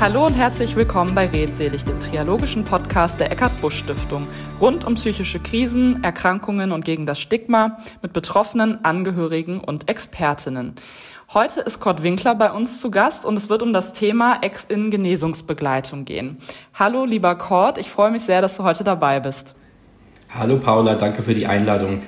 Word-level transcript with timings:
Hallo 0.00 0.26
und 0.26 0.34
herzlich 0.34 0.76
willkommen 0.76 1.12
bei 1.12 1.26
Redselig, 1.26 1.84
dem 1.84 1.98
triologischen 1.98 2.62
Podcast 2.62 3.18
der 3.18 3.32
Eckart 3.32 3.60
Busch 3.60 3.80
Stiftung. 3.80 4.28
Rund 4.60 4.84
um 4.84 4.94
psychische 4.94 5.40
Krisen, 5.40 6.04
Erkrankungen 6.04 6.70
und 6.70 6.84
gegen 6.84 7.04
das 7.04 7.18
Stigma 7.18 7.78
mit 8.00 8.12
Betroffenen, 8.12 8.84
Angehörigen 8.84 9.58
und 9.58 9.88
Expertinnen. 9.88 10.76
Heute 11.34 11.62
ist 11.62 11.80
Kurt 11.80 12.04
Winkler 12.04 12.36
bei 12.36 12.52
uns 12.52 12.80
zu 12.80 12.92
Gast 12.92 13.26
und 13.26 13.36
es 13.36 13.48
wird 13.48 13.64
um 13.64 13.72
das 13.72 13.92
Thema 13.92 14.38
Ex-In-Genesungsbegleitung 14.40 16.04
gehen. 16.04 16.38
Hallo, 16.74 17.04
lieber 17.04 17.34
Kurt, 17.34 17.76
ich 17.76 17.90
freue 17.90 18.12
mich 18.12 18.22
sehr, 18.22 18.40
dass 18.40 18.56
du 18.56 18.62
heute 18.62 18.84
dabei 18.84 19.18
bist. 19.18 19.56
Hallo 20.32 20.58
Paula, 20.58 20.94
danke 20.94 21.24
für 21.24 21.34
die 21.34 21.48
Einladung. 21.48 22.02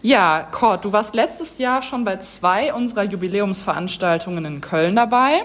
Ja, 0.00 0.48
Kurt, 0.50 0.86
du 0.86 0.92
warst 0.92 1.14
letztes 1.14 1.58
Jahr 1.58 1.82
schon 1.82 2.06
bei 2.06 2.16
zwei 2.16 2.72
unserer 2.72 3.02
Jubiläumsveranstaltungen 3.02 4.46
in 4.46 4.60
Köln 4.62 4.96
dabei 4.96 5.42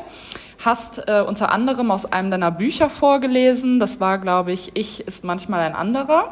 hast 0.68 1.08
äh, 1.08 1.24
unter 1.28 1.52
anderem 1.52 1.90
aus 1.90 2.06
einem 2.06 2.30
deiner 2.30 2.52
Bücher 2.52 2.92
vorgelesen. 2.92 3.80
Das 3.80 4.00
war, 4.00 4.20
glaube 4.20 4.52
ich, 4.52 4.72
Ich 4.76 5.08
ist 5.08 5.24
manchmal 5.24 5.62
ein 5.62 5.74
anderer. 5.74 6.30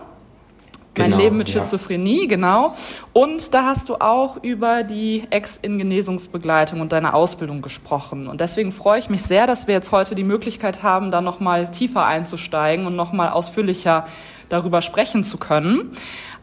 Mein 0.97 1.11
genau, 1.11 1.23
Leben 1.23 1.37
mit 1.37 1.49
Schizophrenie, 1.49 2.21
ja. 2.21 2.27
genau. 2.27 2.73
Und 3.11 3.53
da 3.53 3.65
hast 3.65 3.89
du 3.89 3.95
auch 3.95 4.41
über 4.43 4.83
die 4.83 5.23
Ex-In-Genesungsbegleitung 5.29 6.79
und 6.79 6.91
deine 6.91 7.13
Ausbildung 7.13 7.61
gesprochen. 7.61 8.27
Und 8.27 8.39
deswegen 8.39 8.71
freue 8.71 8.99
ich 8.99 9.09
mich 9.09 9.23
sehr, 9.23 9.45
dass 9.45 9.67
wir 9.67 9.73
jetzt 9.73 9.91
heute 9.91 10.15
die 10.15 10.23
Möglichkeit 10.23 10.83
haben, 10.83 11.11
da 11.11 11.19
nochmal 11.19 11.69
tiefer 11.69 12.05
einzusteigen 12.05 12.87
und 12.87 12.95
nochmal 12.95 13.29
ausführlicher 13.29 14.05
darüber 14.47 14.81
sprechen 14.81 15.23
zu 15.23 15.37
können. 15.37 15.91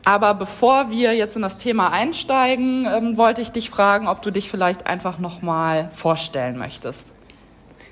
Aber 0.05 0.35
bevor 0.35 0.91
wir 0.91 1.15
jetzt 1.15 1.37
in 1.37 1.43
das 1.43 1.57
Thema 1.57 1.91
einsteigen, 1.91 2.87
ähm, 2.87 3.17
wollte 3.17 3.41
ich 3.41 3.53
dich 3.53 3.71
fragen, 3.71 4.09
ob 4.09 4.21
du 4.21 4.33
dich 4.33 4.51
vielleicht 4.51 4.87
einfach 4.87 5.19
nochmal 5.19 5.89
vorstellen 5.93 6.59
möchtest. 6.59 7.15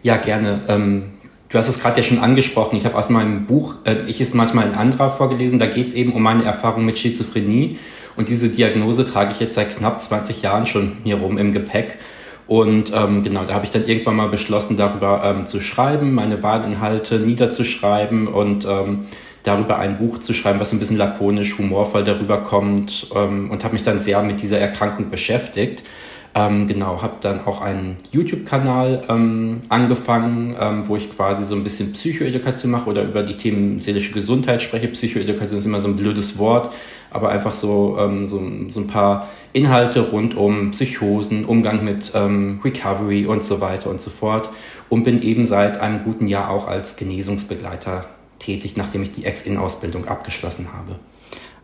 Ja, 0.03 0.17
gerne. 0.17 0.61
Ähm, 0.69 1.03
du 1.51 1.59
hast 1.59 1.69
es 1.69 1.81
gerade 1.81 2.01
ja 2.01 2.06
schon 2.06 2.19
angesprochen. 2.19 2.77
Ich 2.77 2.87
habe 2.87 2.97
aus 2.97 3.11
meinem 3.11 3.45
Buch 3.45 3.75
äh, 3.84 3.97
Ich 4.06 4.20
ist 4.20 4.34
manchmal 4.34 4.67
ein 4.67 4.75
anderer 4.75 5.11
vorgelesen. 5.11 5.59
Da 5.59 5.67
geht 5.67 5.89
es 5.89 5.95
eben 5.95 6.12
um 6.12 6.23
meine 6.23 6.45
Erfahrung 6.45 6.84
mit 6.84 6.98
Schizophrenie. 6.98 7.79
Und 8.17 8.28
diese 8.28 8.48
Diagnose 8.48 9.05
trage 9.05 9.33
ich 9.33 9.41
jetzt 9.41 9.55
seit 9.55 9.77
knapp 9.77 10.01
20 10.01 10.43
Jahren 10.43 10.67
schon 10.67 10.93
hier 11.05 11.17
rum 11.17 11.37
im 11.39 11.53
Gepäck. 11.53 11.98
Und 12.47 12.93
ähm, 12.95 13.23
genau, 13.23 13.45
da 13.45 13.55
habe 13.55 13.65
ich 13.65 13.71
dann 13.71 13.87
irgendwann 13.87 14.17
mal 14.17 14.28
beschlossen, 14.28 14.77
darüber 14.77 15.23
ähm, 15.25 15.47
zu 15.47 15.61
schreiben, 15.61 16.15
meine 16.15 16.43
Wahlinhalte 16.43 17.21
niederzuschreiben 17.21 18.27
und 18.27 18.65
ähm, 18.65 19.06
darüber 19.45 19.78
ein 19.78 19.98
Buch 19.98 20.19
zu 20.19 20.34
schreiben, 20.34 20.59
was 20.59 20.73
ein 20.73 20.81
bisschen 20.81 20.97
lakonisch, 20.97 21.56
humorvoll 21.59 22.03
darüber 22.03 22.39
kommt 22.39 23.06
ähm, 23.15 23.51
und 23.51 23.62
habe 23.62 23.75
mich 23.75 23.84
dann 23.84 24.01
sehr 24.01 24.23
mit 24.23 24.43
dieser 24.43 24.59
Erkrankung 24.59 25.11
beschäftigt. 25.11 25.84
Ähm, 26.33 26.69
genau, 26.69 27.03
habe 27.03 27.14
dann 27.20 27.45
auch 27.45 27.61
einen 27.61 27.97
YouTube-Kanal 28.12 29.03
ähm, 29.09 29.62
angefangen, 29.69 30.55
ähm, 30.61 30.89
wo 30.89 30.95
ich 30.95 31.11
quasi 31.11 31.45
so 31.45 31.56
ein 31.56 31.64
bisschen 31.64 31.92
Psychoedukation 31.92 32.70
mache 32.70 32.89
oder 32.89 33.03
über 33.03 33.25
die 33.25 33.37
Themen 33.37 33.81
seelische 33.81 34.12
Gesundheit 34.12 34.62
spreche. 34.62 34.87
Psychoedukation 34.89 35.59
ist 35.59 35.67
immer 35.67 35.81
so 35.81 35.89
ein 35.89 35.97
blödes 35.97 36.39
Wort, 36.39 36.72
aber 37.11 37.31
einfach 37.31 37.53
so, 37.53 37.97
ähm, 37.98 38.28
so, 38.28 38.41
so 38.69 38.81
ein 38.81 38.87
paar 38.87 39.28
Inhalte 39.53 40.00
rund 40.00 40.37
um 40.37 40.70
Psychosen, 40.70 41.45
Umgang 41.45 41.84
mit 41.84 42.12
ähm, 42.14 42.61
Recovery 42.65 43.27
und 43.27 43.42
so 43.42 43.61
weiter 43.61 43.91
und 43.91 44.00
so 44.00 44.11
fort. 44.11 44.50
Und 44.89 45.03
bin 45.03 45.22
eben 45.22 45.47
seit 45.47 45.81
einem 45.81 46.05
guten 46.05 46.28
Jahr 46.28 46.50
auch 46.50 46.69
als 46.69 46.97
Genesungsbegleiter 46.97 48.06
tätig, 48.39 48.77
nachdem 48.77 49.03
ich 49.03 49.11
die 49.11 49.25
Ex-In-Ausbildung 49.25 50.06
abgeschlossen 50.06 50.69
habe. 50.72 50.97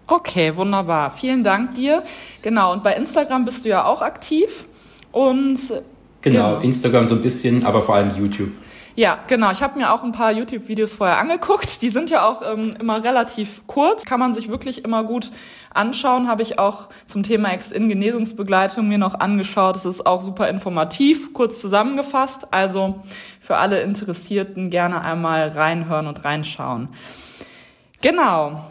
Okay, 0.06 0.56
wunderbar. 0.56 1.10
Vielen 1.10 1.42
Dank 1.42 1.74
dir. 1.74 2.02
Genau, 2.42 2.72
und 2.72 2.82
bei 2.82 2.94
Instagram 2.94 3.44
bist 3.44 3.64
du 3.64 3.70
ja 3.70 3.84
auch 3.84 4.02
aktiv. 4.02 4.66
Und 5.10 5.58
genau, 6.22 6.50
genau. 6.50 6.60
Instagram 6.60 7.08
so 7.08 7.16
ein 7.16 7.22
bisschen, 7.22 7.64
aber 7.64 7.82
vor 7.82 7.96
allem 7.96 8.16
YouTube. 8.16 8.52
Ja, 8.96 9.18
genau. 9.26 9.50
Ich 9.50 9.62
habe 9.62 9.78
mir 9.78 9.92
auch 9.92 10.04
ein 10.04 10.12
paar 10.12 10.32
YouTube-Videos 10.32 10.94
vorher 10.94 11.18
angeguckt. 11.18 11.82
Die 11.82 11.90
sind 11.90 12.08
ja 12.08 12.26
auch 12.26 12.40
ähm, 12.40 12.74
immer 12.80 13.04
relativ 13.04 13.66
kurz, 13.66 14.06
kann 14.06 14.18
man 14.18 14.32
sich 14.32 14.48
wirklich 14.48 14.84
immer 14.84 15.04
gut 15.04 15.32
anschauen. 15.74 16.28
Habe 16.28 16.40
ich 16.40 16.58
auch 16.58 16.88
zum 17.04 17.22
Thema 17.22 17.52
Ex-In-Genesungsbegleitung 17.52 18.88
mir 18.88 18.96
noch 18.96 19.14
angeschaut. 19.14 19.76
Es 19.76 19.84
ist 19.84 20.06
auch 20.06 20.22
super 20.22 20.48
informativ, 20.48 21.34
kurz 21.34 21.60
zusammengefasst. 21.60 22.46
Also 22.52 23.02
für 23.38 23.58
alle 23.58 23.80
Interessierten 23.80 24.70
gerne 24.70 25.02
einmal 25.02 25.48
reinhören 25.48 26.06
und 26.06 26.24
reinschauen. 26.24 26.88
Genau. 28.00 28.64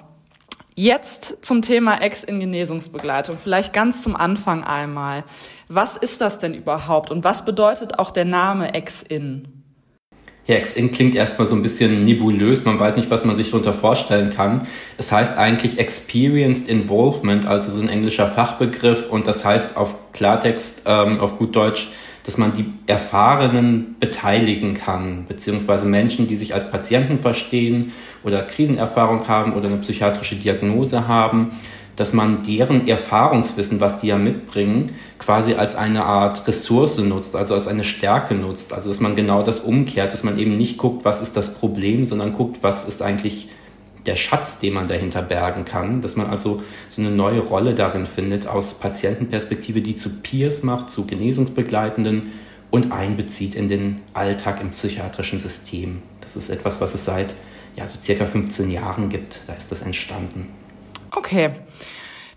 Jetzt 0.78 1.38
zum 1.42 1.62
Thema 1.62 2.02
Ex-In-Genesungsbegleitung. 2.02 3.38
Vielleicht 3.38 3.72
ganz 3.72 4.04
zum 4.04 4.14
Anfang 4.14 4.66
einmal. 4.66 5.24
Was 5.70 5.96
ist 5.96 6.20
das 6.20 6.38
denn 6.38 6.54
überhaupt 6.54 7.12
und 7.12 7.24
was 7.24 7.46
bedeutet 7.46 7.98
auch 7.98 8.12
der 8.12 8.26
Name 8.26 8.74
Ex-In? 8.74 9.64
Ja, 10.48 10.56
Ex-In 10.56 10.92
klingt 10.92 11.16
erstmal 11.16 11.48
so 11.48 11.56
ein 11.56 11.64
bisschen 11.64 12.04
nebulös, 12.04 12.66
man 12.66 12.78
weiß 12.78 12.98
nicht, 12.98 13.10
was 13.10 13.24
man 13.24 13.38
sich 13.38 13.52
darunter 13.52 13.74
vorstellen 13.74 14.32
kann. 14.32 14.68
Es 14.98 15.14
heißt 15.14 15.38
eigentlich 15.38 15.80
Experienced 15.80 16.68
Involvement, 16.68 17.48
also 17.48 17.72
so 17.72 17.82
ein 17.82 17.88
englischer 17.88 18.28
Fachbegriff 18.28 19.10
und 19.10 19.28
das 19.28 19.46
heißt 19.46 19.78
auf 19.78 20.12
Klartext, 20.12 20.84
ähm, 20.88 21.22
auf 21.22 21.38
gut 21.38 21.56
Deutsch, 21.56 21.88
dass 22.26 22.38
man 22.38 22.54
die 22.54 22.66
Erfahrenen 22.88 23.96
beteiligen 24.00 24.74
kann, 24.74 25.26
beziehungsweise 25.28 25.86
Menschen, 25.86 26.28
die 26.28 26.36
sich 26.36 26.54
als 26.54 26.72
Patienten 26.72 27.20
verstehen 27.20 27.94
oder 28.24 28.42
Krisenerfahrung 28.42 29.28
haben 29.28 29.54
oder 29.54 29.68
eine 29.68 29.78
psychiatrische 29.78 30.36
Diagnose 30.36 31.08
haben, 31.08 31.52
dass 31.96 32.14
man 32.14 32.44
deren 32.44 32.88
Erfahrungswissen, 32.88 33.80
was 33.80 34.00
die 34.00 34.08
ja 34.08 34.18
mitbringen, 34.18 34.92
quasi 35.18 35.54
als 35.54 35.76
eine 35.76 36.04
Art 36.04 36.46
Ressource 36.48 36.98
nutzt, 36.98 37.36
also 37.36 37.54
als 37.54 37.68
eine 37.68 37.84
Stärke 37.84 38.36
nutzt. 38.36 38.74
Also 38.74 38.90
dass 38.90 39.00
man 39.00 39.16
genau 39.16 39.44
das 39.44 39.62
umkehrt, 39.62 40.12
dass 40.12 40.24
man 40.24 40.38
eben 40.38 40.58
nicht 40.58 40.78
guckt, 40.78 41.06
was 41.06 41.22
ist 41.22 41.38
das 41.38 41.56
Problem, 41.56 42.06
sondern 42.06 42.34
guckt, 42.34 42.60
was 42.62 42.88
ist 42.88 43.02
eigentlich 43.02 43.50
der 44.06 44.16
Schatz, 44.16 44.60
den 44.60 44.74
man 44.74 44.88
dahinter 44.88 45.22
bergen 45.22 45.66
kann, 45.66 46.02
dass 46.02 46.16
man 46.16 46.28
also 46.28 46.62
so 46.90 47.02
eine 47.02 47.12
neue 47.12 47.40
Rolle 47.40 47.74
darin 47.74 48.06
findet 48.06 48.48
aus 48.48 48.76
Patientenperspektive, 48.76 49.82
die 49.82 49.96
zu 49.96 50.22
Peers 50.22 50.64
macht, 50.64 50.90
zu 50.90 51.06
Genesungsbegleitenden 51.06 52.32
und 52.72 52.92
einbezieht 52.92 53.56
in 53.56 53.68
den 53.68 54.02
Alltag 54.14 54.62
im 54.62 54.72
psychiatrischen 54.72 55.40
System. 55.40 56.02
Das 56.22 56.36
ist 56.36 56.50
etwas, 56.50 56.82
was 56.82 56.94
es 56.94 57.06
seit 57.06 57.34
ja, 57.76 57.88
so 57.88 58.00
circa 58.00 58.26
15 58.26 58.72
Jahren 58.72 59.10
gibt. 59.10 59.42
Da 59.48 59.54
ist 59.54 59.72
das 59.72 59.82
entstanden. 59.82 60.50
Okay. 61.12 61.52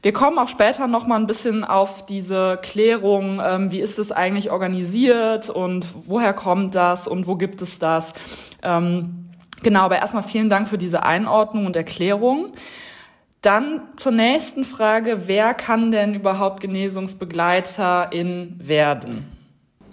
Wir 0.00 0.12
kommen 0.12 0.39
auch 0.39 0.49
später 0.49 0.87
noch 0.87 1.09
mal 1.09 1.17
ein 1.17 1.27
bisschen 1.27 1.65
auf 1.65 2.06
diese 2.06 2.61
Klärung, 2.62 3.41
ähm, 3.45 3.73
wie 3.73 3.81
ist 3.81 3.99
es 3.99 4.12
eigentlich 4.12 4.53
organisiert 4.53 5.50
und 5.50 5.87
woher 6.06 6.33
kommt 6.33 6.77
das 6.77 7.09
und 7.09 7.27
wo 7.27 7.35
gibt 7.35 7.62
es 7.62 7.81
das. 7.81 8.12
Ähm, 8.62 9.28
Genau, 9.62 9.80
aber 9.80 9.98
erstmal 9.98 10.22
vielen 10.22 10.48
Dank 10.48 10.69
für 10.69 10.78
diese 10.78 11.02
Einordnung 11.02 11.66
und 11.66 11.76
Erklärung. 11.76 12.52
Dann 13.42 13.82
zur 13.96 14.12
nächsten 14.12 14.64
Frage, 14.64 15.22
wer 15.26 15.54
kann 15.54 15.91
denn 15.91 16.14
überhaupt 16.14 16.60
Genesungsbegleiterin 16.60 18.56
werden? 18.58 19.26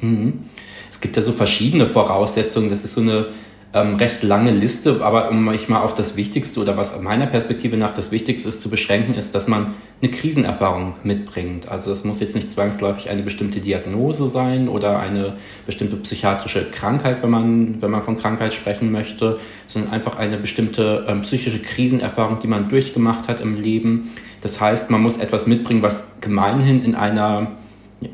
Mhm. 0.01 0.49
Es 0.89 0.99
gibt 0.99 1.15
ja 1.15 1.21
so 1.21 1.31
verschiedene 1.31 1.85
Voraussetzungen. 1.85 2.69
Das 2.69 2.83
ist 2.83 2.93
so 2.93 3.01
eine 3.01 3.27
ähm, 3.75 3.95
recht 3.95 4.23
lange 4.23 4.51
Liste, 4.51 5.01
aber 5.03 5.29
um 5.29 5.43
mich 5.43 5.67
mal 5.67 5.81
auf 5.81 5.93
das 5.93 6.15
Wichtigste 6.15 6.61
oder 6.61 6.77
was 6.77 6.99
meiner 7.01 7.25
Perspektive 7.25 7.75
nach 7.75 7.93
das 7.93 8.09
Wichtigste 8.09 8.47
ist 8.47 8.61
zu 8.61 8.69
beschränken, 8.69 9.15
ist, 9.15 9.35
dass 9.35 9.49
man 9.49 9.73
eine 10.01 10.11
Krisenerfahrung 10.11 10.95
mitbringt. 11.03 11.69
Also 11.69 11.91
es 11.91 12.05
muss 12.05 12.21
jetzt 12.21 12.35
nicht 12.35 12.49
zwangsläufig 12.49 13.09
eine 13.09 13.21
bestimmte 13.21 13.59
Diagnose 13.59 14.27
sein 14.27 14.69
oder 14.69 14.99
eine 14.99 15.33
bestimmte 15.65 15.97
psychiatrische 15.97 16.71
Krankheit, 16.71 17.21
wenn 17.21 17.29
man, 17.29 17.81
wenn 17.81 17.91
man 17.91 18.01
von 18.01 18.17
Krankheit 18.17 18.53
sprechen 18.53 18.93
möchte, 18.93 19.39
sondern 19.67 19.91
einfach 19.91 20.15
eine 20.15 20.37
bestimmte 20.37 21.05
ähm, 21.09 21.21
psychische 21.23 21.59
Krisenerfahrung, 21.59 22.39
die 22.39 22.47
man 22.47 22.69
durchgemacht 22.69 23.27
hat 23.27 23.41
im 23.41 23.61
Leben. 23.61 24.11
Das 24.39 24.61
heißt, 24.61 24.89
man 24.89 25.01
muss 25.01 25.17
etwas 25.17 25.47
mitbringen, 25.47 25.81
was 25.81 26.21
gemeinhin 26.21 26.81
in 26.81 26.95
einer 26.95 27.51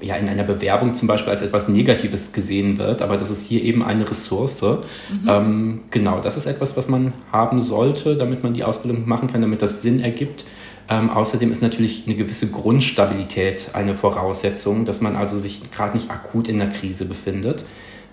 ja, 0.02 0.16
in 0.16 0.30
einer 0.30 0.44
Bewerbung 0.44 0.94
zum 0.94 1.08
Beispiel 1.08 1.32
als 1.32 1.42
etwas 1.42 1.68
Negatives 1.68 2.34
gesehen 2.34 2.78
wird, 2.78 3.02
aber 3.02 3.18
das 3.18 3.30
ist 3.30 3.46
hier 3.46 3.64
eben 3.64 3.84
eine 3.84 4.10
Ressource. 4.10 4.62
Mhm. 4.62 4.80
Ähm, 5.28 5.80
genau, 5.92 6.20
das 6.20 6.38
ist 6.38 6.46
etwas, 6.46 6.78
was 6.78 6.88
man 6.90 7.14
haben 7.32 7.62
sollte, 7.62 8.16
damit 8.16 8.44
man 8.44 8.54
die 8.54 8.64
Ausbildung 8.64 9.08
machen 9.08 9.32
kann, 9.32 9.42
damit 9.42 9.62
das 9.62 9.82
Sinn 9.82 10.02
ergibt. 10.02 10.46
Ähm, 10.90 11.10
außerdem 11.10 11.52
ist 11.52 11.62
natürlich 11.62 12.04
eine 12.06 12.16
gewisse 12.16 12.50
Grundstabilität 12.50 13.70
eine 13.74 13.96
Voraussetzung, 13.96 14.86
dass 14.86 15.02
man 15.02 15.16
also 15.16 15.40
sich 15.40 15.72
gerade 15.72 15.98
nicht 15.98 16.12
akut 16.12 16.48
in 16.48 16.58
der 16.58 16.70
Krise 16.70 17.06
befindet, 17.06 17.64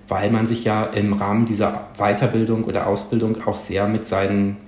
weil 0.07 0.31
man 0.31 0.47
sich 0.47 0.65
ja 0.65 0.85
im 0.85 1.13
Rahmen 1.13 1.45
dieser 1.45 1.89
Weiterbildung 1.99 2.65
oder 2.65 2.87
Ausbildung 2.87 3.43
auch 3.47 3.57
sehr 3.57 3.89
mit 3.89 4.05
seinen 4.05 4.59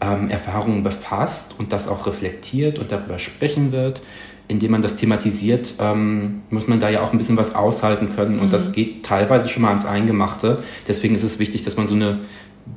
ähm, 0.00 0.28
Erfahrungen 0.28 0.82
befasst 0.82 1.54
und 1.58 1.72
das 1.72 1.88
auch 1.88 2.06
reflektiert 2.06 2.78
und 2.78 2.90
darüber 2.90 3.18
sprechen 3.18 3.72
wird 3.72 4.02
indem 4.52 4.70
man 4.70 4.82
das 4.82 4.96
thematisiert, 4.96 5.74
ähm, 5.80 6.42
muss 6.50 6.68
man 6.68 6.78
da 6.78 6.88
ja 6.90 7.02
auch 7.02 7.12
ein 7.12 7.18
bisschen 7.18 7.36
was 7.36 7.54
aushalten 7.54 8.10
können. 8.10 8.38
Und 8.38 8.46
mhm. 8.46 8.50
das 8.50 8.72
geht 8.72 9.04
teilweise 9.04 9.48
schon 9.48 9.62
mal 9.62 9.70
ans 9.70 9.84
Eingemachte. 9.84 10.62
Deswegen 10.86 11.14
ist 11.14 11.24
es 11.24 11.38
wichtig, 11.38 11.62
dass 11.62 11.76
man 11.76 11.88
so 11.88 11.94
eine 11.94 12.20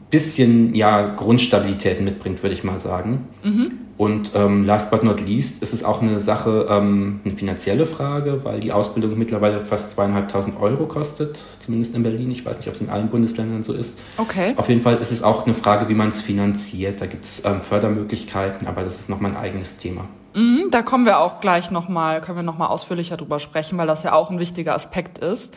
bisschen 0.09 0.73
ja 0.73 1.13
Grundstabilität 1.15 2.01
mitbringt, 2.01 2.41
würde 2.41 2.55
ich 2.55 2.63
mal 2.63 2.79
sagen. 2.79 3.27
Mhm. 3.43 3.71
Und 3.97 4.31
ähm, 4.35 4.65
last 4.65 4.91
but 4.91 5.03
not 5.03 5.25
least 5.25 5.63
ist 5.63 5.73
es 5.73 5.83
auch 5.83 6.01
eine 6.01 6.19
Sache, 6.19 6.67
ähm, 6.69 7.21
eine 7.23 7.33
finanzielle 7.33 7.85
Frage, 7.85 8.43
weil 8.43 8.59
die 8.59 8.73
Ausbildung 8.73 9.17
mittlerweile 9.17 9.61
fast 9.61 9.91
zweieinhalbtausend 9.91 10.59
Euro 10.59 10.85
kostet, 10.85 11.41
zumindest 11.59 11.95
in 11.95 12.03
Berlin. 12.03 12.29
Ich 12.29 12.45
weiß 12.45 12.57
nicht, 12.57 12.67
ob 12.67 12.73
es 12.73 12.81
in 12.81 12.89
allen 12.89 13.09
Bundesländern 13.09 13.63
so 13.63 13.73
ist. 13.73 13.99
Okay. 14.17 14.53
Auf 14.57 14.67
jeden 14.67 14.81
Fall 14.81 14.97
ist 14.97 15.11
es 15.11 15.23
auch 15.23 15.45
eine 15.45 15.55
Frage, 15.55 15.87
wie 15.87 15.93
man 15.93 16.09
es 16.09 16.21
finanziert. 16.21 16.99
Da 16.99 17.05
gibt 17.05 17.23
es 17.23 17.45
ähm, 17.45 17.61
Fördermöglichkeiten, 17.61 18.67
aber 18.67 18.83
das 18.83 18.99
ist 18.99 19.09
nochmal 19.09 19.31
ein 19.31 19.37
eigenes 19.37 19.77
Thema. 19.77 20.05
Mhm, 20.35 20.67
da 20.69 20.81
kommen 20.81 21.05
wir 21.05 21.19
auch 21.19 21.39
gleich 21.39 21.71
nochmal, 21.71 22.19
können 22.19 22.37
wir 22.37 22.43
nochmal 22.43 22.67
ausführlicher 22.67 23.15
drüber 23.15 23.39
sprechen, 23.39 23.77
weil 23.77 23.87
das 23.87 24.03
ja 24.03 24.11
auch 24.11 24.29
ein 24.29 24.39
wichtiger 24.39 24.75
Aspekt 24.75 25.17
ist. 25.17 25.55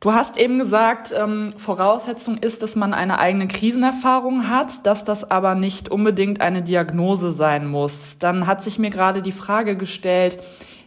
Du 0.00 0.12
hast 0.12 0.38
eben 0.38 0.58
gesagt, 0.58 1.14
ähm, 1.16 1.50
Voraussetzung 1.56 2.38
ist, 2.38 2.62
dass 2.62 2.74
man 2.74 2.94
eine 2.94 3.18
eigene 3.18 3.46
Krisenerfahrung 3.46 4.48
hat, 4.48 4.86
dass 4.86 5.04
das 5.04 5.30
aber 5.30 5.54
nicht 5.54 5.90
unbedingt 5.90 6.40
eine 6.40 6.62
Diagnose 6.62 7.30
sein 7.30 7.68
muss. 7.68 8.18
Dann 8.18 8.46
hat 8.46 8.62
sich 8.62 8.78
mir 8.78 8.90
gerade 8.90 9.20
die 9.20 9.32
Frage 9.32 9.76
gestellt, 9.76 10.38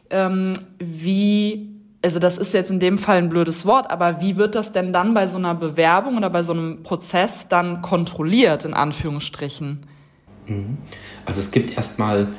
ähm, 0.09 0.53
wie, 0.79 1.79
also 2.03 2.17
das 2.17 2.39
ist 2.39 2.53
jetzt 2.53 2.71
in 2.71 2.79
dem 2.79 2.97
Fall 2.97 3.17
ein 3.17 3.29
blödes 3.29 3.67
Wort, 3.67 3.91
aber 3.91 4.19
wie 4.21 4.37
wird 4.37 4.55
das 4.55 4.71
denn 4.71 4.93
dann 4.93 5.13
bei 5.13 5.27
so 5.27 5.37
einer 5.37 5.53
Bewerbung 5.53 6.17
oder 6.17 6.31
bei 6.31 6.41
so 6.41 6.53
einem 6.53 6.81
Prozess 6.81 7.47
dann 7.47 7.83
kontrolliert, 7.83 8.65
in 8.65 8.73
Anführungsstrichen? 8.73 9.85
Mhm. 10.47 10.77
Also 11.25 11.39
es 11.39 11.51
gibt 11.51 11.75
erstmal 11.75 12.29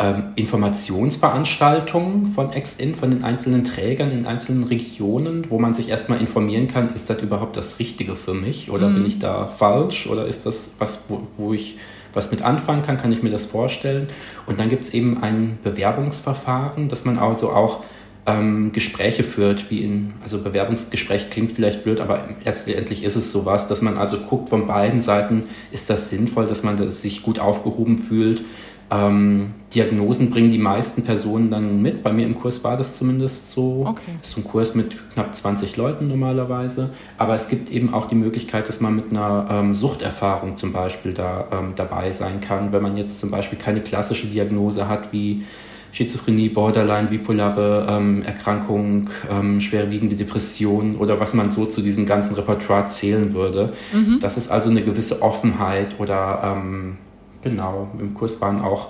ähm, 0.00 0.32
Informationsveranstaltungen 0.34 2.26
von 2.26 2.52
Ex-In, 2.52 2.94
von 2.94 3.10
den 3.10 3.22
einzelnen 3.22 3.64
Trägern 3.64 4.10
in 4.10 4.26
einzelnen 4.26 4.64
Regionen, 4.64 5.50
wo 5.50 5.58
man 5.58 5.74
sich 5.74 5.90
erstmal 5.90 6.20
informieren 6.20 6.68
kann, 6.68 6.94
ist 6.94 7.10
das 7.10 7.20
überhaupt 7.20 7.58
das 7.58 7.78
Richtige 7.78 8.16
für 8.16 8.32
mich 8.32 8.70
oder 8.70 8.88
mhm. 8.88 8.94
bin 8.94 9.06
ich 9.06 9.18
da 9.18 9.46
falsch 9.46 10.06
oder 10.06 10.26
ist 10.26 10.46
das 10.46 10.76
was, 10.78 11.04
wo, 11.08 11.28
wo 11.36 11.52
ich 11.52 11.76
was 12.14 12.30
mit 12.30 12.42
anfangen 12.42 12.82
kann, 12.82 12.96
kann 12.96 13.12
ich 13.12 13.22
mir 13.22 13.30
das 13.30 13.46
vorstellen. 13.46 14.08
Und 14.46 14.58
dann 14.58 14.68
gibt 14.68 14.84
es 14.84 14.94
eben 14.94 15.22
ein 15.22 15.58
Bewerbungsverfahren, 15.62 16.88
dass 16.88 17.04
man 17.04 17.18
also 17.18 17.50
auch 17.50 17.84
ähm, 18.26 18.72
Gespräche 18.72 19.22
führt, 19.22 19.70
wie 19.70 19.84
in, 19.84 20.14
also 20.22 20.42
Bewerbungsgespräch 20.42 21.30
klingt 21.30 21.52
vielleicht 21.52 21.84
blöd, 21.84 22.00
aber 22.00 22.24
letztendlich 22.44 23.04
ist 23.04 23.16
es 23.16 23.30
sowas, 23.30 23.68
dass 23.68 23.82
man 23.82 23.96
also 23.96 24.18
guckt 24.18 24.48
von 24.48 24.66
beiden 24.66 25.00
Seiten, 25.00 25.44
ist 25.70 25.90
das 25.90 26.10
sinnvoll, 26.10 26.46
dass 26.46 26.62
man 26.62 26.76
das 26.76 27.02
sich 27.02 27.22
gut 27.22 27.38
aufgehoben 27.38 27.98
fühlt 27.98 28.42
ähm, 28.90 29.54
Diagnosen 29.74 30.30
bringen 30.30 30.50
die 30.50 30.58
meisten 30.58 31.04
Personen 31.04 31.50
dann 31.50 31.80
mit. 31.80 32.02
Bei 32.02 32.12
mir 32.12 32.26
im 32.26 32.38
Kurs 32.38 32.64
war 32.64 32.76
das 32.76 32.98
zumindest 32.98 33.52
so. 33.52 33.84
Okay. 33.86 34.12
Das 34.20 34.30
ist 34.30 34.38
ein 34.38 34.44
Kurs 34.44 34.74
mit 34.74 34.96
knapp 35.12 35.34
20 35.34 35.76
Leuten 35.76 36.08
normalerweise. 36.08 36.90
Aber 37.16 37.34
es 37.34 37.48
gibt 37.48 37.70
eben 37.70 37.94
auch 37.94 38.06
die 38.06 38.16
Möglichkeit, 38.16 38.68
dass 38.68 38.80
man 38.80 38.96
mit 38.96 39.10
einer 39.10 39.46
ähm, 39.50 39.74
Suchterfahrung 39.74 40.56
zum 40.56 40.72
Beispiel 40.72 41.12
da 41.12 41.46
ähm, 41.52 41.72
dabei 41.76 42.10
sein 42.10 42.40
kann. 42.40 42.72
Wenn 42.72 42.82
man 42.82 42.96
jetzt 42.96 43.20
zum 43.20 43.30
Beispiel 43.30 43.58
keine 43.58 43.80
klassische 43.80 44.26
Diagnose 44.26 44.88
hat 44.88 45.12
wie 45.12 45.44
Schizophrenie, 45.92 46.48
Borderline, 46.48 47.08
bipolare 47.08 47.86
ähm, 47.88 48.22
Erkrankung, 48.22 49.10
ähm, 49.30 49.60
schwerwiegende 49.60 50.16
Depression 50.16 50.96
oder 50.96 51.18
was 51.18 51.34
man 51.34 51.50
so 51.50 51.66
zu 51.66 51.80
diesem 51.80 52.06
ganzen 52.06 52.34
Repertoire 52.34 52.86
zählen 52.86 53.34
würde. 53.34 53.72
Mhm. 53.92 54.18
Das 54.20 54.36
ist 54.36 54.50
also 54.50 54.70
eine 54.70 54.82
gewisse 54.82 55.22
Offenheit 55.22 55.98
oder 55.98 56.56
ähm, 56.56 56.96
Genau, 57.42 57.88
im 57.98 58.14
Kurs 58.14 58.40
waren 58.40 58.60
auch 58.60 58.88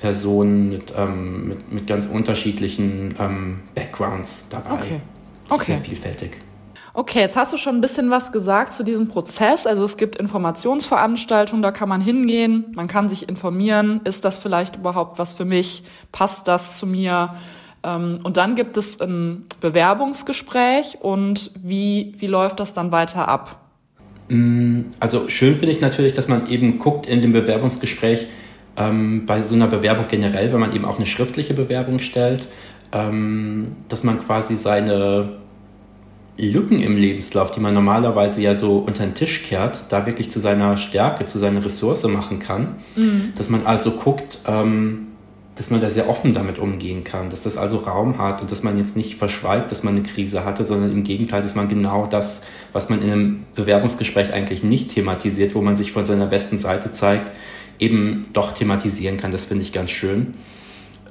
Personen 0.00 0.68
mit, 0.68 0.92
ähm, 0.96 1.48
mit, 1.48 1.72
mit, 1.72 1.86
ganz 1.86 2.06
unterschiedlichen 2.06 3.14
ähm, 3.20 3.60
Backgrounds 3.74 4.48
dabei. 4.50 4.74
Okay. 4.74 5.00
okay. 5.48 5.64
Sehr 5.64 5.78
vielfältig. 5.78 6.40
Okay, 6.94 7.20
jetzt 7.20 7.36
hast 7.36 7.54
du 7.54 7.56
schon 7.56 7.76
ein 7.76 7.80
bisschen 7.80 8.10
was 8.10 8.32
gesagt 8.32 8.74
zu 8.74 8.82
diesem 8.82 9.08
Prozess. 9.08 9.66
Also 9.66 9.84
es 9.84 9.96
gibt 9.96 10.16
Informationsveranstaltungen, 10.16 11.62
da 11.62 11.70
kann 11.70 11.88
man 11.88 12.02
hingehen, 12.02 12.66
man 12.74 12.86
kann 12.86 13.08
sich 13.08 13.28
informieren, 13.28 14.00
ist 14.04 14.26
das 14.26 14.38
vielleicht 14.38 14.76
überhaupt 14.76 15.18
was 15.18 15.32
für 15.32 15.46
mich, 15.46 15.84
passt 16.10 16.48
das 16.48 16.76
zu 16.76 16.86
mir? 16.86 17.34
Ähm, 17.82 18.20
und 18.24 18.36
dann 18.36 18.56
gibt 18.56 18.76
es 18.76 19.00
ein 19.00 19.46
Bewerbungsgespräch 19.60 20.98
und 21.00 21.50
wie, 21.54 22.14
wie 22.18 22.26
läuft 22.26 22.60
das 22.60 22.74
dann 22.74 22.92
weiter 22.92 23.26
ab? 23.26 23.61
Mm, 24.32 24.92
also 24.98 25.28
schön 25.28 25.56
finde 25.56 25.72
ich 25.72 25.82
natürlich, 25.82 26.14
dass 26.14 26.26
man 26.26 26.48
eben 26.48 26.78
guckt 26.78 27.06
in 27.06 27.20
dem 27.20 27.32
Bewerbungsgespräch 27.32 28.28
ähm, 28.78 29.26
bei 29.26 29.42
so 29.42 29.54
einer 29.54 29.66
Bewerbung 29.66 30.06
generell, 30.08 30.52
wenn 30.54 30.60
man 30.60 30.74
eben 30.74 30.86
auch 30.86 30.96
eine 30.96 31.04
schriftliche 31.04 31.52
Bewerbung 31.52 31.98
stellt, 31.98 32.48
ähm, 32.92 33.76
dass 33.90 34.04
man 34.04 34.20
quasi 34.20 34.56
seine 34.56 35.34
Lücken 36.38 36.80
im 36.80 36.96
Lebenslauf, 36.96 37.50
die 37.50 37.60
man 37.60 37.74
normalerweise 37.74 38.40
ja 38.40 38.54
so 38.54 38.78
unter 38.78 39.04
den 39.04 39.14
Tisch 39.14 39.42
kehrt, 39.42 39.84
da 39.90 40.06
wirklich 40.06 40.30
zu 40.30 40.40
seiner 40.40 40.78
Stärke, 40.78 41.26
zu 41.26 41.38
seiner 41.38 41.62
Ressource 41.62 42.04
machen 42.04 42.38
kann. 42.38 42.76
Mhm. 42.96 43.34
Dass 43.36 43.50
man 43.50 43.66
also 43.66 43.90
guckt, 43.90 44.38
ähm, 44.46 45.08
dass 45.54 45.70
man 45.70 45.80
da 45.80 45.90
sehr 45.90 46.08
offen 46.08 46.32
damit 46.34 46.58
umgehen 46.58 47.04
kann, 47.04 47.28
dass 47.28 47.42
das 47.42 47.56
also 47.56 47.78
Raum 47.78 48.18
hat 48.18 48.40
und 48.40 48.50
dass 48.50 48.62
man 48.62 48.78
jetzt 48.78 48.96
nicht 48.96 49.16
verschweigt, 49.16 49.70
dass 49.70 49.82
man 49.82 49.96
eine 49.96 50.04
Krise 50.04 50.44
hatte, 50.44 50.64
sondern 50.64 50.92
im 50.92 51.04
Gegenteil, 51.04 51.42
dass 51.42 51.54
man 51.54 51.68
genau 51.68 52.06
das, 52.06 52.42
was 52.72 52.88
man 52.88 53.02
in 53.02 53.10
einem 53.10 53.42
Bewerbungsgespräch 53.54 54.32
eigentlich 54.32 54.64
nicht 54.64 54.92
thematisiert, 54.92 55.54
wo 55.54 55.60
man 55.60 55.76
sich 55.76 55.92
von 55.92 56.06
seiner 56.06 56.26
besten 56.26 56.56
Seite 56.56 56.90
zeigt, 56.92 57.30
eben 57.78 58.26
doch 58.32 58.52
thematisieren 58.52 59.18
kann. 59.18 59.30
Das 59.30 59.44
finde 59.44 59.64
ich 59.64 59.72
ganz 59.72 59.90
schön. 59.90 60.34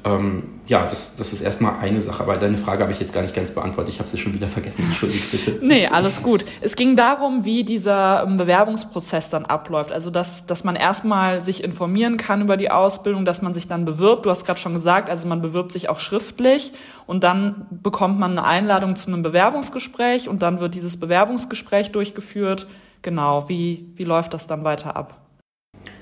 Ähm, 0.03 0.43
ja, 0.65 0.85
das, 0.87 1.15
das 1.15 1.31
ist 1.31 1.41
erstmal 1.41 1.79
eine 1.79 2.01
Sache, 2.01 2.23
aber 2.23 2.37
deine 2.37 2.57
Frage 2.57 2.81
habe 2.81 2.91
ich 2.91 2.99
jetzt 2.99 3.13
gar 3.13 3.21
nicht 3.21 3.35
ganz 3.35 3.51
beantwortet. 3.51 3.93
Ich 3.93 3.99
habe 3.99 4.09
sie 4.09 4.17
schon 4.17 4.33
wieder 4.33 4.47
vergessen. 4.47 4.83
Entschuldige 4.85 5.23
bitte. 5.29 5.59
nee, 5.61 5.85
alles 5.85 6.23
gut. 6.23 6.45
Es 6.61 6.75
ging 6.75 6.95
darum, 6.95 7.45
wie 7.45 7.63
dieser 7.63 8.23
ähm, 8.23 8.37
Bewerbungsprozess 8.37 9.29
dann 9.29 9.45
abläuft. 9.45 9.91
Also, 9.91 10.09
dass, 10.09 10.47
dass 10.47 10.63
man 10.63 10.75
erstmal 10.75 11.43
sich 11.43 11.63
informieren 11.63 12.17
kann 12.17 12.41
über 12.41 12.57
die 12.57 12.71
Ausbildung, 12.71 13.25
dass 13.25 13.43
man 13.43 13.53
sich 13.53 13.67
dann 13.67 13.85
bewirbt. 13.85 14.25
Du 14.25 14.31
hast 14.31 14.45
gerade 14.45 14.59
schon 14.59 14.73
gesagt, 14.73 15.09
also 15.09 15.27
man 15.27 15.41
bewirbt 15.41 15.71
sich 15.71 15.89
auch 15.89 15.99
schriftlich 15.99 16.73
und 17.05 17.23
dann 17.23 17.67
bekommt 17.69 18.17
man 18.19 18.31
eine 18.31 18.45
Einladung 18.45 18.95
zu 18.95 19.07
einem 19.07 19.21
Bewerbungsgespräch 19.21 20.29
und 20.29 20.41
dann 20.41 20.59
wird 20.59 20.73
dieses 20.73 20.99
Bewerbungsgespräch 20.99 21.91
durchgeführt. 21.91 22.67
Genau, 23.03 23.49
wie, 23.49 23.91
wie 23.95 24.03
läuft 24.03 24.33
das 24.33 24.47
dann 24.47 24.63
weiter 24.63 24.95
ab? 24.95 25.21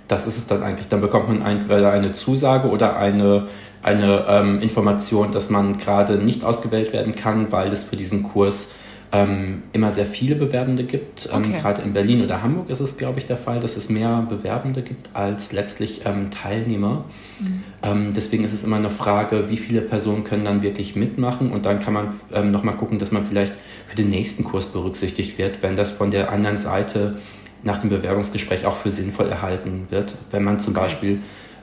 Das 0.09 0.25
ist 0.25 0.37
es 0.37 0.47
dann 0.47 0.63
eigentlich. 0.63 0.87
Dann 0.89 1.01
bekommt 1.01 1.29
man 1.29 1.41
entweder 1.43 1.91
eine 1.91 2.11
Zusage 2.11 2.67
oder 2.67 2.97
eine 2.97 3.47
eine 3.81 4.25
ähm, 4.27 4.61
Information, 4.61 5.31
dass 5.31 5.49
man 5.49 5.77
gerade 5.77 6.15
nicht 6.17 6.43
ausgewählt 6.43 6.93
werden 6.93 7.15
kann, 7.15 7.51
weil 7.51 7.71
es 7.71 7.83
für 7.83 7.95
diesen 7.95 8.23
Kurs 8.23 8.71
ähm, 9.11 9.63
immer 9.73 9.91
sehr 9.91 10.05
viele 10.05 10.35
Bewerbende 10.35 10.83
gibt. 10.83 11.29
Ähm, 11.33 11.39
okay. 11.39 11.59
Gerade 11.61 11.81
in 11.81 11.93
Berlin 11.93 12.23
oder 12.23 12.43
Hamburg 12.43 12.69
ist 12.69 12.79
es, 12.79 12.97
glaube 12.97 13.19
ich, 13.19 13.25
der 13.25 13.37
Fall, 13.37 13.59
dass 13.59 13.75
es 13.75 13.89
mehr 13.89 14.25
Bewerbende 14.29 14.81
gibt 14.81 15.09
als 15.13 15.51
letztlich 15.51 16.01
ähm, 16.05 16.29
Teilnehmer. 16.29 17.05
Mhm. 17.39 17.63
Ähm, 17.81 18.13
deswegen 18.15 18.43
ist 18.43 18.53
es 18.53 18.63
immer 18.63 18.75
eine 18.75 18.91
Frage, 18.91 19.49
wie 19.49 19.57
viele 19.57 19.81
Personen 19.81 20.23
können 20.23 20.45
dann 20.45 20.61
wirklich 20.61 20.95
mitmachen 20.95 21.51
und 21.51 21.65
dann 21.65 21.79
kann 21.79 21.93
man 21.93 22.13
ähm, 22.33 22.51
nochmal 22.51 22.75
gucken, 22.75 22.99
dass 22.99 23.11
man 23.11 23.25
vielleicht 23.25 23.53
für 23.87 23.95
den 23.95 24.09
nächsten 24.09 24.43
Kurs 24.43 24.67
berücksichtigt 24.67 25.37
wird, 25.37 25.63
wenn 25.63 25.75
das 25.75 25.89
von 25.89 26.11
der 26.11 26.31
anderen 26.31 26.57
Seite 26.57 27.17
nach 27.63 27.79
dem 27.79 27.89
Bewerbungsgespräch 27.89 28.65
auch 28.65 28.77
für 28.77 28.91
sinnvoll 28.91 29.27
erhalten 29.27 29.87
wird. 29.89 30.13
Wenn 30.31 30.43
man 30.43 30.59
zum 30.59 30.73
Beispiel 30.73 31.19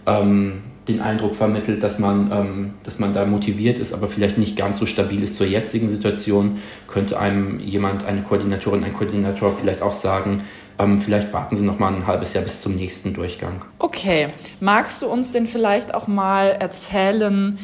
ähm, 0.06 0.62
den 0.88 1.00
Eindruck 1.00 1.34
vermittelt, 1.34 1.82
dass 1.82 1.98
man, 1.98 2.30
ähm, 2.32 2.74
dass 2.84 2.98
man 2.98 3.12
da 3.12 3.24
motiviert 3.24 3.78
ist, 3.78 3.92
aber 3.92 4.06
vielleicht 4.06 4.38
nicht 4.38 4.56
ganz 4.56 4.78
so 4.78 4.86
stabil 4.86 5.22
ist 5.22 5.36
zur 5.36 5.46
jetzigen 5.46 5.88
Situation, 5.88 6.58
könnte 6.86 7.18
einem 7.18 7.58
jemand, 7.60 8.04
eine 8.04 8.22
Koordinatorin, 8.22 8.84
ein 8.84 8.92
Koordinator 8.92 9.52
vielleicht 9.58 9.82
auch 9.82 9.92
sagen, 9.92 10.44
ähm, 10.78 10.98
vielleicht 10.98 11.32
warten 11.32 11.56
Sie 11.56 11.64
noch 11.64 11.78
mal 11.78 11.94
ein 11.94 12.06
halbes 12.06 12.34
Jahr 12.34 12.44
bis 12.44 12.60
zum 12.60 12.76
nächsten 12.76 13.14
Durchgang. 13.14 13.64
Okay, 13.78 14.28
magst 14.60 15.02
du 15.02 15.06
uns 15.06 15.30
denn 15.30 15.46
vielleicht 15.46 15.94
auch 15.94 16.06
mal 16.06 16.48
erzählen, 16.48 17.58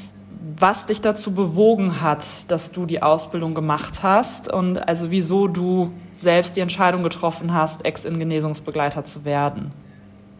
was 0.58 0.86
dich 0.86 1.00
dazu 1.00 1.34
bewogen 1.34 2.00
hat, 2.00 2.24
dass 2.48 2.72
du 2.72 2.86
die 2.86 3.02
Ausbildung 3.02 3.54
gemacht 3.54 4.02
hast 4.02 4.52
und 4.52 4.76
also 4.88 5.10
wieso 5.10 5.46
du 5.46 5.92
selbst 6.12 6.56
die 6.56 6.60
Entscheidung 6.60 7.02
getroffen 7.02 7.54
hast, 7.54 7.84
Ex-In-Genesungsbegleiter 7.84 9.04
zu 9.04 9.24
werden? 9.24 9.72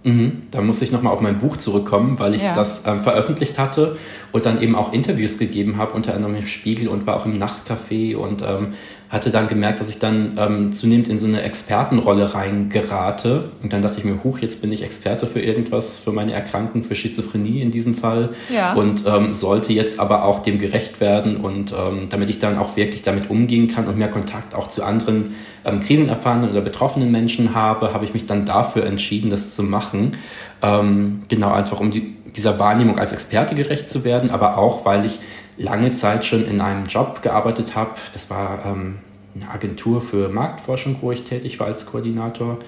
Mhm. 0.04 0.42
Da 0.50 0.60
muss 0.60 0.82
ich 0.82 0.90
nochmal 0.90 1.12
auf 1.12 1.20
mein 1.20 1.38
Buch 1.38 1.56
zurückkommen, 1.56 2.18
weil 2.18 2.34
ich 2.34 2.42
ja. 2.42 2.54
das 2.54 2.86
ähm, 2.86 3.02
veröffentlicht 3.02 3.58
hatte 3.58 3.96
und 4.32 4.46
dann 4.46 4.60
eben 4.60 4.74
auch 4.74 4.92
Interviews 4.92 5.38
gegeben 5.38 5.76
habe, 5.76 5.92
unter 5.92 6.14
anderem 6.14 6.34
im 6.34 6.46
Spiegel 6.46 6.88
und 6.88 7.06
war 7.06 7.16
auch 7.16 7.26
im 7.26 7.38
Nachtcafé 7.38 8.16
und 8.16 8.42
ähm, 8.42 8.74
hatte 9.12 9.30
dann 9.30 9.46
gemerkt, 9.46 9.78
dass 9.78 9.90
ich 9.90 9.98
dann 9.98 10.38
ähm, 10.38 10.72
zunehmend 10.72 11.06
in 11.06 11.18
so 11.18 11.26
eine 11.26 11.42
Expertenrolle 11.42 12.34
reingerate. 12.34 13.50
Und 13.62 13.70
dann 13.74 13.82
dachte 13.82 13.98
ich 13.98 14.04
mir, 14.04 14.24
huch, 14.24 14.38
jetzt 14.38 14.62
bin 14.62 14.72
ich 14.72 14.82
Experte 14.82 15.26
für 15.26 15.40
irgendwas, 15.40 15.98
für 15.98 16.12
meine 16.12 16.32
Erkrankung, 16.32 16.82
für 16.82 16.94
Schizophrenie 16.94 17.60
in 17.60 17.70
diesem 17.70 17.94
Fall. 17.94 18.30
Ja. 18.48 18.72
Und 18.72 19.04
ähm, 19.06 19.34
sollte 19.34 19.74
jetzt 19.74 20.00
aber 20.00 20.24
auch 20.24 20.40
dem 20.40 20.58
gerecht 20.58 21.02
werden 21.02 21.36
und 21.36 21.72
ähm, 21.72 22.08
damit 22.08 22.30
ich 22.30 22.38
dann 22.38 22.56
auch 22.56 22.74
wirklich 22.76 23.02
damit 23.02 23.28
umgehen 23.28 23.68
kann 23.68 23.86
und 23.86 23.98
mehr 23.98 24.08
Kontakt 24.08 24.54
auch 24.54 24.68
zu 24.68 24.82
anderen 24.82 25.34
ähm, 25.66 25.80
krisenerfahrenen 25.80 26.50
oder 26.50 26.62
betroffenen 26.62 27.12
Menschen 27.12 27.54
habe, 27.54 27.92
habe 27.92 28.06
ich 28.06 28.14
mich 28.14 28.26
dann 28.26 28.46
dafür 28.46 28.86
entschieden, 28.86 29.28
das 29.28 29.54
zu 29.54 29.62
machen. 29.62 30.16
Ähm, 30.62 31.24
genau 31.28 31.52
einfach 31.52 31.80
um 31.80 31.90
die, 31.90 32.16
dieser 32.34 32.58
Wahrnehmung 32.58 32.98
als 32.98 33.12
Experte 33.12 33.54
gerecht 33.54 33.90
zu 33.90 34.04
werden, 34.04 34.30
aber 34.30 34.56
auch, 34.56 34.86
weil 34.86 35.04
ich 35.04 35.20
lange 35.56 35.92
Zeit 35.92 36.24
schon 36.24 36.46
in 36.46 36.60
einem 36.60 36.86
Job 36.86 37.22
gearbeitet 37.22 37.74
habe. 37.74 37.92
Das 38.12 38.30
war 38.30 38.64
ähm, 38.66 38.98
eine 39.34 39.50
Agentur 39.50 40.00
für 40.00 40.28
Marktforschung, 40.28 40.96
wo 41.00 41.12
ich 41.12 41.24
tätig 41.24 41.60
war 41.60 41.66
als 41.66 41.86
Koordinator. 41.86 42.58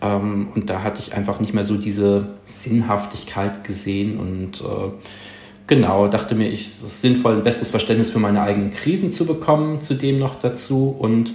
Ähm, 0.00 0.48
und 0.54 0.70
da 0.70 0.82
hatte 0.82 1.00
ich 1.00 1.14
einfach 1.14 1.40
nicht 1.40 1.54
mehr 1.54 1.64
so 1.64 1.76
diese 1.76 2.28
Sinnhaftigkeit 2.44 3.64
gesehen 3.64 4.18
und 4.20 4.60
äh, 4.60 4.92
genau, 5.66 6.08
dachte 6.08 6.34
mir, 6.34 6.48
ich, 6.48 6.62
es 6.62 6.82
ist 6.82 7.02
sinnvoll, 7.02 7.36
ein 7.36 7.44
besseres 7.44 7.70
Verständnis 7.70 8.10
für 8.10 8.20
meine 8.20 8.42
eigenen 8.42 8.70
Krisen 8.70 9.12
zu 9.12 9.26
bekommen, 9.26 9.80
zudem 9.80 10.18
noch 10.18 10.36
dazu 10.36 10.94
und 10.96 11.32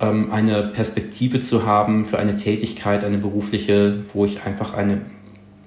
ähm, 0.00 0.32
eine 0.32 0.62
Perspektive 0.68 1.40
zu 1.40 1.66
haben 1.66 2.04
für 2.04 2.18
eine 2.18 2.36
Tätigkeit, 2.36 3.04
eine 3.04 3.18
berufliche, 3.18 4.04
wo 4.12 4.24
ich 4.24 4.44
einfach 4.44 4.74
eine 4.74 5.00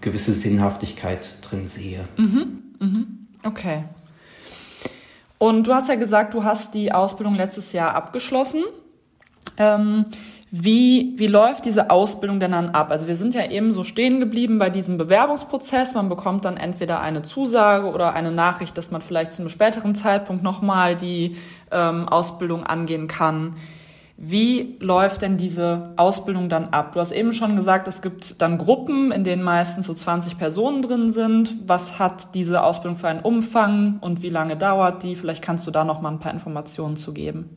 gewisse 0.02 0.32
Sinnhaftigkeit 0.32 1.34
drin 1.42 1.68
sehe. 1.68 2.00
Mhm, 2.18 2.64
mhm. 2.80 3.08
Okay. 3.44 3.84
Und 5.38 5.68
du 5.68 5.74
hast 5.74 5.90
ja 5.90 5.96
gesagt, 5.96 6.34
du 6.34 6.44
hast 6.44 6.74
die 6.74 6.92
Ausbildung 6.92 7.36
letztes 7.36 7.74
Jahr 7.74 7.94
abgeschlossen. 7.94 8.64
Ähm, 9.58 10.06
wie, 10.50 11.14
wie 11.18 11.28
läuft 11.28 11.66
diese 11.66 11.90
Ausbildung 11.90 12.40
denn 12.40 12.54
dann 12.54 12.70
ab? 12.70 12.90
Also 12.90 13.08
wir 13.08 13.18
sind 13.18 13.36
ja 13.36 13.50
eben 13.50 13.74
so 13.74 13.84
stehen 13.84 14.22
geblieben 14.22 14.60
bei 14.60 14.70
diesem 14.70 14.98
Bewerbungsprozess. 14.98 15.94
Man 15.94 16.08
bekommt 16.08 16.46
dann 16.46 16.56
entweder 16.56 17.02
eine 17.02 17.22
Zusage 17.22 17.88
oder 17.88 18.14
eine 18.14 18.32
Nachricht, 18.32 18.78
dass 18.78 18.90
man 18.90 19.02
vielleicht 19.02 19.34
zu 19.34 19.42
einem 19.42 19.50
späteren 19.50 19.94
Zeitpunkt 19.94 20.44
nochmal 20.44 20.96
die 20.96 21.36
ähm, 21.70 22.08
Ausbildung 22.08 22.64
angehen 22.66 23.08
kann. 23.08 23.58
Wie 24.20 24.78
läuft 24.80 25.22
denn 25.22 25.38
diese 25.38 25.94
Ausbildung 25.96 26.50
dann 26.50 26.70
ab? 26.70 26.94
Du 26.94 27.00
hast 27.00 27.12
eben 27.12 27.34
schon 27.34 27.56
gesagt, 27.56 27.88
es 27.88 28.02
gibt 28.02 28.42
dann 28.42 28.58
Gruppen, 28.58 29.12
in 29.12 29.24
denen 29.24 29.44
meistens 29.44 29.86
so 29.86 29.94
20 29.94 30.40
Personen 30.40 30.82
drin 30.82 31.12
sind. 31.12 31.54
Was 31.68 32.00
hat 32.00 32.34
diese 32.34 32.64
Ausbildung 32.64 32.96
für 32.96 33.08
einen 33.10 33.20
Umfang 33.20 34.00
und 34.02 34.24
wie 34.24 34.30
lange 34.30 34.58
dauert 34.58 35.04
die? 35.04 35.16
Vielleicht 35.16 35.44
kannst 35.44 35.68
du 35.68 35.72
da 35.72 35.84
noch 35.84 36.02
mal 36.02 36.10
ein 36.10 36.20
paar 36.20 36.34
Informationen 36.34 36.98
zu 36.98 37.14
geben. 37.14 37.50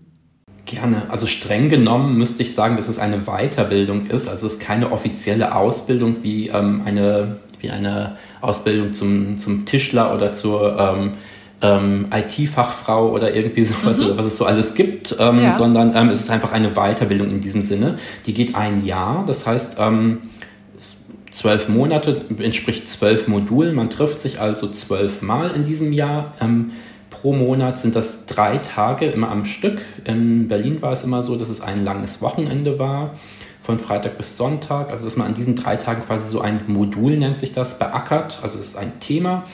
Gerne. 0.66 1.04
Also 1.08 1.26
streng 1.26 1.70
genommen 1.70 2.18
müsste 2.18 2.42
ich 2.42 2.54
sagen, 2.54 2.76
dass 2.76 2.88
es 2.88 2.98
eine 2.98 3.20
Weiterbildung 3.20 4.06
ist. 4.06 4.28
Also 4.28 4.46
es 4.46 4.54
ist 4.54 4.60
keine 4.60 4.92
offizielle 4.92 5.56
Ausbildung 5.56 6.16
wie 6.22 6.48
ähm, 6.48 6.82
eine 6.84 7.38
wie 7.62 7.70
eine 7.70 8.16
Ausbildung 8.40 8.92
zum, 8.92 9.36
zum 9.36 9.66
Tischler 9.66 10.14
oder 10.14 10.32
zur 10.32 10.78
ähm, 10.78 11.12
ähm, 11.62 12.08
IT-Fachfrau 12.12 13.10
oder 13.10 13.34
irgendwie 13.34 13.64
sowas 13.64 13.98
mhm. 13.98 14.06
oder 14.06 14.18
was 14.18 14.26
es 14.26 14.36
so 14.36 14.44
alles 14.44 14.74
gibt, 14.74 15.16
ähm, 15.18 15.42
ja. 15.42 15.50
sondern 15.50 15.94
ähm, 15.94 16.08
es 16.08 16.20
ist 16.20 16.30
einfach 16.30 16.52
eine 16.52 16.70
Weiterbildung 16.70 17.30
in 17.30 17.40
diesem 17.40 17.62
Sinne. 17.62 17.98
Die 18.26 18.34
geht 18.34 18.54
ein 18.54 18.84
Jahr, 18.84 19.24
das 19.26 19.46
heißt 19.46 19.76
ähm, 19.78 20.18
zwölf 21.30 21.68
Monate 21.68 22.24
entspricht 22.38 22.88
zwölf 22.88 23.28
Modulen. 23.28 23.74
Man 23.74 23.88
trifft 23.88 24.20
sich 24.20 24.40
also 24.40 24.68
zwölf 24.68 25.22
Mal 25.22 25.50
in 25.50 25.64
diesem 25.64 25.92
Jahr. 25.92 26.34
Ähm, 26.40 26.72
pro 27.10 27.32
Monat 27.32 27.78
sind 27.78 27.94
das 27.94 28.26
drei 28.26 28.58
Tage 28.58 29.06
immer 29.06 29.30
am 29.30 29.44
Stück. 29.44 29.80
In 30.04 30.48
Berlin 30.48 30.82
war 30.82 30.92
es 30.92 31.04
immer 31.04 31.22
so, 31.22 31.36
dass 31.36 31.48
es 31.48 31.60
ein 31.60 31.84
langes 31.84 32.22
Wochenende 32.22 32.78
war, 32.78 33.14
von 33.62 33.78
Freitag 33.78 34.16
bis 34.16 34.36
Sonntag. 34.36 34.90
Also 34.90 35.04
dass 35.04 35.16
man 35.16 35.28
an 35.28 35.34
diesen 35.34 35.54
drei 35.54 35.76
Tagen 35.76 36.02
quasi 36.02 36.30
so 36.30 36.40
ein 36.40 36.60
Modul, 36.66 37.16
nennt 37.16 37.36
sich 37.36 37.52
das, 37.52 37.78
beackert. 37.78 38.40
Also 38.42 38.58
es 38.58 38.68
ist 38.68 38.76
ein 38.76 38.98
Thema. 39.00 39.44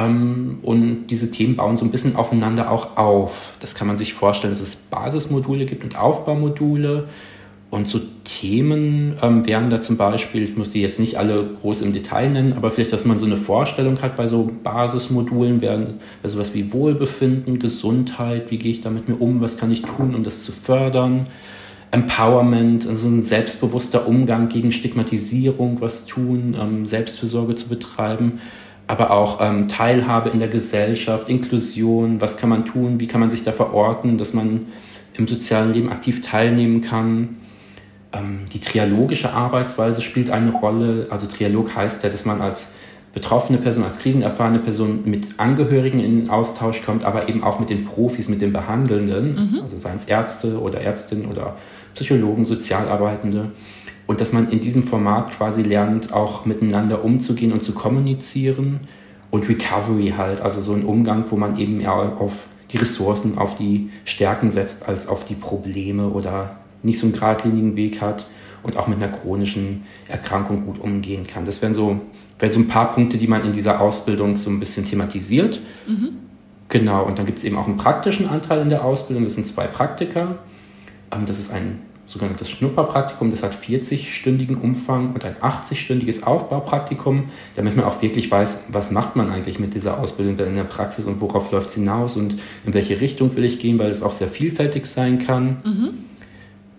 Ähm, 0.00 0.58
und 0.62 1.08
diese 1.08 1.30
Themen 1.30 1.56
bauen 1.56 1.76
so 1.76 1.84
ein 1.84 1.90
bisschen 1.90 2.16
aufeinander 2.16 2.70
auch 2.70 2.96
auf. 2.96 3.54
Das 3.60 3.74
kann 3.74 3.86
man 3.86 3.98
sich 3.98 4.14
vorstellen, 4.14 4.52
dass 4.52 4.62
es 4.62 4.74
Basismodule 4.74 5.66
gibt 5.66 5.84
und 5.84 5.98
Aufbaumodule. 5.98 7.08
Und 7.70 7.86
so 7.86 8.00
Themen 8.24 9.14
ähm, 9.22 9.46
wären 9.46 9.70
da 9.70 9.80
zum 9.80 9.96
Beispiel, 9.96 10.42
ich 10.42 10.56
muss 10.56 10.70
die 10.70 10.80
jetzt 10.80 10.98
nicht 10.98 11.18
alle 11.18 11.50
groß 11.60 11.82
im 11.82 11.92
Detail 11.92 12.28
nennen, 12.30 12.54
aber 12.54 12.70
vielleicht, 12.70 12.92
dass 12.92 13.04
man 13.04 13.20
so 13.20 13.26
eine 13.26 13.36
Vorstellung 13.36 14.02
hat 14.02 14.16
bei 14.16 14.26
so 14.26 14.50
Basismodulen, 14.64 15.60
wären 15.60 16.00
also 16.22 16.36
sowas 16.36 16.52
wie 16.52 16.72
Wohlbefinden, 16.72 17.60
Gesundheit, 17.60 18.50
wie 18.50 18.58
gehe 18.58 18.72
ich 18.72 18.80
damit 18.80 19.08
mir 19.08 19.20
um, 19.20 19.40
was 19.40 19.56
kann 19.56 19.70
ich 19.70 19.82
tun, 19.82 20.16
um 20.16 20.24
das 20.24 20.44
zu 20.44 20.50
fördern, 20.50 21.26
Empowerment, 21.92 22.88
also 22.88 23.06
ein 23.06 23.22
selbstbewusster 23.22 24.08
Umgang 24.08 24.48
gegen 24.48 24.72
Stigmatisierung, 24.72 25.80
was 25.80 26.06
tun, 26.06 26.56
ähm, 26.60 26.86
Selbstfürsorge 26.86 27.54
zu 27.54 27.68
betreiben, 27.68 28.40
aber 28.90 29.10
auch 29.12 29.40
ähm, 29.40 29.68
Teilhabe 29.68 30.30
in 30.30 30.40
der 30.40 30.48
Gesellschaft, 30.48 31.28
Inklusion, 31.28 32.20
was 32.20 32.36
kann 32.36 32.50
man 32.50 32.66
tun, 32.66 33.00
wie 33.00 33.06
kann 33.06 33.20
man 33.20 33.30
sich 33.30 33.44
da 33.44 33.52
verorten, 33.52 34.18
dass 34.18 34.34
man 34.34 34.66
im 35.14 35.26
sozialen 35.28 35.72
Leben 35.72 35.90
aktiv 35.90 36.22
teilnehmen 36.22 36.80
kann 36.80 37.36
ähm, 38.12 38.46
die 38.52 38.60
trialogische 38.60 39.32
Arbeitsweise 39.32 40.02
spielt 40.02 40.30
eine 40.30 40.50
Rolle. 40.50 41.06
Also 41.10 41.26
Trialog 41.26 41.74
heißt 41.74 42.02
ja, 42.02 42.10
dass 42.10 42.24
man 42.24 42.40
als 42.40 42.72
betroffene 43.12 43.58
Person, 43.58 43.84
als 43.84 43.98
krisenerfahrene 43.98 44.60
Person 44.60 45.02
mit 45.04 45.38
Angehörigen 45.38 46.00
in 46.00 46.20
den 46.20 46.30
Austausch 46.30 46.82
kommt, 46.82 47.04
aber 47.04 47.28
eben 47.28 47.42
auch 47.42 47.58
mit 47.58 47.70
den 47.70 47.84
Profis, 47.84 48.28
mit 48.28 48.40
den 48.40 48.52
Behandelnden, 48.52 49.50
mhm. 49.52 49.60
also 49.62 49.76
seien 49.76 49.96
es 49.96 50.04
Ärzte 50.04 50.60
oder 50.60 50.80
Ärztinnen 50.80 51.26
oder 51.26 51.56
Psychologen, 51.94 52.46
Sozialarbeitende. 52.46 53.50
Und 54.10 54.20
dass 54.20 54.32
man 54.32 54.50
in 54.50 54.58
diesem 54.58 54.82
Format 54.82 55.30
quasi 55.30 55.62
lernt, 55.62 56.12
auch 56.12 56.44
miteinander 56.44 57.04
umzugehen 57.04 57.52
und 57.52 57.62
zu 57.62 57.74
kommunizieren. 57.74 58.80
Und 59.30 59.48
Recovery 59.48 60.14
halt, 60.16 60.40
also 60.40 60.60
so 60.60 60.72
ein 60.72 60.84
Umgang, 60.84 61.26
wo 61.28 61.36
man 61.36 61.56
eben 61.56 61.80
eher 61.80 61.92
auf 61.92 62.48
die 62.72 62.78
Ressourcen, 62.78 63.38
auf 63.38 63.54
die 63.54 63.90
Stärken 64.04 64.50
setzt, 64.50 64.88
als 64.88 65.06
auf 65.06 65.24
die 65.24 65.36
Probleme 65.36 66.08
oder 66.08 66.56
nicht 66.82 66.98
so 66.98 67.06
einen 67.06 67.12
geradlinigen 67.12 67.76
Weg 67.76 68.00
hat 68.00 68.26
und 68.64 68.76
auch 68.76 68.88
mit 68.88 69.00
einer 69.00 69.12
chronischen 69.12 69.84
Erkrankung 70.08 70.66
gut 70.66 70.80
umgehen 70.80 71.28
kann. 71.28 71.44
Das 71.44 71.62
wären 71.62 71.72
so, 71.72 72.00
wären 72.40 72.52
so 72.52 72.58
ein 72.58 72.66
paar 72.66 72.92
Punkte, 72.92 73.16
die 73.16 73.28
man 73.28 73.44
in 73.44 73.52
dieser 73.52 73.80
Ausbildung 73.80 74.36
so 74.36 74.50
ein 74.50 74.58
bisschen 74.58 74.84
thematisiert. 74.84 75.60
Mhm. 75.86 76.14
Genau, 76.68 77.04
und 77.04 77.16
dann 77.16 77.26
gibt 77.26 77.38
es 77.38 77.44
eben 77.44 77.56
auch 77.56 77.68
einen 77.68 77.76
praktischen 77.76 78.28
Anteil 78.28 78.60
in 78.60 78.70
der 78.70 78.84
Ausbildung. 78.84 79.22
Das 79.22 79.36
sind 79.36 79.46
zwei 79.46 79.68
Praktika. 79.68 80.34
Ähm, 81.12 81.26
das 81.26 81.38
ist 81.38 81.52
ein 81.52 81.78
sogenanntes 82.10 82.50
Schnupperpraktikum, 82.50 83.30
das 83.30 83.44
hat 83.44 83.54
40-stündigen 83.54 84.60
Umfang 84.60 85.14
und 85.14 85.24
ein 85.24 85.36
80-stündiges 85.36 86.24
Aufbaupraktikum, 86.24 87.28
damit 87.54 87.76
man 87.76 87.84
auch 87.84 88.02
wirklich 88.02 88.28
weiß, 88.28 88.64
was 88.72 88.90
macht 88.90 89.14
man 89.14 89.30
eigentlich 89.30 89.60
mit 89.60 89.74
dieser 89.74 90.00
Ausbildung 90.00 90.36
dann 90.36 90.48
in 90.48 90.56
der 90.56 90.64
Praxis 90.64 91.04
und 91.04 91.20
worauf 91.20 91.52
läuft 91.52 91.68
es 91.68 91.76
hinaus 91.76 92.16
und 92.16 92.34
in 92.66 92.74
welche 92.74 93.00
Richtung 93.00 93.36
will 93.36 93.44
ich 93.44 93.60
gehen, 93.60 93.78
weil 93.78 93.90
es 93.90 94.02
auch 94.02 94.10
sehr 94.10 94.26
vielfältig 94.26 94.86
sein 94.86 95.20
kann. 95.20 95.58
Mhm. 95.64 95.90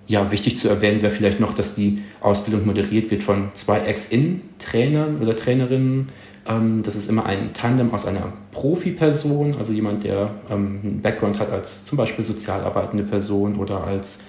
Ja, 0.05 0.31
wichtig 0.31 0.57
zu 0.57 0.67
erwähnen 0.67 1.01
wäre 1.01 1.13
vielleicht 1.13 1.39
noch, 1.39 1.53
dass 1.53 1.75
die 1.75 2.01
Ausbildung 2.19 2.65
moderiert 2.65 3.09
wird 3.09 3.23
von 3.23 3.51
zwei 3.53 3.79
Ex-In-Trainern 3.79 5.21
oder 5.21 5.37
Trainerinnen. 5.37 6.09
Ähm, 6.45 6.83
das 6.83 6.97
ist 6.97 7.09
immer 7.09 7.25
ein 7.25 7.53
Tandem 7.53 7.93
aus 7.93 8.05
einer 8.05 8.33
Profi-Person, 8.51 9.55
also 9.57 9.71
jemand, 9.71 10.03
der 10.03 10.31
ähm, 10.49 10.79
einen 10.83 11.01
Background 11.01 11.39
hat 11.39 11.49
als 11.49 11.85
zum 11.85 11.97
Beispiel 11.97 12.25
sozialarbeitende 12.25 13.05
Person 13.05 13.55
oder 13.55 13.85
als 13.85 14.19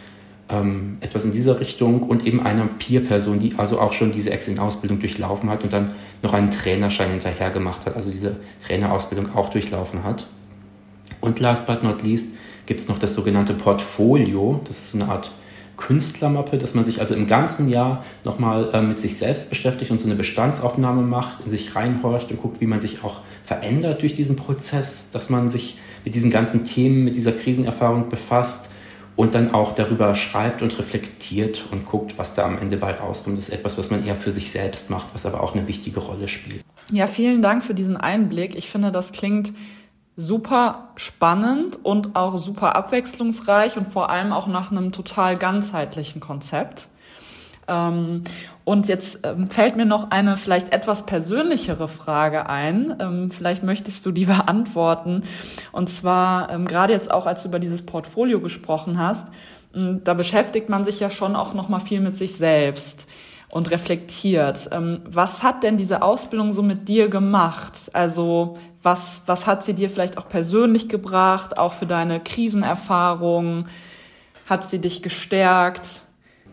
ähm, 0.49 0.99
etwas 1.01 1.25
in 1.25 1.33
dieser 1.33 1.61
Richtung 1.61 2.03
und 2.03 2.27
eben 2.27 2.43
einer 2.45 2.67
Peer-Person, 2.67 3.39
die 3.39 3.55
also 3.57 3.81
auch 3.81 3.93
schon 3.93 4.13
diese 4.13 4.31
Ex-In-Ausbildung 4.31 5.01
durchlaufen 5.01 5.51
hat 5.51 5.65
und 5.65 5.73
dann 5.73 5.93
noch 6.23 6.35
einen 6.35 6.51
Trainerschein 6.51 7.11
hinterher 7.11 7.51
gemacht 7.51 7.87
hat, 7.87 7.97
also 7.97 8.11
diese 8.11 8.37
Trainerausbildung 8.67 9.35
auch 9.35 9.51
durchlaufen 9.51 10.05
hat. 10.05 10.27
Und 11.21 11.41
last 11.41 11.67
but 11.67 11.83
not 11.83 12.03
least 12.03 12.37
gibt 12.67 12.81
es 12.81 12.89
noch 12.89 12.99
das 12.99 13.15
sogenannte 13.15 13.55
Portfolio. 13.55 14.61
Das 14.65 14.79
ist 14.79 14.91
so 14.91 14.99
eine 14.99 15.09
Art 15.09 15.31
Künstlermappe, 15.77 16.59
dass 16.59 16.75
man 16.75 16.85
sich 16.85 17.01
also 17.01 17.15
im 17.15 17.27
ganzen 17.27 17.69
Jahr 17.69 18.05
nochmal 18.25 18.71
äh, 18.73 18.83
mit 18.83 18.99
sich 18.99 19.17
selbst 19.17 19.51
beschäftigt 19.51 19.91
und 19.91 19.99
so 19.99 20.07
eine 20.07 20.15
Bestandsaufnahme 20.15 21.03
macht, 21.03 21.45
in 21.45 21.51
sich 21.51 21.75
reinhorcht 21.75 22.31
und 22.31 22.41
guckt, 22.41 22.61
wie 22.61 22.67
man 22.67 22.79
sich 22.79 23.03
auch 23.03 23.21
verändert 23.43 24.03
durch 24.03 24.15
diesen 24.15 24.37
Prozess, 24.37 25.11
dass 25.11 25.31
man 25.31 25.49
sich 25.49 25.79
mit 26.05 26.15
diesen 26.15 26.31
ganzen 26.31 26.65
Themen, 26.65 27.05
mit 27.05 27.17
dieser 27.17 27.33
Krisenerfahrung 27.33 28.09
befasst 28.09 28.71
und 29.17 29.35
dann 29.35 29.53
auch 29.53 29.75
darüber 29.75 30.15
schreibt 30.15 30.63
und 30.63 30.79
reflektiert 30.79 31.65
und 31.71 31.85
guckt, 31.85 32.19
was 32.19 32.35
da 32.35 32.45
am 32.45 32.59
Ende 32.59 32.77
bei 32.77 32.93
rauskommt. 32.93 33.39
Das 33.39 33.49
ist 33.49 33.55
etwas, 33.55 33.77
was 33.79 33.91
man 33.91 34.07
eher 34.07 34.17
für 34.17 34.31
sich 34.31 34.51
selbst 34.51 34.91
macht, 34.91 35.09
was 35.15 35.27
aber 35.27 35.43
auch 35.43 35.55
eine 35.55 35.69
wichtige 35.69 36.01
Rolle 36.01 36.29
spielt. 36.29 36.65
Ja, 36.91 37.07
vielen 37.07 37.43
Dank 37.43 37.65
für 37.65 37.75
diesen 37.75 37.97
Einblick. 37.97 38.55
Ich 38.55 38.69
finde, 38.71 38.91
das 38.91 39.13
klingt 39.13 39.53
super 40.17 40.89
spannend 40.97 41.79
und 41.83 42.17
auch 42.17 42.39
super 42.39 42.75
abwechslungsreich 42.77 43.77
und 43.77 43.87
vor 43.87 44.11
allem 44.11 44.33
auch 44.33 44.47
nach 44.47 44.71
einem 44.71 44.93
total 44.93 45.37
ganzheitlichen 45.37 46.21
Konzept. 46.21 46.89
Ähm, 47.69 48.25
und 48.65 48.89
jetzt 48.89 49.21
ähm, 49.25 49.51
fällt 49.51 49.77
mir 49.77 49.85
noch 49.85 50.11
eine 50.11 50.37
vielleicht 50.37 50.73
etwas 50.73 51.05
persönlichere 51.07 51.89
Frage 51.89 52.49
ein. 52.49 52.97
Ähm, 53.01 53.31
vielleicht 53.31 53.63
möchtest 53.63 54.07
du 54.07 54.13
die 54.13 54.25
beantworten. 54.27 55.25
Und 55.73 55.89
zwar 55.89 56.59
gerade 56.65 56.93
jetzt 56.93 57.11
auch, 57.11 57.27
als 57.27 57.43
du 57.43 57.49
über 57.49 57.59
dieses 57.59 57.85
Portfolio 57.85 58.41
gesprochen 58.41 58.99
hast, 58.99 59.27
da 59.75 60.13
beschäftigt 60.13 60.69
man 60.69 60.85
sich 60.85 61.01
ja 61.01 61.09
schon 61.09 61.35
auch 61.35 61.55
noch 61.55 61.71
mal 61.71 61.81
viel 61.81 62.01
mit 62.01 62.15
sich 62.17 62.35
selbst 62.35 63.09
und 63.51 63.71
reflektiert. 63.71 64.69
Was 65.07 65.43
hat 65.43 65.63
denn 65.63 65.79
diese 65.79 66.03
Ausbildung 66.03 66.53
so 66.53 66.63
mit 66.63 66.89
dir 66.89 67.09
gemacht? 67.09 67.73
Also 67.95 68.59
was, 68.83 69.23
was 69.27 69.47
hat 69.47 69.65
sie 69.65 69.75
dir 69.75 69.89
vielleicht 69.89 70.19
auch 70.19 70.29
persönlich 70.29 70.89
gebracht, 70.89 71.57
auch 71.57 71.73
für 71.73 71.87
deine 71.87 72.21
Krisenerfahrung? 72.21 73.67
Hat 74.47 74.69
sie 74.69 74.79
dich 74.79 75.03
gestärkt? 75.03 76.03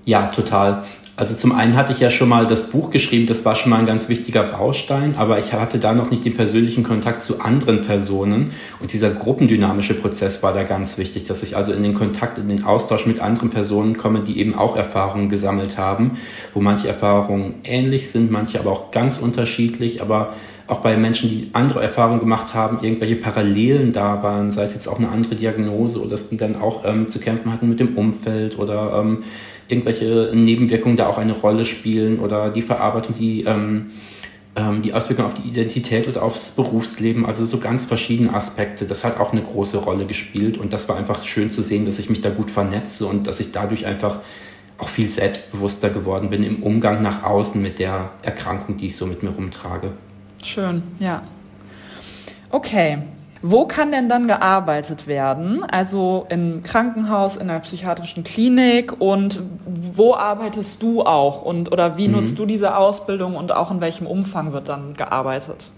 Ja, 0.06 0.28
total. 0.28 0.84
Also 1.20 1.36
zum 1.36 1.52
einen 1.52 1.76
hatte 1.76 1.92
ich 1.92 2.00
ja 2.00 2.10
schon 2.10 2.30
mal 2.30 2.48
das 2.48 2.70
Buch 2.70 2.92
geschrieben, 2.92 3.28
das 3.28 3.44
war 3.44 3.54
schon 3.54 3.72
mal 3.72 3.80
ein 3.80 3.86
ganz 3.86 4.08
wichtiger 4.08 4.42
Baustein, 4.42 5.16
aber 5.18 5.38
ich 5.38 5.52
hatte 5.52 5.78
da 5.78 5.94
noch 5.94 6.12
nicht 6.12 6.24
den 6.24 6.34
persönlichen 6.34 6.86
Kontakt 6.86 7.24
zu 7.24 7.42
anderen 7.42 7.82
Personen 7.82 8.52
und 8.80 8.94
dieser 8.94 9.10
gruppendynamische 9.10 9.96
Prozess 9.96 10.42
war 10.44 10.54
da 10.54 10.64
ganz 10.64 10.98
wichtig, 10.98 11.26
dass 11.26 11.44
ich 11.44 11.58
also 11.58 11.74
in 11.74 11.84
den 11.84 11.94
Kontakt, 11.94 12.38
in 12.38 12.48
den 12.48 12.64
Austausch 12.64 13.06
mit 13.06 13.20
anderen 13.20 13.50
Personen 13.50 13.98
komme, 13.98 14.22
die 14.22 14.40
eben 14.40 14.56
auch 14.56 14.78
Erfahrungen 14.78 15.28
gesammelt 15.28 15.78
haben, 15.78 16.12
wo 16.54 16.62
manche 16.62 16.88
Erfahrungen 16.88 17.56
ähnlich 17.66 18.10
sind, 18.10 18.32
manche 18.32 18.58
aber 18.58 18.72
auch 18.72 18.92
ganz 18.92 19.18
unterschiedlich, 19.18 20.02
aber 20.02 20.32
auch 20.68 20.80
bei 20.80 20.96
Menschen, 20.96 21.30
die 21.30 21.50
andere 21.52 21.82
Erfahrungen 21.82 22.22
gemacht 22.22 22.54
haben, 22.54 22.80
irgendwelche 22.82 23.18
Parallelen 23.18 23.92
da 23.92 24.24
waren, 24.24 24.52
sei 24.52 24.64
es 24.64 24.74
jetzt 24.74 24.88
auch 24.88 25.00
eine 25.00 25.10
andere 25.10 25.36
Diagnose 25.36 26.00
oder 26.00 26.12
dass 26.12 26.30
die 26.30 26.38
dann 26.38 26.62
auch 26.62 26.86
ähm, 26.86 27.10
zu 27.10 27.20
kämpfen 27.20 27.52
hatten 27.52 27.68
mit 27.68 27.82
dem 27.82 27.98
Umfeld 27.98 28.58
oder 28.58 29.02
ähm, 29.02 29.24
irgendwelche 29.70 30.32
Nebenwirkungen 30.34 30.98
da 30.98 31.08
auch 31.08 31.18
eine 31.18 31.34
Rolle 31.34 31.66
spielen 31.66 32.20
oder 32.20 32.50
die 32.50 32.62
Verarbeitung, 32.62 33.16
die, 33.16 33.44
ähm, 33.44 33.92
ähm, 34.56 34.82
die 34.82 34.94
Auswirkungen 34.94 35.28
auf 35.28 35.36
die 35.36 35.48
Identität 35.48 36.08
oder 36.08 36.24
aufs 36.24 36.52
Berufsleben, 36.52 37.26
also 37.26 37.46
so 37.46 37.60
ganz 37.60 37.86
verschiedene 37.86 38.34
Aspekte. 38.34 38.86
Das 38.86 39.06
hat 39.06 39.20
auch 39.20 39.32
eine 39.32 39.42
große 39.42 39.78
Rolle 39.78 40.06
gespielt 40.06 40.58
und 40.58 40.74
das 40.74 40.90
war 40.90 40.98
einfach 40.98 41.24
schön 41.24 41.52
zu 41.52 41.62
sehen, 41.62 41.86
dass 41.86 42.00
ich 42.00 42.10
mich 42.10 42.22
da 42.22 42.30
gut 42.30 42.52
vernetze 42.52 43.06
und 43.06 43.28
dass 43.28 43.40
ich 43.40 43.52
dadurch 43.52 43.86
einfach 43.86 44.20
auch 44.80 44.90
viel 44.90 45.10
selbstbewusster 45.10 45.90
geworden 45.90 46.30
bin 46.30 46.44
im 46.44 46.64
Umgang 46.64 47.02
nach 47.02 47.24
außen 47.24 47.62
mit 47.62 47.80
der 47.80 48.12
Erkrankung, 48.22 48.78
die 48.78 48.88
ich 48.88 48.96
so 48.96 49.06
mit 49.06 49.24
mir 49.24 49.30
rumtrage. 49.30 49.92
Schön, 50.42 50.84
ja. 51.00 51.24
Okay, 52.50 52.98
wo 53.42 53.66
kann 53.66 53.92
denn 53.92 54.10
dann 54.10 54.28
gearbeitet 54.28 55.08
werden? 55.08 55.64
Also 55.64 56.26
im 56.30 56.62
Krankenhaus, 56.64 57.38
in 57.38 57.48
der 57.48 57.60
psychiatrischen 57.60 58.24
Klinik 58.24 59.00
und 59.00 59.42
wo 59.66 60.14
arbeitest 60.14 60.84
du 60.84 61.04
auch 61.04 61.42
und 61.42 61.72
oder 61.72 61.96
wie 61.96 62.08
mhm. 62.08 62.16
nutzt 62.16 62.38
du 62.38 62.46
diese 62.46 62.76
Ausbildung 62.76 63.36
und 63.36 63.54
auch 63.54 63.72
in 63.72 63.80
welchem 63.80 64.08
Umfang 64.08 64.52
wird 64.52 64.68
dann 64.68 64.94
gearbeitet? 64.96 65.72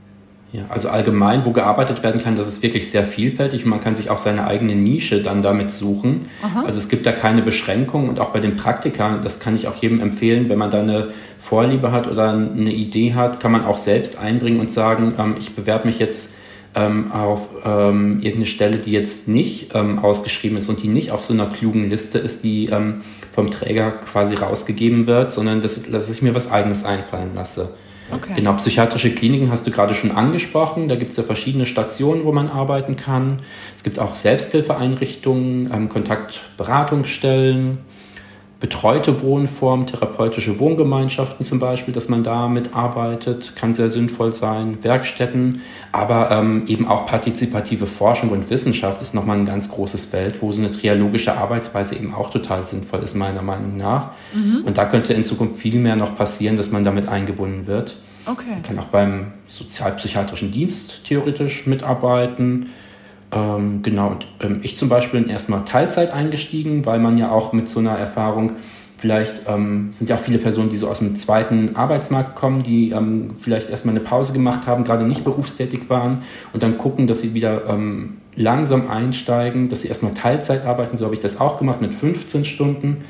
Ja, 0.53 0.63
also 0.67 0.89
allgemein, 0.89 1.45
wo 1.45 1.51
gearbeitet 1.51 2.03
werden 2.03 2.21
kann, 2.21 2.35
das 2.35 2.47
ist 2.47 2.61
wirklich 2.61 2.91
sehr 2.91 3.03
vielfältig 3.03 3.63
und 3.63 3.69
man 3.69 3.79
kann 3.79 3.95
sich 3.95 4.09
auch 4.09 4.17
seine 4.17 4.47
eigene 4.47 4.75
Nische 4.75 5.21
dann 5.21 5.41
damit 5.41 5.71
suchen. 5.71 6.27
Aha. 6.43 6.63
Also 6.65 6.77
es 6.77 6.89
gibt 6.89 7.05
da 7.05 7.13
keine 7.13 7.41
Beschränkungen 7.41 8.09
und 8.09 8.19
auch 8.19 8.31
bei 8.31 8.41
den 8.41 8.57
Praktika, 8.57 9.17
das 9.23 9.39
kann 9.39 9.55
ich 9.55 9.69
auch 9.69 9.77
jedem 9.77 10.01
empfehlen, 10.01 10.49
wenn 10.49 10.57
man 10.57 10.69
da 10.69 10.81
eine 10.81 11.09
Vorliebe 11.37 11.93
hat 11.93 12.07
oder 12.07 12.31
eine 12.31 12.73
Idee 12.73 13.13
hat, 13.13 13.39
kann 13.39 13.53
man 13.53 13.63
auch 13.63 13.77
selbst 13.77 14.19
einbringen 14.19 14.59
und 14.59 14.69
sagen, 14.69 15.13
ähm, 15.17 15.35
ich 15.39 15.55
bewerbe 15.55 15.87
mich 15.87 15.99
jetzt 15.99 16.33
ähm, 16.75 17.11
auf 17.11 17.49
ähm, 17.65 18.19
irgendeine 18.21 18.45
Stelle, 18.45 18.77
die 18.77 18.91
jetzt 18.91 19.27
nicht 19.27 19.75
ähm, 19.75 19.99
ausgeschrieben 19.99 20.57
ist 20.57 20.69
und 20.69 20.81
die 20.81 20.87
nicht 20.87 21.11
auf 21.11 21.23
so 21.23 21.33
einer 21.33 21.47
klugen 21.47 21.89
Liste 21.89 22.17
ist, 22.17 22.43
die 22.43 22.67
ähm, 22.67 23.01
vom 23.33 23.51
Träger 23.51 23.91
quasi 23.91 24.35
rausgegeben 24.35 25.07
wird, 25.07 25.31
sondern 25.31 25.61
dass, 25.61 25.83
dass 25.89 26.09
ich 26.09 26.21
mir 26.21 26.35
was 26.35 26.51
eigenes 26.51 26.83
einfallen 26.85 27.31
lasse. 27.35 27.75
Okay. 28.13 28.33
Genau, 28.35 28.53
psychiatrische 28.53 29.11
Kliniken 29.11 29.51
hast 29.51 29.65
du 29.65 29.71
gerade 29.71 29.93
schon 29.93 30.11
angesprochen. 30.11 30.89
Da 30.89 30.95
gibt 30.95 31.11
es 31.11 31.17
ja 31.17 31.23
verschiedene 31.23 31.65
Stationen, 31.65 32.25
wo 32.25 32.33
man 32.33 32.49
arbeiten 32.49 32.97
kann. 32.97 33.37
Es 33.77 33.83
gibt 33.83 33.99
auch 33.99 34.15
Selbsthilfeeinrichtungen, 34.15 35.71
ähm, 35.73 35.89
Kontaktberatungsstellen 35.89 37.79
betreute 38.61 39.21
Wohnformen, 39.23 39.87
therapeutische 39.87 40.59
Wohngemeinschaften 40.59 41.43
zum 41.43 41.59
Beispiel, 41.59 41.95
dass 41.95 42.09
man 42.09 42.23
da 42.23 42.47
mitarbeitet, 42.47 43.55
kann 43.55 43.73
sehr 43.73 43.89
sinnvoll 43.89 44.33
sein, 44.33 44.83
Werkstätten, 44.83 45.61
aber 45.91 46.29
ähm, 46.29 46.65
eben 46.67 46.87
auch 46.87 47.07
partizipative 47.07 47.87
Forschung 47.87 48.29
und 48.29 48.51
Wissenschaft 48.51 49.01
ist 49.01 49.15
nochmal 49.15 49.39
ein 49.39 49.45
ganz 49.45 49.67
großes 49.69 50.05
Feld, 50.05 50.43
wo 50.43 50.51
so 50.51 50.61
eine 50.61 50.69
trialogische 50.69 51.35
Arbeitsweise 51.35 51.95
eben 51.95 52.13
auch 52.13 52.29
total 52.29 52.65
sinnvoll 52.67 53.01
ist, 53.01 53.15
meiner 53.15 53.41
Meinung 53.41 53.77
nach. 53.77 54.11
Mhm. 54.33 54.63
Und 54.63 54.77
da 54.77 54.85
könnte 54.85 55.13
in 55.13 55.23
Zukunft 55.23 55.57
viel 55.57 55.79
mehr 55.79 55.95
noch 55.95 56.15
passieren, 56.15 56.55
dass 56.55 56.71
man 56.71 56.83
damit 56.83 57.07
eingebunden 57.07 57.65
wird. 57.65 57.97
Okay. 58.27 58.51
Man 58.51 58.61
kann 58.61 58.77
auch 58.77 58.85
beim 58.85 59.33
sozialpsychiatrischen 59.47 60.51
Dienst 60.51 61.03
theoretisch 61.05 61.65
mitarbeiten 61.65 62.69
ähm, 63.31 63.81
genau, 63.81 64.09
und 64.09 64.27
ähm, 64.41 64.59
ich 64.61 64.77
zum 64.77 64.89
Beispiel 64.89 65.21
bin 65.21 65.29
erstmal 65.29 65.63
Teilzeit 65.63 66.13
eingestiegen, 66.13 66.85
weil 66.85 66.99
man 66.99 67.17
ja 67.17 67.31
auch 67.31 67.53
mit 67.53 67.69
so 67.69 67.79
einer 67.79 67.97
Erfahrung, 67.97 68.53
vielleicht 68.97 69.47
ähm, 69.47 69.89
sind 69.93 70.09
ja 70.09 70.17
auch 70.17 70.19
viele 70.19 70.37
Personen, 70.37 70.69
die 70.69 70.77
so 70.77 70.89
aus 70.89 70.99
dem 70.99 71.15
zweiten 71.15 71.75
Arbeitsmarkt 71.75 72.35
kommen, 72.35 72.61
die 72.61 72.91
ähm, 72.91 73.31
vielleicht 73.39 73.69
erstmal 73.69 73.95
eine 73.95 74.03
Pause 74.03 74.33
gemacht 74.33 74.67
haben, 74.67 74.83
gerade 74.83 75.05
nicht 75.05 75.23
berufstätig 75.23 75.89
waren 75.89 76.23
und 76.51 76.61
dann 76.61 76.77
gucken, 76.77 77.07
dass 77.07 77.21
sie 77.21 77.33
wieder 77.33 77.67
ähm, 77.69 78.17
langsam 78.35 78.89
einsteigen, 78.89 79.69
dass 79.69 79.81
sie 79.81 79.87
erstmal 79.87 80.13
Teilzeit 80.13 80.65
arbeiten. 80.65 80.97
So 80.97 81.05
habe 81.05 81.15
ich 81.15 81.21
das 81.21 81.39
auch 81.39 81.57
gemacht 81.57 81.81
mit 81.81 81.95
15 81.95 82.43
Stunden 82.43 83.05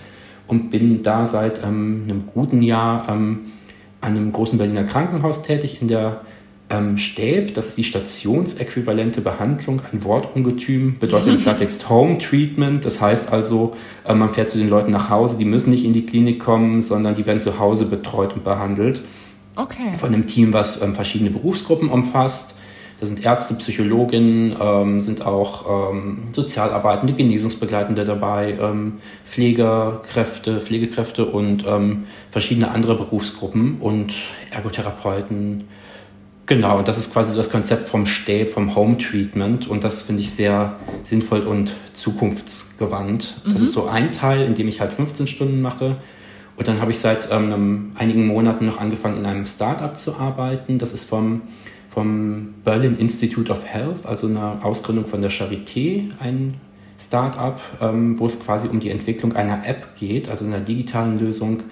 und 0.47 0.69
bin 0.69 1.01
da 1.01 1.25
seit 1.25 1.63
ähm, 1.63 2.03
einem 2.07 2.23
guten 2.31 2.61
Jahr 2.61 3.09
an 3.09 3.39
einem 4.01 4.31
großen 4.31 4.57
Berliner 4.57 4.83
Krankenhaus 4.83 5.43
tätig 5.43 5.81
in 5.81 5.87
der 5.87 6.21
ähm, 6.71 6.97
Stäb, 6.97 7.53
das 7.53 7.67
ist 7.67 7.77
die 7.77 7.83
stationsäquivalente 7.83 9.21
Behandlung 9.21 9.81
an 9.91 10.03
Wortungetüm, 10.03 10.97
bedeutet 10.99 11.35
im 11.35 11.41
Klartext 11.41 11.89
Home 11.89 12.17
Treatment. 12.17 12.85
Das 12.85 13.01
heißt 13.01 13.31
also, 13.31 13.75
äh, 14.05 14.13
man 14.13 14.29
fährt 14.29 14.49
zu 14.49 14.57
den 14.57 14.69
Leuten 14.69 14.91
nach 14.91 15.09
Hause, 15.09 15.37
die 15.37 15.45
müssen 15.45 15.71
nicht 15.71 15.83
in 15.83 15.93
die 15.93 16.05
Klinik 16.05 16.39
kommen, 16.39 16.81
sondern 16.81 17.15
die 17.15 17.25
werden 17.25 17.41
zu 17.41 17.59
Hause 17.59 17.85
betreut 17.85 18.33
und 18.33 18.43
behandelt. 18.43 19.01
Okay. 19.55 19.97
Von 19.97 20.13
einem 20.13 20.27
Team, 20.27 20.53
was 20.53 20.81
ähm, 20.81 20.95
verschiedene 20.95 21.29
Berufsgruppen 21.29 21.89
umfasst. 21.89 22.55
Da 23.01 23.07
sind 23.07 23.25
Ärzte, 23.25 23.55
Psychologinnen, 23.55 24.55
ähm, 24.61 25.01
sind 25.01 25.25
auch 25.25 25.91
ähm, 25.91 26.29
Sozialarbeitende, 26.33 27.13
Genesungsbegleitende 27.13 28.05
dabei, 28.05 28.55
ähm, 28.61 28.99
Pflegekräfte, 29.25 30.61
Pflegekräfte 30.61 31.25
und 31.25 31.65
ähm, 31.67 32.05
verschiedene 32.29 32.69
andere 32.69 32.93
Berufsgruppen 32.93 33.77
und 33.79 34.13
Ergotherapeuten, 34.51 35.63
Genau, 36.47 36.79
und 36.79 36.87
das 36.87 36.97
ist 36.97 37.13
quasi 37.13 37.35
das 37.37 37.49
Konzept 37.49 37.83
vom 37.83 38.05
Stay, 38.05 38.45
vom 38.45 38.75
Home 38.75 38.97
Treatment 38.97 39.67
und 39.67 39.83
das 39.83 40.01
finde 40.01 40.21
ich 40.21 40.31
sehr 40.31 40.75
sinnvoll 41.03 41.41
und 41.41 41.73
zukunftsgewandt. 41.93 43.35
Mhm. 43.45 43.53
Das 43.53 43.61
ist 43.61 43.73
so 43.73 43.87
ein 43.87 44.11
Teil, 44.11 44.45
in 44.45 44.55
dem 44.55 44.67
ich 44.67 44.81
halt 44.81 44.93
15 44.93 45.27
Stunden 45.27 45.61
mache. 45.61 45.97
Und 46.57 46.67
dann 46.67 46.81
habe 46.81 46.91
ich 46.91 46.99
seit 46.99 47.29
ähm, 47.31 47.93
einigen 47.95 48.27
Monaten 48.27 48.65
noch 48.65 48.79
angefangen, 48.79 49.17
in 49.17 49.25
einem 49.25 49.45
Startup 49.45 49.95
zu 49.95 50.17
arbeiten. 50.17 50.77
Das 50.77 50.93
ist 50.93 51.05
vom, 51.05 51.41
vom 51.89 52.55
Berlin 52.63 52.97
Institute 52.97 53.51
of 53.51 53.65
Health, 53.65 54.05
also 54.05 54.27
eine 54.27 54.63
Ausgründung 54.63 55.07
von 55.07 55.21
der 55.21 55.31
Charité, 55.31 56.09
ein 56.19 56.55
Startup, 56.99 57.59
ähm, 57.81 58.19
wo 58.19 58.25
es 58.25 58.39
quasi 58.39 58.67
um 58.67 58.79
die 58.79 58.89
Entwicklung 58.89 59.33
einer 59.35 59.65
App 59.65 59.95
geht, 59.95 60.29
also 60.29 60.45
einer 60.45 60.59
digitalen 60.59 61.19
Lösung, 61.19 61.63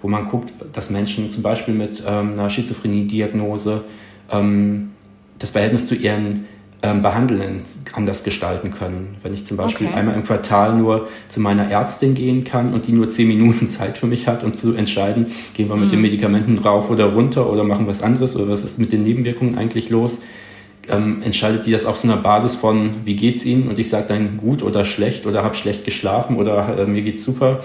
wo 0.00 0.08
man 0.08 0.26
guckt, 0.28 0.52
dass 0.72 0.90
Menschen 0.90 1.30
zum 1.30 1.42
Beispiel 1.42 1.74
mit 1.74 2.02
ähm, 2.06 2.32
einer 2.32 2.48
Schizophrenie-Diagnose 2.48 3.84
ähm, 4.30 4.90
das 5.38 5.50
Verhältnis 5.50 5.86
zu 5.86 5.94
ihren 5.94 6.46
ähm, 6.82 7.02
Behandelnden 7.02 7.62
anders 7.92 8.22
gestalten 8.22 8.70
können. 8.70 9.16
Wenn 9.22 9.34
ich 9.34 9.44
zum 9.44 9.56
Beispiel 9.56 9.88
okay. 9.88 9.96
einmal 9.96 10.14
im 10.14 10.22
Quartal 10.22 10.76
nur 10.76 11.08
zu 11.28 11.40
meiner 11.40 11.68
Ärztin 11.68 12.14
gehen 12.14 12.44
kann 12.44 12.72
und 12.72 12.86
die 12.86 12.92
nur 12.92 13.08
zehn 13.08 13.26
Minuten 13.26 13.66
Zeit 13.68 13.98
für 13.98 14.06
mich 14.06 14.28
hat, 14.28 14.44
um 14.44 14.54
zu 14.54 14.74
entscheiden, 14.74 15.26
gehen 15.54 15.68
wir 15.68 15.76
mit 15.76 15.86
mhm. 15.86 15.90
den 15.92 16.00
Medikamenten 16.02 16.58
rauf 16.58 16.90
oder 16.90 17.06
runter 17.06 17.50
oder 17.50 17.64
machen 17.64 17.86
was 17.86 18.02
anderes 18.02 18.36
oder 18.36 18.48
was 18.48 18.62
ist 18.62 18.78
mit 18.78 18.92
den 18.92 19.02
Nebenwirkungen 19.02 19.58
eigentlich 19.58 19.90
los, 19.90 20.20
ähm, 20.88 21.22
entscheidet 21.22 21.66
die 21.66 21.72
das 21.72 21.84
auf 21.84 21.98
so 21.98 22.08
einer 22.08 22.16
Basis 22.16 22.54
von, 22.54 22.90
wie 23.04 23.16
geht's 23.16 23.44
Ihnen? 23.44 23.68
Und 23.68 23.78
ich 23.78 23.88
sage 23.88 24.06
dann 24.08 24.36
gut 24.36 24.62
oder 24.62 24.84
schlecht 24.84 25.26
oder 25.26 25.42
habe 25.42 25.54
schlecht 25.54 25.84
geschlafen 25.84 26.36
oder 26.36 26.78
äh, 26.78 26.86
mir 26.86 27.02
geht's 27.02 27.24
super. 27.24 27.60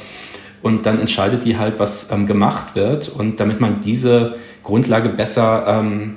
Und 0.62 0.86
dann 0.86 1.00
entscheidet 1.00 1.46
die 1.46 1.58
halt, 1.58 1.76
was 1.78 2.12
ähm, 2.12 2.26
gemacht 2.26 2.76
wird. 2.76 3.10
Und 3.10 3.40
damit 3.40 3.60
man 3.60 3.82
diese 3.82 4.36
Grundlage 4.64 5.10
besser 5.10 5.66
ähm, 5.68 6.16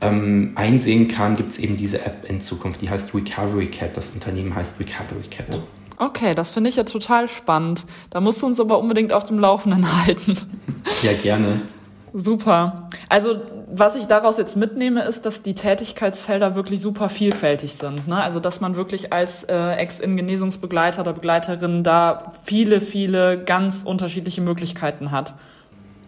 ähm, 0.00 0.52
einsehen 0.54 1.08
kann, 1.08 1.36
gibt 1.36 1.52
es 1.52 1.58
eben 1.58 1.76
diese 1.76 2.04
App 2.04 2.28
in 2.28 2.40
Zukunft, 2.40 2.80
die 2.82 2.90
heißt 2.90 3.14
Recovery 3.14 3.66
Cat. 3.66 3.96
Das 3.96 4.10
Unternehmen 4.10 4.54
heißt 4.54 4.80
Recovery 4.80 5.28
Cat. 5.30 5.58
Okay, 5.98 6.34
das 6.34 6.50
finde 6.50 6.70
ich 6.70 6.76
ja 6.76 6.84
total 6.84 7.28
spannend. 7.28 7.84
Da 8.08 8.20
musst 8.20 8.40
du 8.40 8.46
uns 8.46 8.58
aber 8.58 8.78
unbedingt 8.78 9.12
auf 9.12 9.24
dem 9.24 9.38
Laufenden 9.38 9.86
halten. 10.06 10.38
Ja, 11.02 11.12
gerne. 11.12 11.62
Super. 12.12 12.88
Also 13.08 13.40
was 13.72 13.94
ich 13.94 14.06
daraus 14.06 14.36
jetzt 14.36 14.56
mitnehme, 14.56 15.02
ist, 15.02 15.26
dass 15.26 15.42
die 15.42 15.54
Tätigkeitsfelder 15.54 16.54
wirklich 16.54 16.80
super 16.80 17.08
vielfältig 17.08 17.74
sind. 17.74 18.08
Ne? 18.08 18.16
Also 18.16 18.40
dass 18.40 18.60
man 18.60 18.74
wirklich 18.74 19.12
als 19.12 19.44
äh, 19.44 19.74
Ex-In-Genesungsbegleiter 19.74 21.02
oder 21.02 21.12
Begleiterin 21.12 21.84
da 21.84 22.32
viele, 22.44 22.80
viele 22.80 23.42
ganz 23.44 23.82
unterschiedliche 23.84 24.40
Möglichkeiten 24.40 25.12
hat. 25.12 25.34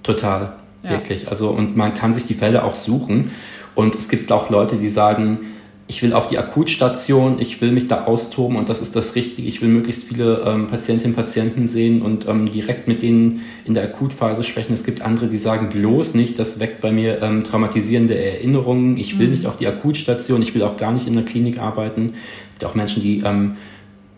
Total, 0.02 0.55
ja. 0.83 0.90
wirklich. 0.90 1.31
Also 1.31 1.50
und 1.50 1.76
man 1.76 1.94
kann 1.94 2.14
sich 2.14 2.24
die 2.24 2.35
Felder 2.35 2.64
auch 2.64 2.74
suchen. 2.74 3.31
Und 3.74 3.94
es 3.94 4.08
gibt 4.08 4.30
auch 4.32 4.50
Leute, 4.50 4.76
die 4.76 4.88
sagen, 4.88 5.40
ich 5.88 6.02
will 6.02 6.14
auf 6.14 6.26
die 6.26 6.38
Akutstation, 6.38 7.38
ich 7.38 7.61
will 7.61 7.72
mich 7.72 7.87
da 7.87 8.04
austoben 8.04 8.56
und 8.56 8.68
das 8.68 8.80
ist 8.80 8.96
das 8.96 9.14
Richtige. 9.14 9.46
Ich 9.46 9.61
will 9.61 9.68
möglichst 9.68 10.04
viele 10.04 10.42
ähm, 10.46 10.66
Patientinnen 10.68 11.14
und 11.14 11.22
Patienten 11.22 11.66
sehen 11.66 12.00
und 12.00 12.26
ähm, 12.26 12.50
direkt 12.50 12.88
mit 12.88 13.02
denen 13.02 13.42
in 13.64 13.74
der 13.74 13.85
Akutphase 13.85 14.42
sprechen. 14.42 14.72
Es 14.72 14.85
gibt 14.85 15.02
andere, 15.02 15.26
die 15.26 15.37
sagen 15.37 15.68
bloß 15.68 16.14
nicht, 16.14 16.38
das 16.38 16.61
weckt 16.61 16.80
bei 16.80 16.92
mir 16.92 17.20
ähm, 17.20 17.44
traumatisierende 17.44 18.16
Erinnerungen. 18.16 18.96
Ich 18.96 19.18
will 19.18 19.26
mhm. 19.26 19.32
nicht 19.32 19.46
auf 19.46 19.56
die 19.56 19.66
Akutstation, 19.66 20.40
ich 20.40 20.54
will 20.54 20.62
auch 20.62 20.76
gar 20.76 20.92
nicht 20.92 21.06
in 21.06 21.14
der 21.14 21.24
Klinik 21.24 21.58
arbeiten. 21.61 22.06
Es 22.06 22.12
gibt 22.52 22.64
auch 22.64 22.74
Menschen, 22.74 23.02
die 23.02 23.20
ähm, 23.20 23.56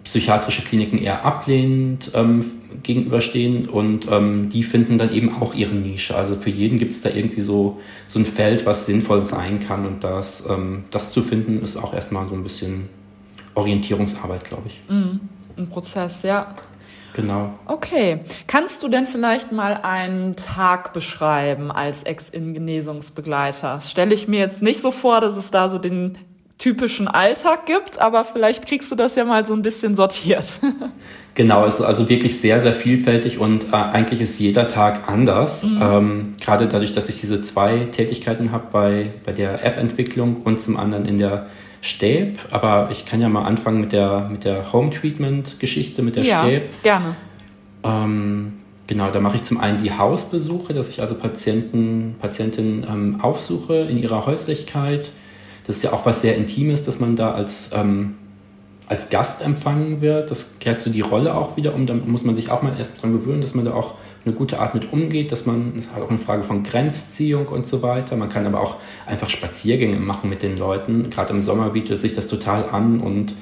psychiatrische 0.04 0.62
Kliniken 0.62 0.98
eher 0.98 1.24
ablehnend 1.24 2.10
ähm, 2.14 2.44
gegenüberstehen 2.82 3.68
und 3.68 4.06
ähm, 4.10 4.50
die 4.50 4.62
finden 4.62 4.98
dann 4.98 5.12
eben 5.12 5.40
auch 5.40 5.54
ihre 5.54 5.74
Nische. 5.74 6.14
Also 6.14 6.36
für 6.36 6.50
jeden 6.50 6.78
gibt 6.78 6.92
es 6.92 7.00
da 7.00 7.08
irgendwie 7.08 7.40
so, 7.40 7.80
so 8.06 8.18
ein 8.18 8.26
Feld, 8.26 8.66
was 8.66 8.86
sinnvoll 8.86 9.24
sein 9.24 9.60
kann 9.60 9.86
und 9.86 10.04
das, 10.04 10.48
ähm, 10.48 10.84
das 10.90 11.12
zu 11.12 11.22
finden 11.22 11.62
ist 11.62 11.76
auch 11.76 11.94
erstmal 11.94 12.28
so 12.28 12.34
ein 12.34 12.42
bisschen 12.42 12.88
Orientierungsarbeit, 13.54 14.44
glaube 14.44 14.64
ich. 14.66 14.82
Mm, 14.88 15.20
ein 15.56 15.68
Prozess, 15.70 16.22
ja. 16.22 16.54
Genau. 17.14 17.54
Okay. 17.66 18.20
Kannst 18.48 18.82
du 18.82 18.88
denn 18.88 19.06
vielleicht 19.06 19.52
mal 19.52 19.74
einen 19.82 20.34
Tag 20.36 20.92
beschreiben 20.92 21.70
als 21.70 22.02
Ex-In-Genesungsbegleiter? 22.02 23.80
Stelle 23.80 24.14
ich 24.14 24.26
mir 24.26 24.40
jetzt 24.40 24.62
nicht 24.62 24.80
so 24.82 24.90
vor, 24.90 25.20
dass 25.20 25.36
es 25.36 25.52
da 25.52 25.68
so 25.68 25.78
den 25.78 26.18
typischen 26.58 27.08
Alltag 27.08 27.66
gibt, 27.66 27.98
aber 27.98 28.24
vielleicht 28.24 28.66
kriegst 28.66 28.90
du 28.90 28.94
das 28.94 29.16
ja 29.16 29.24
mal 29.24 29.44
so 29.44 29.54
ein 29.54 29.62
bisschen 29.62 29.94
sortiert. 29.94 30.60
genau, 31.34 31.66
es 31.66 31.74
ist 31.74 31.80
also 31.82 32.08
wirklich 32.08 32.40
sehr, 32.40 32.60
sehr 32.60 32.72
vielfältig 32.72 33.38
und 33.38 33.72
äh, 33.72 33.76
eigentlich 33.76 34.20
ist 34.20 34.38
jeder 34.38 34.68
Tag 34.68 35.08
anders. 35.08 35.64
Mhm. 35.64 35.80
Ähm, 35.82 36.34
gerade 36.40 36.68
dadurch, 36.68 36.92
dass 36.92 37.08
ich 37.08 37.20
diese 37.20 37.42
zwei 37.42 37.88
Tätigkeiten 37.90 38.52
habe 38.52 38.66
bei, 38.70 39.10
bei 39.24 39.32
der 39.32 39.64
App-Entwicklung 39.64 40.42
und 40.44 40.60
zum 40.62 40.76
anderen 40.76 41.06
in 41.06 41.18
der 41.18 41.46
Stäb. 41.80 42.38
Aber 42.50 42.88
ich 42.90 43.04
kann 43.04 43.20
ja 43.20 43.28
mal 43.28 43.44
anfangen 43.44 43.80
mit 43.80 43.92
der, 43.92 44.28
mit 44.30 44.44
der 44.44 44.72
Home-Treatment-Geschichte, 44.72 46.02
mit 46.02 46.16
der 46.16 46.24
ja, 46.24 46.44
Stäb. 46.44 46.82
gerne. 46.82 47.16
Ähm, 47.82 48.52
Genau, 48.86 49.10
da 49.10 49.20
mache 49.20 49.36
ich 49.36 49.44
zum 49.44 49.58
einen 49.58 49.82
die 49.82 49.92
Hausbesuche, 49.92 50.74
dass 50.74 50.90
ich 50.90 51.00
also 51.00 51.14
Patienten, 51.14 52.16
Patientinnen 52.20 52.86
ähm, 52.86 53.20
aufsuche 53.22 53.76
in 53.76 53.96
ihrer 53.96 54.26
Häuslichkeit, 54.26 55.10
das 55.66 55.76
ist 55.76 55.82
ja 55.82 55.92
auch 55.92 56.06
was 56.06 56.20
sehr 56.20 56.36
Intimes, 56.36 56.82
dass 56.82 57.00
man 57.00 57.16
da 57.16 57.32
als, 57.32 57.70
ähm, 57.74 58.16
als 58.86 59.10
Gast 59.10 59.42
empfangen 59.42 60.00
wird. 60.00 60.30
Das 60.30 60.58
kehrt 60.58 60.80
so 60.80 60.90
die 60.90 61.00
Rolle 61.00 61.34
auch 61.34 61.56
wieder 61.56 61.74
um. 61.74 61.86
Da 61.86 61.94
muss 61.94 62.24
man 62.24 62.36
sich 62.36 62.50
auch 62.50 62.62
mal 62.62 62.76
erst 62.76 63.00
dran 63.00 63.12
gewöhnen, 63.12 63.40
dass 63.40 63.54
man 63.54 63.64
da 63.64 63.72
auch 63.72 63.94
eine 64.24 64.34
gute 64.34 64.58
Art 64.58 64.74
mit 64.74 64.92
umgeht, 64.92 65.32
dass 65.32 65.46
man, 65.46 65.72
das 65.74 65.86
ist 65.86 65.94
halt 65.94 66.04
auch 66.04 66.10
eine 66.10 66.18
Frage 66.18 66.42
von 66.42 66.62
Grenzziehung 66.62 67.48
und 67.48 67.66
so 67.66 67.82
weiter. 67.82 68.16
Man 68.16 68.28
kann 68.28 68.46
aber 68.46 68.60
auch 68.60 68.76
einfach 69.06 69.28
Spaziergänge 69.28 69.96
machen 69.96 70.30
mit 70.30 70.42
den 70.42 70.58
Leuten. 70.58 71.10
Gerade 71.10 71.32
im 71.32 71.42
Sommer 71.42 71.70
bietet 71.70 71.98
sich 71.98 72.14
das 72.14 72.28
total 72.28 72.68
an 72.70 73.00
und 73.00 73.34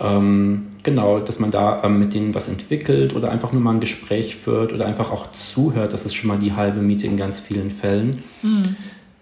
ähm, 0.00 0.68
genau, 0.84 1.18
dass 1.18 1.40
man 1.40 1.50
da 1.50 1.82
ähm, 1.82 1.98
mit 1.98 2.14
denen 2.14 2.34
was 2.34 2.48
entwickelt 2.48 3.16
oder 3.16 3.30
einfach 3.32 3.52
nur 3.52 3.60
mal 3.60 3.72
ein 3.72 3.80
Gespräch 3.80 4.36
führt 4.36 4.72
oder 4.72 4.86
einfach 4.86 5.10
auch 5.10 5.32
zuhört. 5.32 5.92
Das 5.92 6.06
ist 6.06 6.14
schon 6.14 6.28
mal 6.28 6.38
die 6.38 6.52
halbe 6.52 6.80
Miete 6.80 7.06
in 7.06 7.16
ganz 7.16 7.40
vielen 7.40 7.70
Fällen. 7.70 8.22
Mhm. 8.42 8.76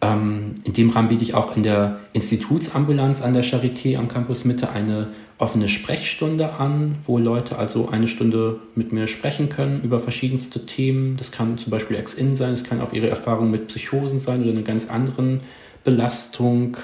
Ähm, 0.06 0.54
in 0.64 0.72
dem 0.72 0.90
Rahmen 0.90 1.08
biete 1.08 1.24
ich 1.24 1.34
auch 1.34 1.56
in 1.56 1.62
der 1.62 2.00
Institutsambulanz 2.12 3.22
an 3.22 3.32
der 3.32 3.44
Charité 3.44 3.96
am 3.96 4.08
Campus 4.08 4.44
Mitte 4.44 4.70
eine 4.70 5.08
offene 5.38 5.68
Sprechstunde 5.68 6.54
an, 6.54 6.96
wo 7.04 7.18
Leute 7.18 7.58
also 7.58 7.88
eine 7.88 8.08
Stunde 8.08 8.60
mit 8.74 8.92
mir 8.92 9.06
sprechen 9.06 9.48
können 9.48 9.82
über 9.82 9.98
verschiedenste 10.00 10.64
Themen. 10.64 11.16
Das 11.16 11.32
kann 11.32 11.58
zum 11.58 11.70
Beispiel 11.70 11.96
Ex-In 11.96 12.36
sein, 12.36 12.52
es 12.52 12.64
kann 12.64 12.80
auch 12.80 12.92
ihre 12.92 13.08
Erfahrung 13.08 13.50
mit 13.50 13.68
Psychosen 13.68 14.18
sein 14.18 14.42
oder 14.42 14.52
einer 14.52 14.62
ganz 14.62 14.88
anderen 14.88 15.40
Belastung. 15.84 16.76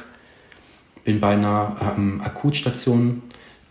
Bin 1.04 1.20
bei 1.20 1.34
einer 1.34 1.76
ähm, 1.96 2.20
Akutstation 2.22 3.22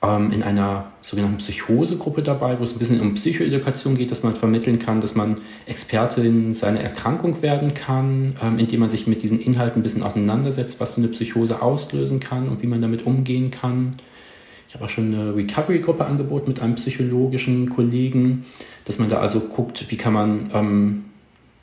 ähm, 0.04 0.32
in 0.32 0.44
einer 0.44 0.92
sogenannten 1.02 1.38
Psychosegruppe 1.38 2.24
dabei, 2.24 2.60
wo 2.60 2.64
es 2.64 2.74
ein 2.74 2.80
bisschen 2.80 3.02
um 3.02 3.14
Psychoedukation 3.14 3.96
geht, 3.96 4.12
dass 4.12 4.24
man 4.24 4.36
vermitteln 4.36 4.80
kann, 4.80 5.02
dass 5.02 5.16
man 5.16 5.38
Expertin 5.66 6.54
seiner 6.54 6.82
Erkrankung 6.82 7.42
werden 7.42 7.74
kann, 7.74 8.36
ähm, 8.42 8.58
indem 8.60 8.80
man 8.80 8.90
sich 8.90 9.08
mit 9.08 9.22
diesen 9.22 9.40
Inhalten 9.40 9.80
ein 9.80 9.84
bisschen 9.84 10.04
auseinandersetzt, 10.04 10.80
was 10.80 10.96
so 10.96 11.02
eine 11.02 11.10
Psychose 11.10 11.62
auslösen 11.62 12.20
kann 12.20 12.50
und 12.50 12.62
wie 12.64 12.68
man 12.68 12.82
damit 12.82 13.06
umgehen 13.06 13.52
kann. 13.52 13.96
Ich 14.68 14.76
habe 14.76 14.86
auch 14.86 14.90
schon 14.90 15.14
eine 15.14 15.36
Recovery-Gruppe 15.36 16.06
angeboten 16.06 16.48
mit 16.48 16.62
einem 16.62 16.76
psychologischen 16.76 17.70
Kollegen, 17.70 18.46
dass 18.86 19.00
man 19.00 19.10
da 19.10 19.20
also 19.20 19.42
guckt, 19.42 19.86
wie 19.90 19.98
kann 19.98 20.14
man 20.14 20.50
ähm, 20.54 21.06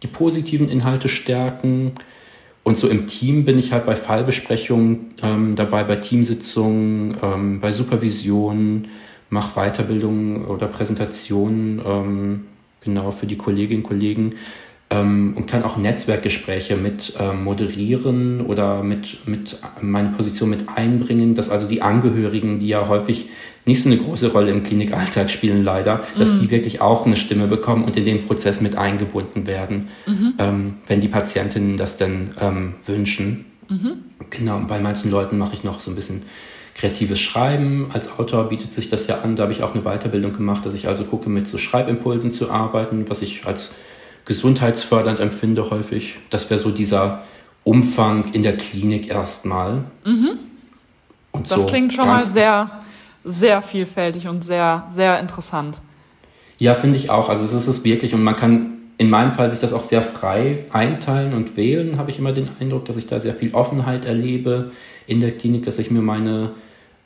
die 0.03 0.09
positiven 0.09 0.69
Inhalte 0.69 1.09
stärken, 1.09 1.93
und 2.69 2.77
so 2.77 2.87
im 2.87 3.07
Team 3.07 3.47
bin 3.47 3.59
ich 3.59 3.73
halt 3.73 3.87
bei 3.87 3.97
Fallbesprechungen 3.97 5.15
ähm, 5.23 5.57
dabei, 5.57 5.85
bei 5.85 5.97
Teamsitzungen, 5.97 7.17
ähm, 7.23 7.61
bei 7.61 7.73
Supervisionen, 7.73 8.89
mache 9.31 9.59
Weiterbildungen 9.59 10.45
oder 10.45 10.67
Präsentationen 10.67 11.81
ähm, 11.83 12.45
genau 12.83 13.11
für 13.11 13.27
die 13.27 13.39
Kolleginnen 13.39 13.83
und 13.83 13.89
Kollegen 13.89 14.35
ähm, 14.91 15.35
und 15.37 15.47
kann 15.47 15.65
auch 15.65 15.77
Netzwerkgespräche 15.77 16.77
mit 16.77 17.15
ähm, 17.19 17.45
moderieren 17.45 18.41
oder 18.41 18.83
mit, 18.83 19.27
mit 19.27 19.59
meine 19.81 20.11
Position 20.11 20.51
mit 20.51 20.65
einbringen, 20.75 21.35
dass 21.35 21.51
also 21.51 21.69
die 21.69 21.83
Angehörigen, 21.83 22.59
die 22.59 22.69
ja 22.69 22.89
häufig 22.89 23.29
nicht 23.67 23.83
so 23.83 23.91
eine 23.91 23.99
große 23.99 24.33
Rolle 24.33 24.51
im 24.51 24.63
Klinikalltag 24.63 25.31
spielen, 25.31 25.63
leider, 25.63 26.03
dass 26.19 26.35
mhm. 26.35 26.41
die 26.41 26.51
wirklich 26.51 26.81
auch 26.81 27.05
eine 27.05 27.17
Stimme 27.17 27.47
bekommen 27.47 27.85
und 27.85 27.97
in 27.97 28.07
den 28.07 28.27
Prozess 28.27 28.63
mit 28.63 28.79
eingebunden 28.79 29.47
werden, 29.47 29.89
mhm. 30.07 30.35
ähm, 30.39 30.75
wenn 30.87 31.01
die 31.01 31.09
Patientinnen 31.09 31.77
das 31.77 31.99
denn 31.99 32.31
ähm, 32.41 32.75
wünschen. 32.87 33.45
Mhm. 33.69 34.05
Genau, 34.31 34.57
und 34.57 34.69
bei 34.69 34.81
manchen 34.81 35.11
Leuten 35.11 35.37
mache 35.37 35.55
ich 35.55 35.65
noch 35.65 35.81
so 35.81 35.91
ein 35.91 35.97
bisschen 35.97 36.23
kreatives 36.75 37.21
Schreiben. 37.21 37.91
Als 37.93 38.19
Autor 38.19 38.49
bietet 38.49 38.73
sich 38.73 38.89
das 38.89 39.07
ja 39.07 39.21
an. 39.21 39.37
Da 39.37 39.43
habe 39.43 39.53
ich 39.53 39.63
auch 39.63 39.75
eine 39.75 39.83
Weiterbildung 39.83 40.33
gemacht, 40.33 40.65
dass 40.65 40.75
ich 40.75 40.89
also 40.89 41.05
gucke, 41.05 41.29
mit 41.29 41.47
so 41.47 41.59
Schreibimpulsen 41.59 42.33
zu 42.33 42.51
arbeiten, 42.51 43.05
was 43.09 43.21
ich 43.21 43.45
als 43.45 43.75
gesundheitsfördernd 44.29 45.19
empfinde 45.19 45.71
häufig. 45.71 46.19
Das 46.31 46.49
wäre 46.51 46.61
so 46.61 46.71
dieser 46.71 47.25
Umfang 47.65 48.33
in 48.33 48.45
der 48.45 48.57
Klinik 48.57 49.11
erstmal. 49.11 49.85
Mhm. 50.05 50.39
Und 51.33 51.51
das 51.51 51.61
so 51.61 51.67
klingt 51.67 51.93
schon 51.93 52.07
mal 52.07 52.25
sehr 52.25 52.71
sehr 53.29 53.63
vielfältig 53.63 54.27
und 54.27 54.43
sehr, 54.43 54.87
sehr 54.89 55.21
interessant. 55.21 55.81
Ja, 56.59 56.75
finde 56.75 56.97
ich 56.97 57.11
auch. 57.11 57.29
Also 57.29 57.45
es 57.45 57.53
ist 57.53 57.67
es 57.67 57.85
wirklich 57.85 58.15
und 58.15 58.25
man 58.25 58.37
kann 58.37 58.73
in 58.97 59.11
meinem 59.11 59.31
Fall 59.31 59.49
sich 59.49 59.61
das 59.61 59.73
auch 59.73 59.83
sehr 59.83 60.03
frei 60.03 60.65
einteilen 60.73 61.33
und 61.33 61.57
wählen, 61.57 61.99
habe 61.99 62.11
ich 62.11 62.19
immer 62.19 62.33
den 62.33 62.49
Eindruck, 62.59 62.85
dass 62.87 62.97
ich 62.97 63.07
da 63.07 63.21
sehr 63.21 63.35
viel 63.35 63.55
Offenheit 63.55 64.07
erlebe 64.07 64.73
in 65.07 65.21
der 65.21 65.37
Klinik, 65.37 65.65
dass 65.65 65.79
ich 65.79 65.93
mir 65.93 66.03
meine 66.03 66.51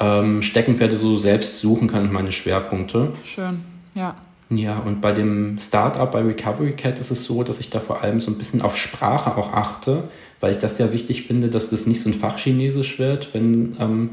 ähm, 0.01 0.41
Steckenpferde 0.41 0.97
so 0.97 1.17
selbst 1.17 1.61
suchen 1.61 1.89
kann 1.89 2.05
und 2.05 2.13
meine 2.13 2.33
Schwerpunkte. 2.33 3.13
Schön, 3.25 3.61
ja. 3.95 4.15
Ja, 4.57 4.79
und 4.79 5.01
bei 5.01 5.13
dem 5.13 5.59
Startup 5.59 6.11
bei 6.11 6.21
Recovery 6.21 6.73
Cat 6.73 6.99
ist 6.99 7.11
es 7.11 7.25
so, 7.25 7.43
dass 7.43 7.61
ich 7.61 7.71
da 7.71 7.81
vor 7.81 8.03
allem 8.03 8.21
so 8.21 8.31
ein 8.31 8.39
bisschen 8.39 8.63
auf 8.63 8.77
Sprache 8.77 9.37
auch 9.37 9.53
achte, 9.53 10.05
weil 10.41 10.53
ich 10.53 10.59
das 10.59 10.77
sehr 10.77 10.93
wichtig 10.93 11.27
finde, 11.27 11.49
dass 11.49 11.71
das 11.71 11.87
nicht 11.87 12.01
so 12.01 12.11
ein 12.11 12.15
Fachchinesisch 12.15 12.99
wird, 12.99 13.33
wenn 13.33 13.77
ähm, 13.81 14.11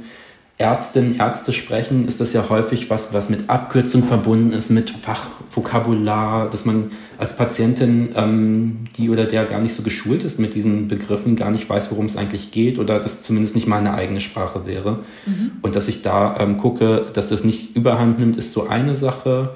Ärztinnen, 0.59 1.17
Ärzte 1.17 1.53
sprechen, 1.53 2.05
ist 2.05 2.19
das 2.19 2.33
ja 2.33 2.49
häufig 2.49 2.89
was, 2.89 3.13
was 3.13 3.29
mit 3.29 3.49
Abkürzung 3.49 4.03
verbunden 4.03 4.51
ist, 4.51 4.69
mit 4.69 4.89
Fachvokabular, 4.89 6.49
dass 6.49 6.65
man 6.65 6.91
als 7.17 7.35
Patientin, 7.35 8.09
ähm, 8.13 8.85
die 8.97 9.09
oder 9.09 9.23
der 9.23 9.45
gar 9.45 9.61
nicht 9.61 9.73
so 9.73 9.83
geschult 9.83 10.25
ist 10.25 10.37
mit 10.37 10.55
diesen 10.55 10.89
Begriffen, 10.89 11.37
gar 11.37 11.49
nicht 11.49 11.69
weiß, 11.69 11.91
worum 11.91 12.07
es 12.07 12.17
eigentlich 12.17 12.51
geht 12.51 12.77
oder 12.77 12.99
das 12.99 13.23
zumindest 13.23 13.55
nicht 13.55 13.67
meine 13.67 13.93
eigene 13.93 14.19
Sprache 14.19 14.65
wäre. 14.65 14.99
Mhm. 15.25 15.51
Und 15.61 15.77
dass 15.77 15.87
ich 15.87 16.01
da 16.01 16.37
ähm, 16.39 16.57
gucke, 16.57 17.07
dass 17.13 17.29
das 17.29 17.45
nicht 17.45 17.77
überhand 17.77 18.19
nimmt, 18.19 18.35
ist 18.35 18.51
so 18.51 18.67
eine 18.67 18.95
Sache, 18.95 19.55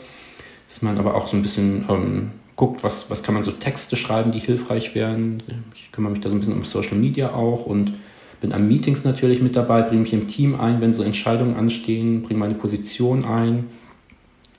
dass 0.73 0.81
man 0.81 0.97
aber 0.97 1.13
auch 1.13 1.27
so 1.27 1.37
ein 1.37 1.43
bisschen 1.43 1.85
ähm, 1.87 2.31
guckt, 2.55 2.83
was, 2.83 3.11
was 3.11 3.21
kann 3.21 3.35
man 3.35 3.43
so 3.43 3.51
Texte 3.51 3.95
schreiben, 3.95 4.31
die 4.31 4.39
hilfreich 4.39 4.95
wären. 4.95 5.43
Ich 5.75 5.91
kümmere 5.91 6.11
mich 6.11 6.21
da 6.21 6.29
so 6.29 6.35
ein 6.35 6.39
bisschen 6.39 6.55
um 6.55 6.65
Social 6.65 6.97
Media 6.97 7.31
auch 7.31 7.67
und 7.67 7.93
bin 8.41 8.53
an 8.53 8.67
Meetings 8.67 9.03
natürlich 9.03 9.39
mit 9.39 9.55
dabei, 9.55 9.83
bringe 9.83 10.01
mich 10.01 10.13
im 10.13 10.27
Team 10.27 10.59
ein, 10.59 10.81
wenn 10.81 10.95
so 10.95 11.03
Entscheidungen 11.03 11.55
anstehen, 11.57 12.23
bringe 12.23 12.39
meine 12.39 12.55
Position 12.55 13.23
ein, 13.23 13.69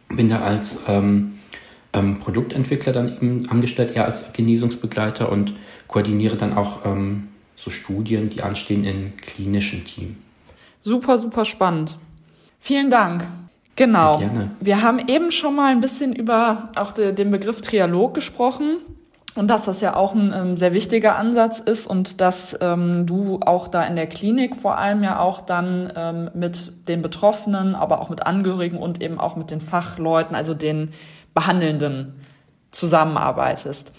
bin 0.09 0.29
da 0.29 0.43
als 0.43 0.85
ähm, 0.87 1.33
ähm, 1.93 2.21
Produktentwickler 2.21 2.93
dann 2.93 3.09
eben 3.09 3.49
angestellt, 3.49 3.97
eher 3.97 4.05
als 4.05 4.33
Genesungsbegleiter 4.33 5.33
und 5.33 5.53
koordiniere 5.89 6.37
dann 6.37 6.55
auch 6.55 6.87
ähm, 6.87 7.25
so 7.57 7.71
Studien, 7.71 8.31
die 8.31 8.41
anstehen 8.41 8.85
im 8.85 9.17
klinischen 9.17 9.85
Team. 9.85 10.15
Super, 10.81 11.19
super 11.19 11.45
spannend. 11.45 11.99
Vielen 12.61 12.89
Dank. 12.89 13.27
Genau. 13.77 14.21
Ja, 14.21 14.31
Wir 14.61 14.83
haben 14.83 15.01
eben 15.09 15.33
schon 15.33 15.57
mal 15.57 15.73
ein 15.73 15.81
bisschen 15.81 16.15
über 16.15 16.71
auch 16.77 16.93
den 16.93 17.31
Begriff 17.31 17.61
Trialog 17.61 18.15
gesprochen. 18.15 18.79
Und 19.37 19.49
dass 19.49 19.65
das 19.65 19.81
ja 19.81 19.97
auch 19.97 20.15
ein 20.15 20.33
ähm, 20.33 20.57
sehr 20.57 20.73
wichtiger 20.75 21.17
Ansatz 21.17 21.59
ist 21.59 21.89
und 21.89 22.21
dass 22.21 22.57
ähm, 22.61 23.05
du 23.05 23.41
auch 23.45 23.67
da 23.67 23.83
in 23.83 23.97
der 23.97 24.07
Klinik 24.07 24.55
vor 24.55 24.79
allem 24.79 25.03
ja 25.03 25.19
auch 25.19 25.41
dann 25.41 25.93
ähm, 25.97 26.31
mit 26.35 26.87
den 26.87 27.03
Betroffenen, 27.03 27.75
aber 27.75 28.01
auch 28.01 28.11
mit 28.11 28.25
Angehörigen 28.25 28.79
und 28.79 29.03
eben 29.03 29.19
auch 29.19 29.35
mit 29.35 29.51
den 29.51 29.61
Fachleuten, 29.61 30.37
also 30.37 30.55
den 30.55 30.91
Behandelnden 31.35 32.15
zusammenarbeitest. 32.71 33.91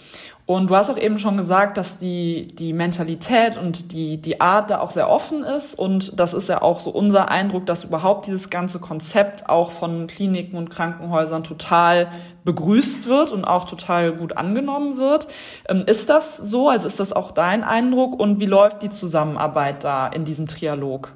Und 0.46 0.70
du 0.70 0.76
hast 0.76 0.88
auch 0.90 0.96
eben 0.96 1.18
schon 1.18 1.36
gesagt, 1.36 1.76
dass 1.76 1.98
die, 1.98 2.54
die 2.56 2.72
Mentalität 2.72 3.58
und 3.58 3.90
die, 3.90 4.18
die 4.18 4.40
Art 4.40 4.70
da 4.70 4.78
auch 4.78 4.92
sehr 4.92 5.10
offen 5.10 5.42
ist. 5.42 5.76
Und 5.76 6.12
das 6.20 6.34
ist 6.34 6.48
ja 6.48 6.62
auch 6.62 6.78
so 6.78 6.90
unser 6.90 7.32
Eindruck, 7.32 7.66
dass 7.66 7.82
überhaupt 7.82 8.28
dieses 8.28 8.48
ganze 8.48 8.78
Konzept 8.78 9.48
auch 9.48 9.72
von 9.72 10.06
Kliniken 10.06 10.56
und 10.56 10.70
Krankenhäusern 10.70 11.42
total 11.42 12.06
begrüßt 12.44 13.06
wird 13.06 13.32
und 13.32 13.44
auch 13.44 13.64
total 13.64 14.12
gut 14.12 14.36
angenommen 14.36 14.96
wird. 14.96 15.26
Ähm, 15.68 15.82
ist 15.84 16.08
das 16.10 16.36
so? 16.36 16.68
Also 16.68 16.86
ist 16.86 17.00
das 17.00 17.12
auch 17.12 17.32
dein 17.32 17.64
Eindruck? 17.64 18.16
Und 18.18 18.38
wie 18.38 18.46
läuft 18.46 18.82
die 18.82 18.90
Zusammenarbeit 18.90 19.82
da 19.82 20.06
in 20.06 20.24
diesem 20.24 20.46
Trialog? 20.46 21.10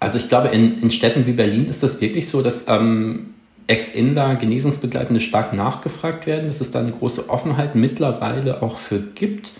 Also 0.00 0.16
ich 0.16 0.30
glaube, 0.30 0.48
in, 0.48 0.78
in 0.78 0.90
Städten 0.90 1.26
wie 1.26 1.32
Berlin 1.34 1.66
ist 1.66 1.82
das 1.82 2.00
wirklich 2.00 2.26
so, 2.26 2.40
dass 2.40 2.66
ähm, 2.68 3.34
Ex-Inder 3.66 4.36
Genesungsbegleitende 4.36 5.20
stark 5.20 5.52
nachgefragt 5.52 6.26
werden, 6.26 6.46
dass 6.46 6.60
es 6.60 6.70
da 6.70 6.80
eine 6.80 6.92
große 6.92 7.30
Offenheit 7.30 7.74
mittlerweile 7.74 8.62
auch 8.62 8.78
für 8.78 9.00
gibt. 9.00 9.52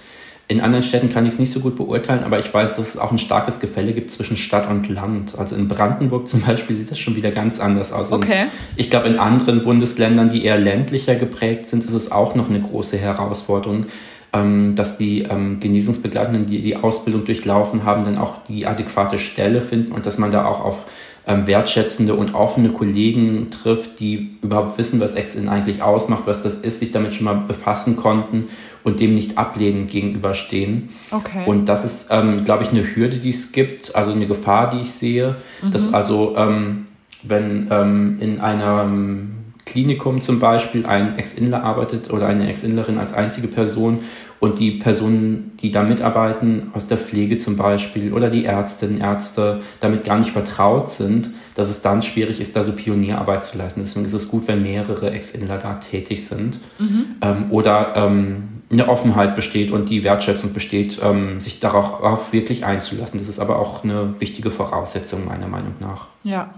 In 0.49 0.61
anderen 0.61 0.83
Städten 0.83 1.09
kann 1.09 1.25
ich 1.25 1.35
es 1.35 1.39
nicht 1.39 1.53
so 1.53 1.61
gut 1.61 1.77
beurteilen, 1.77 2.25
aber 2.25 2.39
ich 2.39 2.53
weiß, 2.53 2.77
dass 2.77 2.89
es 2.95 2.99
auch 2.99 3.11
ein 3.11 3.19
starkes 3.19 3.61
Gefälle 3.61 3.93
gibt 3.95 4.11
zwischen 4.11 4.37
Stadt 4.37 4.69
und 4.69 4.89
Land. 4.89 5.39
Also 5.39 5.57
in 5.57 5.67
Brandenburg 5.67 6.29
zum 6.29 6.43
Beispiel 6.43 6.77
sieht 6.77 6.91
das 6.91 6.99
schon 6.99 7.17
wieder 7.17 7.31
ganz 7.31 7.59
anders 7.59 7.91
aus. 7.93 8.13
Okay. 8.13 8.43
Und 8.43 8.51
ich 8.77 8.91
glaube, 8.91 9.09
in 9.09 9.19
anderen 9.19 9.63
Bundesländern, 9.63 10.29
die 10.29 10.45
eher 10.45 10.59
ländlicher 10.59 11.15
geprägt 11.15 11.67
sind, 11.67 11.85
ist 11.85 11.93
es 11.93 12.13
auch 12.13 12.35
noch 12.35 12.51
eine 12.51 12.61
große 12.61 12.99
Herausforderung, 12.99 13.87
ähm, 14.35 14.75
dass 14.75 14.99
die 14.99 15.23
ähm, 15.23 15.59
Genesungsbegleitenden, 15.61 16.47
die 16.47 16.61
die 16.61 16.77
Ausbildung 16.77 17.25
durchlaufen 17.25 17.85
haben, 17.85 18.05
dann 18.05 18.19
auch 18.19 18.45
die 18.45 18.67
adäquate 18.67 19.19
Stelle 19.19 19.63
finden 19.63 19.93
und 19.93 20.05
dass 20.05 20.19
man 20.19 20.33
da 20.33 20.45
auch 20.45 20.61
auf 20.63 20.85
ähm, 21.27 21.47
wertschätzende 21.47 22.15
und 22.15 22.35
offene 22.35 22.71
Kollegen 22.71 23.51
trifft, 23.51 24.01
die 24.01 24.39
überhaupt 24.43 24.77
wissen, 24.79 25.01
was 25.01 25.15
Ex-In 25.15 25.49
eigentlich 25.49 25.83
ausmacht, 25.83 26.25
was 26.27 26.43
das 26.43 26.57
ist, 26.57 26.81
sich 26.81 26.93
damit 26.93 27.15
schon 27.15 27.25
mal 27.25 27.35
befassen 27.35 27.97
konnten 27.97 28.49
und 28.83 28.99
dem 28.99 29.15
nicht 29.15 29.39
ablehnend 29.39 29.91
gegenüberstehen. 29.91 30.89
Okay. 31.11 31.45
Und 31.47 31.67
das 31.67 31.85
ist, 31.85 32.09
ähm, 32.11 32.45
glaube 32.45 32.65
ich, 32.65 32.71
eine 32.71 32.97
Hürde, 32.97 33.19
die 33.19 33.31
es 33.31 33.53
gibt, 33.53 33.95
also 33.95 34.13
eine 34.13 34.27
Gefahr, 34.27 34.71
die 34.71 34.81
ich 34.81 34.93
sehe, 34.93 35.37
mhm. 35.63 35.71
dass 35.71 35.95
also, 35.95 36.35
ähm, 36.37 36.87
wenn 37.23 37.69
ähm, 37.71 38.17
in 38.21 38.41
einem 38.41 39.31
Klinikum 39.65 40.21
zum 40.21 40.41
Beispiel 40.41 40.87
ein 40.87 41.17
Ex-Inler 41.19 41.63
arbeitet 41.63 42.13
oder 42.13 42.27
eine 42.27 42.51
Ex-Inlerin 42.51 42.99
als 42.99 43.13
einzige 43.13 43.47
Person 43.47 44.01
und 44.43 44.59
die 44.59 44.73
Personen, 44.73 45.53
die 45.61 45.71
da 45.71 45.85
mitarbeiten, 45.85 46.73
aus 46.75 46.89
der 46.89 46.99
Pflege 46.99 47.39
zum 47.39 47.57
Beispiel 47.57 48.13
oder 48.13 48.29
die 48.29 48.45
Ärztinnen, 48.45 49.01
Ärzte 49.01 49.61
damit 49.79 50.05
gar 50.05 50.19
nicht 50.19 50.33
vertraut 50.33 50.91
sind, 50.91 51.31
dass 51.55 51.71
es 51.71 51.81
dann 51.81 52.03
schwierig 52.03 52.41
ist, 52.41 52.57
da 52.57 52.65
so 52.65 52.73
Pionierarbeit 52.73 53.45
zu 53.45 53.57
leisten. 53.57 53.83
Deswegen 53.83 54.05
ist 54.05 54.15
es 54.15 54.27
gut, 54.27 54.49
wenn 54.49 54.61
mehrere 54.61 55.13
Ex-Inler 55.13 55.59
da 55.59 55.75
tätig 55.75 56.27
sind 56.27 56.59
mhm. 56.81 57.05
ähm, 57.21 57.53
oder 57.53 57.93
ähm, 57.95 58.49
eine 58.69 58.89
Offenheit 58.89 59.37
besteht 59.37 59.71
und 59.71 59.89
die 59.89 60.03
Wertschätzung 60.03 60.53
besteht, 60.53 60.99
ähm, 61.01 61.41
sich 61.41 61.61
darauf 61.61 62.03
auch 62.03 62.33
wirklich 62.33 62.65
einzulassen. 62.65 63.21
Das 63.21 63.29
ist 63.29 63.39
aber 63.39 63.61
auch 63.61 63.85
eine 63.85 64.19
wichtige 64.19 64.51
Voraussetzung 64.51 65.25
meiner 65.25 65.47
Meinung 65.47 65.75
nach. 65.79 66.09
Ja, 66.25 66.53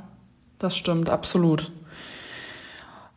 das 0.59 0.75
stimmt, 0.75 1.11
absolut. 1.11 1.71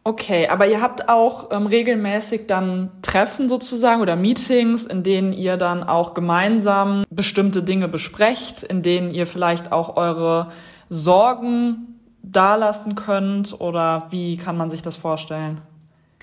Okay, 0.07 0.47
aber 0.47 0.69
ihr 0.69 0.79
habt 0.79 1.09
auch 1.09 1.51
ähm, 1.51 1.65
regelmäßig 1.65 2.47
dann 2.47 2.91
Treffen 3.01 3.49
sozusagen 3.49 4.01
oder 4.01 4.15
Meetings, 4.15 4.85
in 4.85 5.03
denen 5.03 5.33
ihr 5.33 5.57
dann 5.57 5.83
auch 5.83 6.13
gemeinsam 6.13 7.03
bestimmte 7.09 7.61
Dinge 7.61 7.89
besprecht, 7.89 8.63
in 8.63 8.81
denen 8.81 9.13
ihr 9.13 9.27
vielleicht 9.27 9.73
auch 9.73 9.97
eure 9.97 10.47
Sorgen 10.87 11.99
dalassen 12.23 12.95
könnt 12.95 13.59
oder 13.59 14.07
wie 14.09 14.37
kann 14.37 14.55
man 14.55 14.71
sich 14.71 14.81
das 14.81 14.95
vorstellen? 14.95 15.59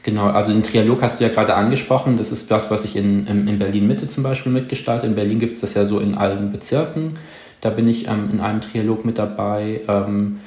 Genau, 0.02 0.28
also 0.28 0.52
den 0.54 0.62
Trialog 0.62 1.02
hast 1.02 1.20
du 1.20 1.24
ja 1.24 1.30
gerade 1.30 1.54
angesprochen. 1.54 2.16
Das 2.16 2.32
ist 2.32 2.50
das, 2.50 2.70
was 2.70 2.86
ich 2.86 2.96
in, 2.96 3.26
in 3.26 3.58
Berlin 3.58 3.86
Mitte 3.86 4.06
zum 4.06 4.22
Beispiel 4.22 4.50
mitgestalte. 4.50 5.06
In 5.06 5.14
Berlin 5.14 5.40
gibt 5.40 5.56
es 5.56 5.60
das 5.60 5.74
ja 5.74 5.84
so 5.84 6.00
in 6.00 6.14
allen 6.14 6.52
Bezirken. 6.52 7.18
Da 7.60 7.68
bin 7.68 7.86
ich 7.86 8.08
ähm, 8.08 8.30
in 8.32 8.40
einem 8.40 8.62
Trialog 8.62 9.04
mit 9.04 9.18
dabei. 9.18 9.82
Ähm, 9.86 10.40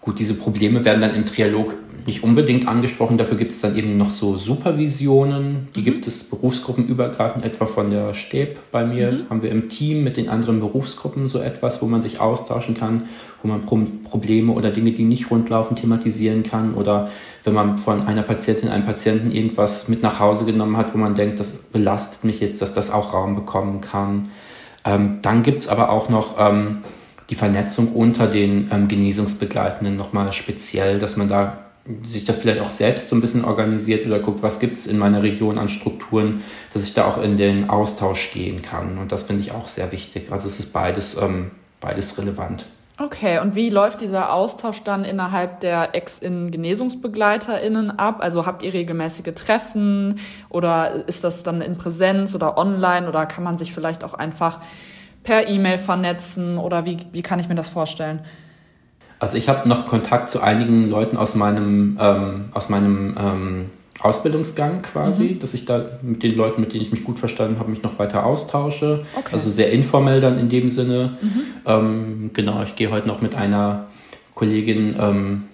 gut, 0.00 0.20
diese 0.20 0.34
Probleme 0.34 0.84
werden 0.84 1.00
dann 1.00 1.16
im 1.16 1.26
Trialog 1.26 1.74
nicht 2.04 2.22
unbedingt 2.22 2.68
angesprochen. 2.68 3.18
Dafür 3.18 3.36
gibt 3.36 3.52
es 3.52 3.60
dann 3.60 3.76
eben 3.76 3.96
noch 3.96 4.10
so 4.10 4.36
Supervisionen. 4.36 5.68
Die 5.74 5.80
mhm. 5.80 5.84
gibt 5.84 6.06
es 6.06 6.24
berufsgruppenübergreifend, 6.24 7.44
etwa 7.44 7.66
von 7.66 7.90
der 7.90 8.14
Stäb 8.14 8.58
bei 8.70 8.84
mir. 8.84 9.12
Mhm. 9.12 9.30
Haben 9.30 9.42
wir 9.42 9.50
im 9.50 9.68
Team 9.68 10.04
mit 10.04 10.16
den 10.16 10.28
anderen 10.28 10.60
Berufsgruppen 10.60 11.28
so 11.28 11.38
etwas, 11.38 11.80
wo 11.82 11.86
man 11.86 12.02
sich 12.02 12.20
austauschen 12.20 12.74
kann, 12.74 13.04
wo 13.42 13.48
man 13.48 13.64
Pro 13.64 13.80
Probleme 14.04 14.52
oder 14.52 14.70
Dinge, 14.70 14.92
die 14.92 15.04
nicht 15.04 15.30
rundlaufen, 15.30 15.76
thematisieren 15.76 16.42
kann. 16.42 16.74
Oder 16.74 17.10
wenn 17.44 17.54
man 17.54 17.78
von 17.78 18.06
einer 18.06 18.22
Patientin, 18.22 18.68
einem 18.68 18.86
Patienten 18.86 19.30
irgendwas 19.30 19.88
mit 19.88 20.02
nach 20.02 20.20
Hause 20.20 20.44
genommen 20.44 20.76
hat, 20.76 20.94
wo 20.94 20.98
man 20.98 21.14
denkt, 21.14 21.40
das 21.40 21.56
belastet 21.56 22.24
mich 22.24 22.40
jetzt, 22.40 22.60
dass 22.60 22.74
das 22.74 22.90
auch 22.90 23.12
Raum 23.12 23.34
bekommen 23.34 23.80
kann. 23.80 24.30
Ähm, 24.84 25.18
dann 25.22 25.42
gibt 25.42 25.60
es 25.60 25.68
aber 25.68 25.90
auch 25.90 26.08
noch 26.08 26.36
ähm, 26.38 26.78
die 27.30 27.34
Vernetzung 27.34 27.92
unter 27.92 28.26
den 28.28 28.70
ähm, 28.72 28.88
Genesungsbegleitenden 28.88 29.96
nochmal 29.96 30.32
speziell, 30.32 30.98
dass 30.98 31.16
man 31.16 31.28
da 31.28 31.65
sich 32.02 32.24
das 32.24 32.38
vielleicht 32.38 32.60
auch 32.60 32.70
selbst 32.70 33.08
so 33.08 33.16
ein 33.16 33.20
bisschen 33.20 33.44
organisiert 33.44 34.06
oder 34.06 34.18
guckt, 34.18 34.42
was 34.42 34.60
gibt 34.60 34.76
es 34.76 34.86
in 34.86 34.98
meiner 34.98 35.22
Region 35.22 35.58
an 35.58 35.68
Strukturen, 35.68 36.42
dass 36.72 36.84
ich 36.84 36.94
da 36.94 37.06
auch 37.06 37.22
in 37.22 37.36
den 37.36 37.70
Austausch 37.70 38.32
gehen 38.32 38.62
kann. 38.62 38.98
Und 38.98 39.12
das 39.12 39.24
finde 39.24 39.42
ich 39.42 39.52
auch 39.52 39.68
sehr 39.68 39.92
wichtig. 39.92 40.32
Also 40.32 40.48
es 40.48 40.58
ist 40.58 40.72
beides, 40.72 41.20
ähm, 41.20 41.50
beides 41.80 42.18
relevant. 42.18 42.66
Okay, 42.98 43.40
und 43.40 43.54
wie 43.54 43.68
läuft 43.68 44.00
dieser 44.00 44.32
Austausch 44.32 44.82
dann 44.82 45.04
innerhalb 45.04 45.60
der 45.60 45.94
Ex-In-GenesungsbegleiterInnen 45.94 47.98
ab? 47.98 48.20
Also 48.20 48.46
habt 48.46 48.62
ihr 48.62 48.72
regelmäßige 48.72 49.34
Treffen 49.34 50.18
oder 50.48 51.06
ist 51.06 51.22
das 51.22 51.42
dann 51.42 51.60
in 51.60 51.76
Präsenz 51.76 52.34
oder 52.34 52.56
online 52.56 53.06
oder 53.06 53.26
kann 53.26 53.44
man 53.44 53.58
sich 53.58 53.74
vielleicht 53.74 54.02
auch 54.02 54.14
einfach 54.14 54.60
per 55.24 55.46
E-Mail 55.46 55.76
vernetzen 55.76 56.56
oder 56.56 56.86
wie, 56.86 56.96
wie 57.12 57.20
kann 57.20 57.38
ich 57.38 57.48
mir 57.48 57.54
das 57.54 57.68
vorstellen? 57.68 58.20
Also 59.18 59.36
ich 59.36 59.48
habe 59.48 59.68
noch 59.68 59.86
Kontakt 59.86 60.28
zu 60.28 60.40
einigen 60.40 60.90
Leuten 60.90 61.16
aus 61.16 61.34
meinem, 61.34 61.98
ähm, 62.00 62.46
aus 62.52 62.68
meinem 62.68 63.14
ähm, 63.18 63.70
Ausbildungsgang 64.00 64.82
quasi, 64.82 65.30
mhm. 65.30 65.38
dass 65.38 65.54
ich 65.54 65.64
da 65.64 65.82
mit 66.02 66.22
den 66.22 66.36
Leuten, 66.36 66.60
mit 66.60 66.72
denen 66.72 66.82
ich 66.82 66.92
mich 66.92 67.04
gut 67.04 67.18
verstanden 67.18 67.58
habe, 67.58 67.70
mich 67.70 67.82
noch 67.82 67.98
weiter 67.98 68.26
austausche. 68.26 69.04
Okay. 69.14 69.30
Also 69.32 69.50
sehr 69.50 69.72
informell 69.72 70.20
dann 70.20 70.38
in 70.38 70.48
dem 70.48 70.68
Sinne. 70.68 71.16
Mhm. 71.20 71.40
Ähm, 71.64 72.30
genau, 72.34 72.62
ich 72.62 72.76
gehe 72.76 72.90
heute 72.90 73.08
noch 73.08 73.22
mit 73.22 73.34
einer 73.34 73.86
Kollegin 74.34 74.94
ähm, 74.98 75.44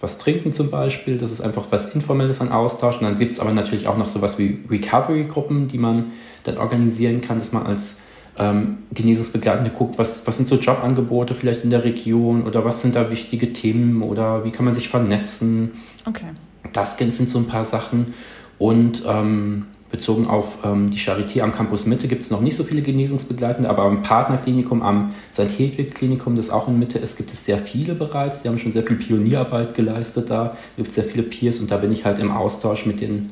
was 0.00 0.18
trinken 0.18 0.52
zum 0.52 0.70
Beispiel. 0.70 1.16
Das 1.16 1.30
ist 1.30 1.40
einfach 1.40 1.66
was 1.70 1.94
Informelles 1.94 2.40
an 2.40 2.52
Austausch. 2.52 2.96
Und 2.96 3.04
dann 3.04 3.18
gibt 3.18 3.32
es 3.32 3.40
aber 3.40 3.52
natürlich 3.52 3.86
auch 3.86 3.96
noch 3.96 4.08
sowas 4.08 4.38
wie 4.38 4.58
Recovery-Gruppen, 4.68 5.68
die 5.68 5.78
man 5.78 6.12
dann 6.42 6.58
organisieren 6.58 7.20
kann, 7.20 7.38
dass 7.38 7.52
man 7.52 7.64
als 7.64 8.00
ähm, 8.38 8.78
Genesungsbegleitende 8.92 9.70
guckt, 9.70 9.98
was, 9.98 10.26
was 10.26 10.36
sind 10.36 10.48
so 10.48 10.56
Jobangebote 10.56 11.34
vielleicht 11.34 11.64
in 11.64 11.70
der 11.70 11.84
Region 11.84 12.44
oder 12.44 12.64
was 12.64 12.82
sind 12.82 12.96
da 12.96 13.10
wichtige 13.10 13.52
Themen 13.52 14.02
oder 14.02 14.44
wie 14.44 14.50
kann 14.50 14.64
man 14.64 14.74
sich 14.74 14.88
vernetzen. 14.88 15.72
Okay. 16.04 16.30
Das 16.72 16.98
sind 16.98 17.28
so 17.28 17.38
ein 17.38 17.46
paar 17.46 17.64
Sachen. 17.64 18.14
Und 18.58 19.02
ähm, 19.06 19.66
bezogen 19.94 20.26
auf 20.26 20.58
ähm, 20.64 20.90
die 20.90 20.98
Charité 20.98 21.42
am 21.42 21.52
Campus 21.52 21.86
Mitte 21.86 22.08
gibt 22.08 22.22
es 22.22 22.30
noch 22.30 22.40
nicht 22.40 22.56
so 22.56 22.64
viele 22.64 22.82
Genesungsbegleitende, 22.82 23.70
aber 23.70 23.84
am 23.84 24.02
Partnerklinikum, 24.02 24.82
am 24.82 25.14
St. 25.32 25.48
Hedwig 25.56 25.94
Klinikum, 25.94 26.34
das 26.34 26.50
auch 26.50 26.66
in 26.66 26.78
Mitte 26.80 26.98
ist, 26.98 27.16
gibt 27.16 27.32
es 27.32 27.44
sehr 27.44 27.58
viele 27.58 27.94
bereits. 27.94 28.42
Die 28.42 28.48
haben 28.48 28.58
schon 28.58 28.72
sehr 28.72 28.82
viel 28.82 28.96
Pionierarbeit 28.96 29.74
geleistet 29.74 30.30
da. 30.30 30.44
Da 30.44 30.56
gibt 30.76 30.88
es 30.88 30.96
sehr 30.96 31.04
viele 31.04 31.22
Peers 31.22 31.60
und 31.60 31.70
da 31.70 31.76
bin 31.76 31.92
ich 31.92 32.04
halt 32.04 32.18
im 32.18 32.32
Austausch 32.32 32.86
mit 32.86 33.00
den 33.00 33.30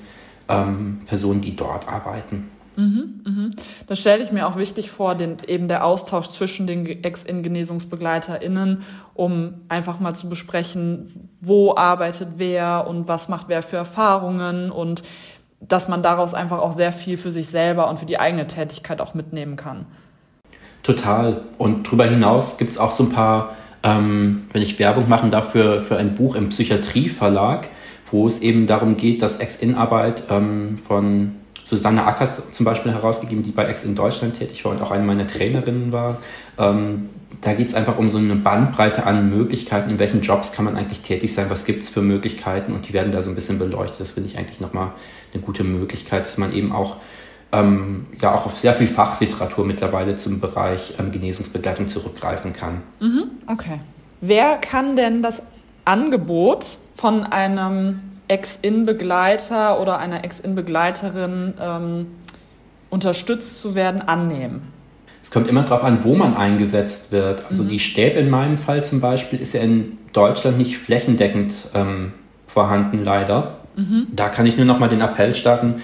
ähm, 0.49 1.01
Personen, 1.07 1.41
die 1.41 1.57
dort 1.57 1.89
arbeiten. 1.89 2.49
Mhm, 2.77 3.21
mhm. 3.25 3.51
Das 3.87 4.01
stelle 4.01 4.25
ich 4.25 4.33
mir 4.33 4.47
auch 4.47 4.57
wichtig 4.57 4.91
vor, 4.91 5.15
den, 5.15 5.37
eben 5.47 5.69
der 5.69 5.85
Austausch 5.85 6.29
zwischen 6.31 6.67
den 6.67 6.87
Ex-In-GenesungsbegleiterInnen, 6.87 8.83
um 9.15 9.55
einfach 9.69 10.01
mal 10.01 10.15
zu 10.15 10.29
besprechen, 10.29 11.29
wo 11.41 11.75
arbeitet 11.77 12.29
wer 12.37 12.87
und 12.87 13.09
was 13.09 13.29
macht 13.29 13.49
wer 13.49 13.63
für 13.63 13.77
Erfahrungen 13.77 14.71
und 14.71 15.03
dass 15.61 15.89
man 15.89 16.03
daraus 16.03 16.35
einfach 16.35 16.59
auch 16.59 16.73
sehr 16.73 16.93
viel 16.93 17.17
für 17.17 17.31
sich 17.31 17.49
selber 17.49 17.89
und 17.89 17.99
für 17.99 18.07
die 18.07 18.19
eigene 18.19 18.47
Tätigkeit 18.47 19.01
auch 19.01 19.15
mitnehmen 19.15 19.57
kann. 19.57 19.87
Total. 20.83 21.43
Und 21.59 21.87
darüber 21.87 22.07
hinaus 22.07 22.59
gibt 22.59 22.73
es 22.73 22.79
auch 22.79 22.91
so 22.91 23.05
ein 23.05 23.11
paar, 23.11 23.55
ähm, 23.85 24.47
wenn 24.53 24.63
ich 24.63 24.79
Werbung 24.79 25.09
machen 25.09 25.31
darf, 25.31 25.53
für, 25.53 25.81
für 25.81 25.97
ein 25.97 26.15
Buch 26.15 26.35
im 26.35 26.49
Psychiatrieverlag, 26.49 27.69
wo 28.11 28.27
es 28.27 28.41
eben 28.41 28.67
darum 28.67 28.97
geht, 28.97 29.23
dass 29.23 29.37
Ex-In-Arbeit 29.37 30.25
ähm, 30.31 30.79
von 30.79 31.37
Susanne 31.73 32.05
Ackers 32.05 32.53
zum 32.53 32.65
Beispiel 32.65 32.93
herausgegeben, 32.93 33.43
die 33.43 33.51
bei 33.51 33.65
Ex 33.65 33.85
in 33.85 33.95
Deutschland 33.95 34.39
tätig 34.39 34.63
war 34.67 34.73
und 34.73 34.83
auch 34.83 34.91
eine 34.91 35.05
meiner 35.05 35.27
Trainerinnen 35.27 35.91
war. 35.91 36.19
Ähm, 36.59 37.09
da 37.41 37.55
geht 37.55 37.69
es 37.69 37.75
einfach 37.75 37.97
um 37.97 38.11
so 38.11 38.19
eine 38.19 38.37
Bandbreite 38.37 39.07
an 39.07 39.31
Möglichkeiten, 39.31 39.89
in 39.89 39.99
welchen 39.99 40.21
Jobs 40.21 40.53
kann 40.53 40.67
man 40.67 40.77
eigentlich 40.77 41.01
tätig 41.01 41.33
sein, 41.33 41.49
was 41.49 41.65
gibt 41.65 41.83
es 41.83 41.89
für 41.89 42.03
Möglichkeiten 42.03 42.75
und 42.75 42.89
die 42.89 42.93
werden 42.93 43.11
da 43.11 43.23
so 43.23 43.31
ein 43.31 43.35
bisschen 43.35 43.59
beleuchtet. 43.59 44.01
Das 44.01 44.13
finde 44.13 44.29
ich 44.29 44.37
eigentlich 44.39 44.61
nochmal 44.61 44.93
eine 45.33 45.43
gute 45.43 45.65
Möglichkeit, 45.65 46.27
dass 46.27 46.37
man 46.37 46.53
eben 46.53 46.73
auch 46.73 46.97
ähm, 47.53 48.07
ja 48.21 48.35
auch 48.35 48.45
auf 48.45 48.59
sehr 48.59 48.75
viel 48.75 48.87
Fachliteratur 48.87 49.65
mittlerweile 49.65 50.15
zum 50.17 50.41
Bereich 50.41 50.95
ähm, 50.99 51.11
Genesungsbegleitung 51.11 51.89
zurückgreifen 51.89 52.53
kann. 52.53 52.83
Mhm, 53.01 53.31
okay. 53.47 53.81
Wer 54.21 54.59
kann 54.59 54.95
denn 54.95 55.23
das 55.23 55.43
Angebot 55.87 56.77
von 56.97 57.25
einem 57.25 58.12
Ex-In-Begleiter 58.29 59.81
oder 59.81 59.99
einer 59.99 60.25
Ex-In-Begleiterin 60.25 61.55
ähm, 61.61 62.07
unterstützt 62.91 63.61
zu 63.61 63.75
werden, 63.75 64.01
annehmen? 64.03 64.73
Es 65.23 65.31
kommt 65.31 65.49
immer 65.49 65.63
darauf 65.63 65.85
an, 65.85 66.03
wo 66.03 66.15
man 66.15 66.37
eingesetzt 66.37 67.13
wird. 67.13 67.45
Also 67.49 67.63
mhm. 67.63 67.69
die 67.69 67.79
Stäbe 67.79 68.19
in 68.19 68.29
meinem 68.29 68.57
Fall 68.57 68.83
zum 68.83 69.01
Beispiel 69.01 69.41
ist 69.41 69.55
ja 69.55 69.61
in 69.61 69.99
Deutschland 70.13 70.59
nicht 70.59 70.79
flächendeckend 70.79 71.53
ähm, 71.75 72.13
vorhanden, 72.47 73.05
leider. 73.05 73.59
Mhm. 73.77 74.09
Da 74.13 74.29
kann 74.29 74.47
ich 74.47 74.57
nur 74.57 74.67
noch 74.67 74.79
mal 74.79 74.89
den 74.89 75.01
Appell 75.01 75.35
starten, 75.35 75.81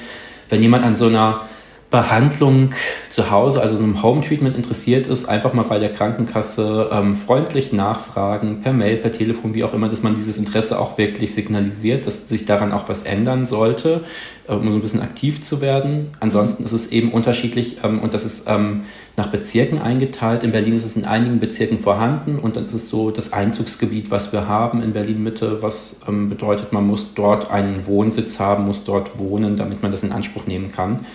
wenn 0.48 0.60
jemand 0.60 0.84
an 0.84 0.96
so 0.96 1.06
einer 1.06 1.42
Behandlung 1.90 2.70
zu 3.08 3.30
Hause, 3.30 3.62
also 3.62 3.76
so 3.76 3.82
einem 3.82 4.02
Home-Treatment 4.02 4.54
interessiert 4.54 5.06
ist, 5.06 5.26
einfach 5.26 5.54
mal 5.54 5.62
bei 5.62 5.78
der 5.78 5.90
Krankenkasse 5.90 6.90
ähm, 6.92 7.14
freundlich 7.14 7.72
nachfragen, 7.72 8.60
per 8.62 8.74
Mail, 8.74 8.96
per 8.96 9.10
Telefon, 9.10 9.54
wie 9.54 9.64
auch 9.64 9.72
immer, 9.72 9.88
dass 9.88 10.02
man 10.02 10.14
dieses 10.14 10.36
Interesse 10.36 10.78
auch 10.78 10.98
wirklich 10.98 11.32
signalisiert, 11.34 12.06
dass 12.06 12.28
sich 12.28 12.44
daran 12.44 12.72
auch 12.72 12.90
was 12.90 13.04
ändern 13.04 13.46
sollte, 13.46 14.04
äh, 14.46 14.52
um 14.52 14.68
so 14.68 14.74
ein 14.74 14.82
bisschen 14.82 15.00
aktiv 15.00 15.40
zu 15.40 15.62
werden. 15.62 16.10
Ansonsten 16.20 16.62
ist 16.62 16.72
es 16.72 16.92
eben 16.92 17.10
unterschiedlich 17.10 17.78
ähm, 17.82 18.00
und 18.00 18.12
das 18.12 18.26
ist 18.26 18.44
ähm, 18.48 18.82
nach 19.16 19.28
Bezirken 19.28 19.80
eingeteilt. 19.80 20.42
In 20.42 20.52
Berlin 20.52 20.74
ist 20.74 20.84
es 20.84 20.94
in 20.94 21.06
einigen 21.06 21.40
Bezirken 21.40 21.78
vorhanden 21.78 22.38
und 22.38 22.56
dann 22.56 22.66
ist 22.66 22.74
es 22.74 22.90
so 22.90 23.10
das 23.10 23.32
Einzugsgebiet, 23.32 24.10
was 24.10 24.34
wir 24.34 24.46
haben 24.46 24.82
in 24.82 24.92
Berlin 24.92 25.22
Mitte, 25.22 25.62
was 25.62 26.00
ähm, 26.06 26.28
bedeutet, 26.28 26.74
man 26.74 26.86
muss 26.86 27.14
dort 27.14 27.50
einen 27.50 27.86
Wohnsitz 27.86 28.38
haben, 28.40 28.66
muss 28.66 28.84
dort 28.84 29.18
wohnen, 29.18 29.56
damit 29.56 29.82
man 29.82 29.90
das 29.90 30.02
in 30.02 30.12
Anspruch 30.12 30.46
nehmen 30.46 30.70
kann. 30.70 31.06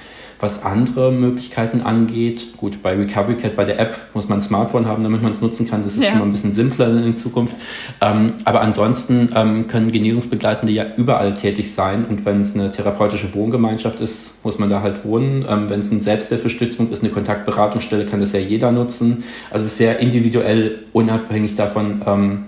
Was 0.43 0.61
andere 0.61 1.13
Möglichkeiten 1.13 1.83
angeht, 1.83 2.57
gut, 2.57 2.83
bei 2.83 2.97
Recovery 2.97 3.37
Cat, 3.37 3.55
bei 3.55 3.63
der 3.63 3.79
App 3.79 3.95
muss 4.13 4.27
man 4.27 4.39
ein 4.39 4.41
Smartphone 4.41 4.87
haben, 4.87 5.01
damit 5.01 5.23
man 5.23 5.31
es 5.31 5.39
nutzen 5.39 5.69
kann. 5.69 5.83
Das 5.83 5.95
ist 5.95 6.03
ja. 6.03 6.09
schon 6.09 6.19
mal 6.19 6.25
ein 6.25 6.33
bisschen 6.33 6.51
simpler 6.51 6.89
in 7.01 7.15
Zukunft. 7.15 7.55
Ähm, 8.01 8.33
aber 8.43 8.59
ansonsten 8.59 9.29
ähm, 9.33 9.67
können 9.67 9.93
Genesungsbegleitende 9.93 10.73
ja 10.73 10.83
überall 10.97 11.33
tätig 11.33 11.73
sein. 11.73 12.03
Und 12.03 12.25
wenn 12.25 12.41
es 12.41 12.55
eine 12.55 12.71
therapeutische 12.71 13.33
Wohngemeinschaft 13.33 14.01
ist, 14.01 14.43
muss 14.43 14.59
man 14.59 14.69
da 14.69 14.81
halt 14.81 15.05
wohnen. 15.05 15.45
Ähm, 15.47 15.69
wenn 15.69 15.79
es 15.79 15.89
ein 15.91 16.01
Selbsthilfestützpunkt 16.01 16.91
ist, 16.91 17.05
eine 17.05 17.13
Kontaktberatungsstelle, 17.13 18.05
kann 18.05 18.19
das 18.19 18.33
ja 18.33 18.39
jeder 18.39 18.73
nutzen. 18.73 19.23
Also 19.49 19.65
sehr 19.65 19.99
individuell, 19.99 20.79
unabhängig 20.91 21.55
davon, 21.55 22.01
ähm, 22.05 22.45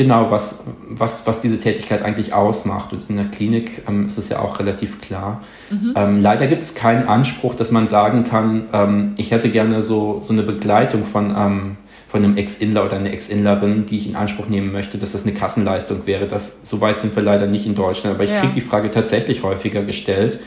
genau, 0.00 0.30
was, 0.30 0.64
was, 0.88 1.26
was 1.26 1.42
diese 1.42 1.60
Tätigkeit 1.60 2.02
eigentlich 2.02 2.32
ausmacht. 2.32 2.94
Und 2.94 3.10
in 3.10 3.16
der 3.16 3.26
Klinik 3.26 3.82
ähm, 3.86 4.06
ist 4.06 4.16
es 4.16 4.30
ja 4.30 4.38
auch 4.38 4.58
relativ 4.58 5.02
klar. 5.02 5.42
Mhm. 5.68 5.92
Ähm, 5.94 6.22
leider 6.22 6.46
gibt 6.46 6.62
es 6.62 6.74
keinen 6.74 7.06
Anspruch, 7.06 7.54
dass 7.54 7.70
man 7.70 7.86
sagen 7.86 8.22
kann, 8.22 8.66
ähm, 8.72 9.12
ich 9.18 9.30
hätte 9.30 9.50
gerne 9.50 9.82
so, 9.82 10.18
so 10.22 10.32
eine 10.32 10.42
Begleitung 10.42 11.04
von, 11.04 11.34
ähm, 11.36 11.76
von 12.08 12.24
einem 12.24 12.38
Ex-Inler 12.38 12.86
oder 12.86 12.96
einer 12.96 13.12
Ex-Inlerin, 13.12 13.84
die 13.84 13.98
ich 13.98 14.08
in 14.08 14.16
Anspruch 14.16 14.48
nehmen 14.48 14.72
möchte, 14.72 14.96
dass 14.96 15.12
das 15.12 15.26
eine 15.26 15.34
Kassenleistung 15.34 16.06
wäre. 16.06 16.26
Das, 16.26 16.60
so 16.62 16.80
weit 16.80 16.98
sind 16.98 17.14
wir 17.14 17.22
leider 17.22 17.46
nicht 17.46 17.66
in 17.66 17.74
Deutschland. 17.74 18.14
Aber 18.14 18.24
ich 18.24 18.30
ja. 18.30 18.40
kriege 18.40 18.54
die 18.54 18.62
Frage 18.62 18.90
tatsächlich 18.90 19.42
häufiger 19.42 19.82
gestellt 19.82 20.38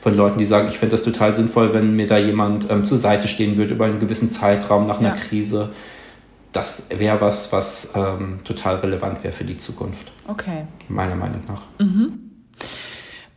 von 0.00 0.14
Leuten, 0.14 0.38
die 0.38 0.44
sagen, 0.44 0.68
ich 0.68 0.78
fände 0.78 0.92
das 0.92 1.02
total 1.02 1.34
sinnvoll, 1.34 1.74
wenn 1.74 1.96
mir 1.96 2.06
da 2.06 2.16
jemand 2.16 2.70
ähm, 2.70 2.86
zur 2.86 2.96
Seite 2.96 3.26
stehen 3.26 3.56
würde 3.56 3.74
über 3.74 3.86
einen 3.86 3.98
gewissen 3.98 4.30
Zeitraum 4.30 4.86
nach 4.86 5.00
einer 5.00 5.16
ja. 5.16 5.16
Krise 5.16 5.70
das 6.52 6.88
wäre 6.90 7.20
was, 7.20 7.52
was 7.52 7.94
ähm, 7.94 8.40
total 8.44 8.76
relevant 8.76 9.22
wäre 9.22 9.32
für 9.32 9.44
die 9.44 9.56
Zukunft. 9.56 10.10
Okay. 10.26 10.66
Meiner 10.88 11.14
Meinung 11.14 11.42
nach. 11.46 11.62
Mhm. 11.78 12.30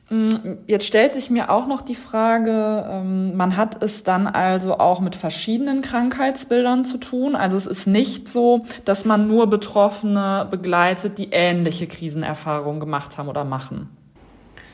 Mm, 0.10 0.30
jetzt 0.67 0.86
stellt 0.86 1.13
sich 1.13 1.30
mir 1.30 1.49
auch 1.49 1.67
noch 1.67 1.82
die 1.82 1.95
Frage, 1.95 2.86
ähm, 2.89 3.38
man 3.38 3.56
hat 3.56 3.82
es 3.82 4.04
dann 4.04 4.28
also 4.28 4.78
auch 4.80 4.99
mit 4.99 5.15
verschiedenen 5.15 5.82
Krankheitsbildern 5.82 6.86
zu 6.86 6.97
tun. 6.97 7.36
Also 7.36 7.58
es 7.58 7.65
ist 7.65 7.88
nicht 7.88 8.28
so, 8.28 8.65
dass 8.86 9.06
man 9.06 9.28
nur 9.28 9.47
Betroffene 9.47 10.47
begleitet, 10.49 11.17
die 11.17 11.30
ähnliche 11.32 11.88
Krisenerfahrungen 11.88 12.80
gemacht 12.80 13.17
haben 13.17 13.30
oder 13.30 13.43
machen. 13.43 13.89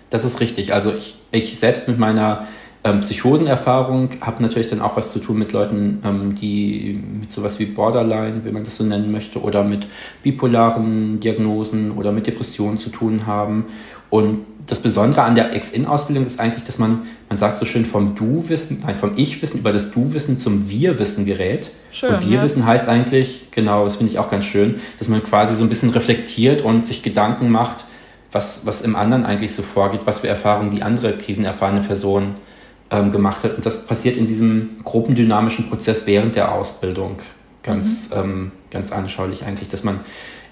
Das 0.10 0.26
ist 0.26 0.40
richtig. 0.40 0.74
Also 0.74 0.92
ich, 0.94 1.16
ich 1.32 1.60
selbst 1.60 1.88
mit 1.88 2.00
meiner 2.00 2.48
ähm, 2.84 3.02
Psychosenerfahrung 3.02 4.10
habe 4.22 4.42
natürlich 4.42 4.70
dann 4.70 4.82
auch 4.82 4.96
was 4.96 5.12
zu 5.12 5.20
tun 5.20 5.38
mit 5.38 5.52
Leuten, 5.52 6.02
ähm, 6.06 6.36
die 6.36 7.04
mit 7.20 7.32
sowas 7.32 7.60
wie 7.60 7.66
Borderline, 7.66 8.46
wenn 8.46 8.54
man 8.54 8.64
das 8.64 8.78
so 8.78 8.86
nennen 8.86 9.12
möchte, 9.12 9.42
oder 9.42 9.64
mit 9.64 9.88
bipolaren 10.24 11.20
Diagnosen 11.20 11.92
oder 11.92 12.14
mit 12.14 12.28
Depressionen 12.28 12.78
zu 12.78 12.90
tun 12.90 13.28
haben. 13.28 13.66
Und 14.10 14.46
das 14.66 14.80
Besondere 14.80 15.24
an 15.24 15.36
der 15.36 15.54
Ex-In-Ausbildung 15.54 16.24
ist 16.24 16.40
eigentlich, 16.40 16.64
dass 16.64 16.78
man, 16.78 17.02
man 17.28 17.38
sagt 17.38 17.58
so 17.58 17.66
schön 17.66 17.86
vom 17.86 18.16
Du-Wissen, 18.16 18.82
nein, 18.86 18.96
vom 18.96 19.12
Ich-Wissen 19.18 19.60
über 19.60 19.74
das 19.74 19.92
Du-Wissen 19.92 20.38
zum 20.38 20.70
Wir-Wissen 20.70 21.26
gerät. 21.26 21.72
Schön, 21.92 22.14
und 22.14 22.30
Wir-Wissen 22.30 22.62
ja. 22.62 22.68
heißt 22.68 22.88
eigentlich, 22.88 23.48
genau, 23.52 23.86
das 23.86 23.98
finde 23.98 24.14
ich 24.14 24.20
auch 24.20 24.30
ganz 24.30 24.46
schön, 24.46 24.80
dass 25.00 25.10
man 25.10 25.24
quasi 25.24 25.56
so 25.56 25.64
ein 25.64 25.70
bisschen 25.70 25.90
reflektiert 25.90 26.62
und 26.62 26.86
sich 26.86 27.04
Gedanken 27.04 27.50
macht, 27.50 27.84
was, 28.32 28.66
was 28.66 28.82
im 28.82 28.96
anderen 28.96 29.26
eigentlich 29.26 29.54
so 29.54 29.64
vorgeht, 29.64 30.02
was 30.06 30.20
für 30.20 30.28
Erfahrungen 30.28 30.72
die 30.72 30.84
andere 30.84 31.18
krisenerfahrene 31.18 31.82
Person 31.82 32.36
ähm, 32.92 33.12
gemacht 33.12 33.44
hat. 33.44 33.56
Und 33.56 33.66
das 33.66 33.86
passiert 33.86 34.18
in 34.18 34.26
diesem 34.26 34.78
gruppendynamischen 34.84 35.70
Prozess 35.70 36.08
während 36.08 36.36
der 36.36 36.52
Ausbildung 36.54 37.18
ganz, 37.64 38.10
mhm. 38.10 38.18
ähm, 38.18 38.52
ganz 38.72 38.92
anschaulich 38.92 39.44
eigentlich, 39.46 39.70
dass 39.70 39.84
man 39.84 40.00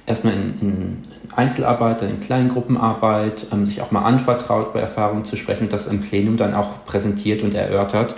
erstmal 0.06 0.34
in, 0.34 0.62
in 0.62 0.98
Einzelarbeit, 1.36 2.02
dann 2.02 2.10
in 2.10 2.20
Kleingruppenarbeit 2.22 3.48
ähm, 3.52 3.66
sich 3.66 3.82
auch 3.82 3.92
mal 3.92 4.04
anvertraut, 4.04 4.74
bei 4.74 4.80
Erfahrungen 4.80 5.26
zu 5.26 5.36
sprechen 5.36 5.64
und 5.64 5.74
das 5.74 5.88
im 5.88 6.02
Plenum 6.02 6.38
dann 6.38 6.54
auch 6.54 6.86
präsentiert 6.86 7.44
und 7.44 7.54
erörtert. 7.54 8.16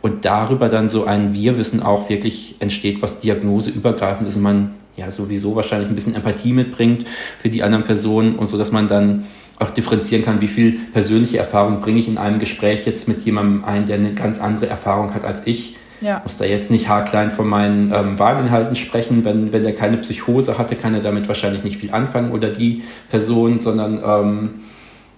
Und 0.00 0.24
darüber 0.24 0.68
dann 0.68 0.88
so 0.88 1.04
ein 1.04 1.32
Wir-Wissen 1.32 1.80
auch 1.80 2.08
wirklich 2.08 2.56
entsteht, 2.58 3.02
was 3.02 3.20
diagnoseübergreifend 3.20 4.26
ist 4.26 4.36
und 4.36 4.42
man 4.42 4.74
ja 4.96 5.10
sowieso 5.10 5.54
wahrscheinlich 5.54 5.88
ein 5.88 5.94
bisschen 5.94 6.16
Empathie 6.16 6.52
mitbringt 6.52 7.06
für 7.40 7.48
die 7.48 7.62
anderen 7.62 7.84
Personen 7.84 8.34
und 8.34 8.46
so, 8.48 8.58
dass 8.58 8.72
man 8.72 8.88
dann 8.88 9.26
auch 9.62 9.70
differenzieren 9.70 10.24
kann, 10.24 10.40
wie 10.40 10.48
viel 10.48 10.72
persönliche 10.92 11.38
Erfahrung 11.38 11.80
bringe 11.80 12.00
ich 12.00 12.08
in 12.08 12.18
einem 12.18 12.38
Gespräch 12.38 12.86
jetzt 12.86 13.08
mit 13.08 13.22
jemandem 13.22 13.64
ein, 13.64 13.86
der 13.86 13.96
eine 13.96 14.14
ganz 14.14 14.38
andere 14.38 14.66
Erfahrung 14.66 15.14
hat 15.14 15.24
als 15.24 15.46
ich. 15.46 15.76
Ja. 16.00 16.20
Muss 16.24 16.36
da 16.36 16.44
jetzt 16.44 16.70
nicht 16.70 16.88
haarklein 16.88 17.30
von 17.30 17.46
meinen 17.46 17.92
ähm, 17.94 18.18
Wahlinhalten 18.18 18.74
sprechen. 18.74 19.24
Wenn, 19.24 19.52
wenn 19.52 19.62
der 19.62 19.72
keine 19.72 19.98
Psychose 19.98 20.58
hatte, 20.58 20.74
kann 20.74 20.94
er 20.94 21.00
damit 21.00 21.28
wahrscheinlich 21.28 21.62
nicht 21.62 21.76
viel 21.76 21.92
anfangen 21.92 22.32
oder 22.32 22.48
die 22.48 22.82
Person, 23.08 23.58
sondern 23.60 24.02
ähm, 24.04 24.50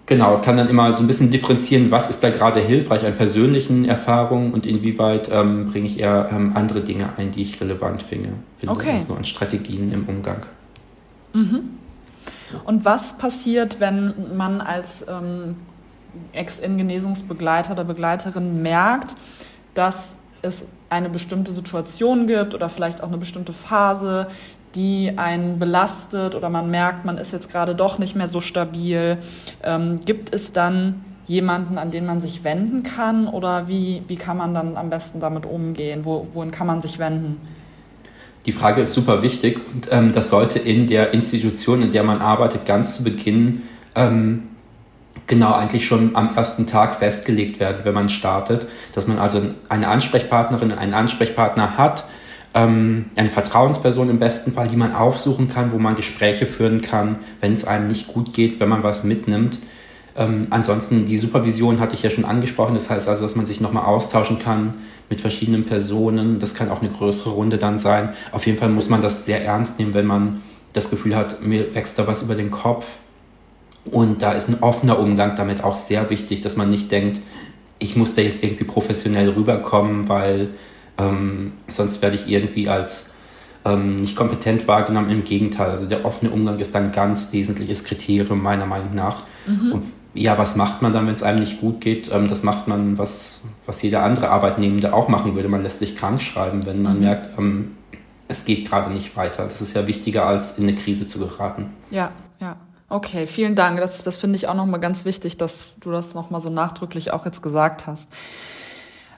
genau, 0.04 0.40
kann 0.42 0.58
dann 0.58 0.68
immer 0.68 0.92
so 0.92 1.02
ein 1.02 1.06
bisschen 1.06 1.30
differenzieren, 1.30 1.90
was 1.90 2.10
ist 2.10 2.22
da 2.22 2.28
gerade 2.28 2.60
hilfreich 2.60 3.06
an 3.06 3.14
persönlichen 3.14 3.86
Erfahrungen 3.86 4.52
und 4.52 4.66
inwieweit 4.66 5.30
ähm, 5.32 5.68
bringe 5.70 5.86
ich 5.86 5.98
eher 5.98 6.28
ähm, 6.30 6.52
andere 6.54 6.82
Dinge 6.82 7.08
ein, 7.16 7.30
die 7.30 7.42
ich 7.42 7.60
relevant 7.62 8.02
finde, 8.02 8.30
finde 8.58 8.74
okay. 8.74 8.92
also 8.96 9.14
an 9.14 9.24
Strategien 9.24 9.90
im 9.90 10.04
Umgang. 10.04 10.42
Mhm. 11.32 11.60
Und 12.64 12.84
was 12.84 13.18
passiert, 13.18 13.80
wenn 13.80 14.36
man 14.36 14.60
als 14.60 15.04
ähm, 15.08 15.56
Ex-In-Genesungsbegleiter 16.32 17.72
oder 17.72 17.84
Begleiterin 17.84 18.62
merkt, 18.62 19.14
dass 19.74 20.16
es 20.42 20.64
eine 20.90 21.08
bestimmte 21.08 21.52
Situation 21.52 22.26
gibt 22.26 22.54
oder 22.54 22.68
vielleicht 22.68 23.02
auch 23.02 23.08
eine 23.08 23.18
bestimmte 23.18 23.52
Phase, 23.52 24.28
die 24.74 25.12
einen 25.16 25.58
belastet 25.58 26.34
oder 26.34 26.50
man 26.50 26.70
merkt, 26.70 27.04
man 27.04 27.18
ist 27.18 27.32
jetzt 27.32 27.50
gerade 27.50 27.74
doch 27.74 27.98
nicht 27.98 28.16
mehr 28.16 28.26
so 28.26 28.40
stabil. 28.40 29.18
Ähm, 29.62 30.00
gibt 30.04 30.34
es 30.34 30.52
dann 30.52 31.04
jemanden, 31.26 31.78
an 31.78 31.90
den 31.90 32.06
man 32.06 32.20
sich 32.20 32.44
wenden 32.44 32.82
kann 32.82 33.28
oder 33.28 33.68
wie, 33.68 34.02
wie 34.08 34.16
kann 34.16 34.36
man 34.36 34.52
dann 34.52 34.76
am 34.76 34.90
besten 34.90 35.20
damit 35.20 35.46
umgehen? 35.46 36.04
Wo, 36.04 36.26
wohin 36.32 36.50
kann 36.50 36.66
man 36.66 36.82
sich 36.82 36.98
wenden? 36.98 37.40
Die 38.46 38.52
Frage 38.52 38.82
ist 38.82 38.92
super 38.92 39.22
wichtig. 39.22 39.60
Und 39.72 39.88
ähm, 39.90 40.12
das 40.12 40.30
sollte 40.30 40.58
in 40.58 40.86
der 40.86 41.12
Institution, 41.12 41.82
in 41.82 41.92
der 41.92 42.02
man 42.02 42.20
arbeitet, 42.20 42.66
ganz 42.66 42.96
zu 42.96 43.04
Beginn 43.04 43.62
ähm, 43.94 44.44
genau 45.26 45.52
eigentlich 45.52 45.86
schon 45.86 46.16
am 46.16 46.34
ersten 46.36 46.66
Tag 46.66 46.96
festgelegt 46.96 47.60
werden, 47.60 47.80
wenn 47.84 47.94
man 47.94 48.08
startet, 48.08 48.66
dass 48.94 49.06
man 49.06 49.18
also 49.18 49.40
eine 49.68 49.88
Ansprechpartnerin, 49.88 50.72
einen 50.72 50.94
Ansprechpartner 50.94 51.78
hat, 51.78 52.04
ähm, 52.52 53.06
eine 53.16 53.30
Vertrauensperson 53.30 54.10
im 54.10 54.18
besten 54.18 54.52
Fall, 54.52 54.68
die 54.68 54.76
man 54.76 54.94
aufsuchen 54.94 55.48
kann, 55.48 55.72
wo 55.72 55.78
man 55.78 55.96
Gespräche 55.96 56.46
führen 56.46 56.82
kann, 56.82 57.16
wenn 57.40 57.54
es 57.54 57.64
einem 57.64 57.88
nicht 57.88 58.08
gut 58.08 58.34
geht, 58.34 58.60
wenn 58.60 58.68
man 58.68 58.82
was 58.82 59.04
mitnimmt. 59.04 59.58
Ähm, 60.16 60.46
ansonsten 60.50 61.06
die 61.06 61.16
Supervision 61.16 61.80
hatte 61.80 61.96
ich 61.96 62.02
ja 62.02 62.10
schon 62.10 62.24
angesprochen, 62.24 62.74
das 62.74 62.90
heißt 62.90 63.08
also, 63.08 63.22
dass 63.22 63.34
man 63.34 63.46
sich 63.46 63.60
nochmal 63.60 63.86
austauschen 63.86 64.38
kann, 64.38 64.74
mit 65.10 65.20
verschiedenen 65.20 65.64
Personen. 65.64 66.38
Das 66.38 66.54
kann 66.54 66.70
auch 66.70 66.80
eine 66.80 66.90
größere 66.90 67.30
Runde 67.30 67.58
dann 67.58 67.78
sein. 67.78 68.12
Auf 68.32 68.46
jeden 68.46 68.58
Fall 68.58 68.68
muss 68.68 68.88
man 68.88 69.02
das 69.02 69.26
sehr 69.26 69.44
ernst 69.44 69.78
nehmen, 69.78 69.94
wenn 69.94 70.06
man 70.06 70.42
das 70.72 70.90
Gefühl 70.90 71.14
hat, 71.14 71.42
mir 71.42 71.74
wächst 71.74 71.98
da 71.98 72.06
was 72.06 72.22
über 72.22 72.34
den 72.34 72.50
Kopf. 72.50 72.98
Und 73.84 74.22
da 74.22 74.32
ist 74.32 74.48
ein 74.48 74.62
offener 74.62 74.98
Umgang 74.98 75.36
damit 75.36 75.62
auch 75.62 75.74
sehr 75.74 76.10
wichtig, 76.10 76.40
dass 76.40 76.56
man 76.56 76.70
nicht 76.70 76.90
denkt, 76.90 77.20
ich 77.78 77.96
muss 77.96 78.14
da 78.14 78.22
jetzt 78.22 78.42
irgendwie 78.42 78.64
professionell 78.64 79.30
rüberkommen, 79.30 80.08
weil 80.08 80.48
ähm, 80.96 81.52
sonst 81.68 82.02
werde 82.02 82.16
ich 82.16 82.28
irgendwie 82.28 82.68
als 82.68 83.14
ähm, 83.64 83.96
nicht 83.96 84.16
kompetent 84.16 84.66
wahrgenommen. 84.68 85.10
Im 85.10 85.24
Gegenteil, 85.24 85.70
also 85.70 85.86
der 85.86 86.04
offene 86.04 86.30
Umgang 86.30 86.58
ist 86.58 86.74
ein 86.76 86.92
ganz 86.92 87.32
wesentliches 87.32 87.84
Kriterium 87.84 88.42
meiner 88.42 88.66
Meinung 88.66 88.94
nach. 88.94 89.24
Mhm. 89.46 89.72
Und 89.72 89.84
ja, 90.14 90.38
was 90.38 90.56
macht 90.56 90.80
man 90.80 90.92
dann, 90.92 91.06
wenn 91.06 91.14
es 91.14 91.22
einem 91.22 91.40
nicht 91.40 91.60
gut 91.60 91.80
geht? 91.80 92.10
Ähm, 92.12 92.28
das 92.28 92.42
macht 92.42 92.68
man, 92.68 92.96
was, 92.98 93.42
was 93.66 93.82
jeder 93.82 94.02
andere 94.02 94.30
Arbeitnehmende 94.30 94.94
auch 94.94 95.08
machen 95.08 95.34
würde. 95.34 95.48
Man 95.48 95.62
lässt 95.62 95.80
sich 95.80 95.96
krank 95.96 96.22
schreiben, 96.22 96.64
wenn 96.66 96.82
man 96.82 96.94
mhm. 96.94 97.00
merkt, 97.00 97.38
ähm, 97.38 97.76
es 98.28 98.44
geht 98.44 98.68
gerade 98.68 98.92
nicht 98.92 99.16
weiter. 99.16 99.44
Das 99.44 99.60
ist 99.60 99.74
ja 99.74 99.86
wichtiger, 99.86 100.26
als 100.26 100.56
in 100.58 100.68
eine 100.68 100.76
Krise 100.76 101.06
zu 101.06 101.18
geraten. 101.18 101.70
Ja, 101.90 102.12
ja. 102.40 102.56
Okay, 102.88 103.26
vielen 103.26 103.54
Dank. 103.54 103.78
Das, 103.78 104.04
das 104.04 104.16
finde 104.16 104.36
ich 104.36 104.46
auch 104.46 104.54
nochmal 104.54 104.80
ganz 104.80 105.04
wichtig, 105.04 105.36
dass 105.36 105.76
du 105.80 105.90
das 105.90 106.14
nochmal 106.14 106.40
so 106.40 106.48
nachdrücklich 106.48 107.12
auch 107.12 107.24
jetzt 107.26 107.42
gesagt 107.42 107.86
hast. 107.86 108.08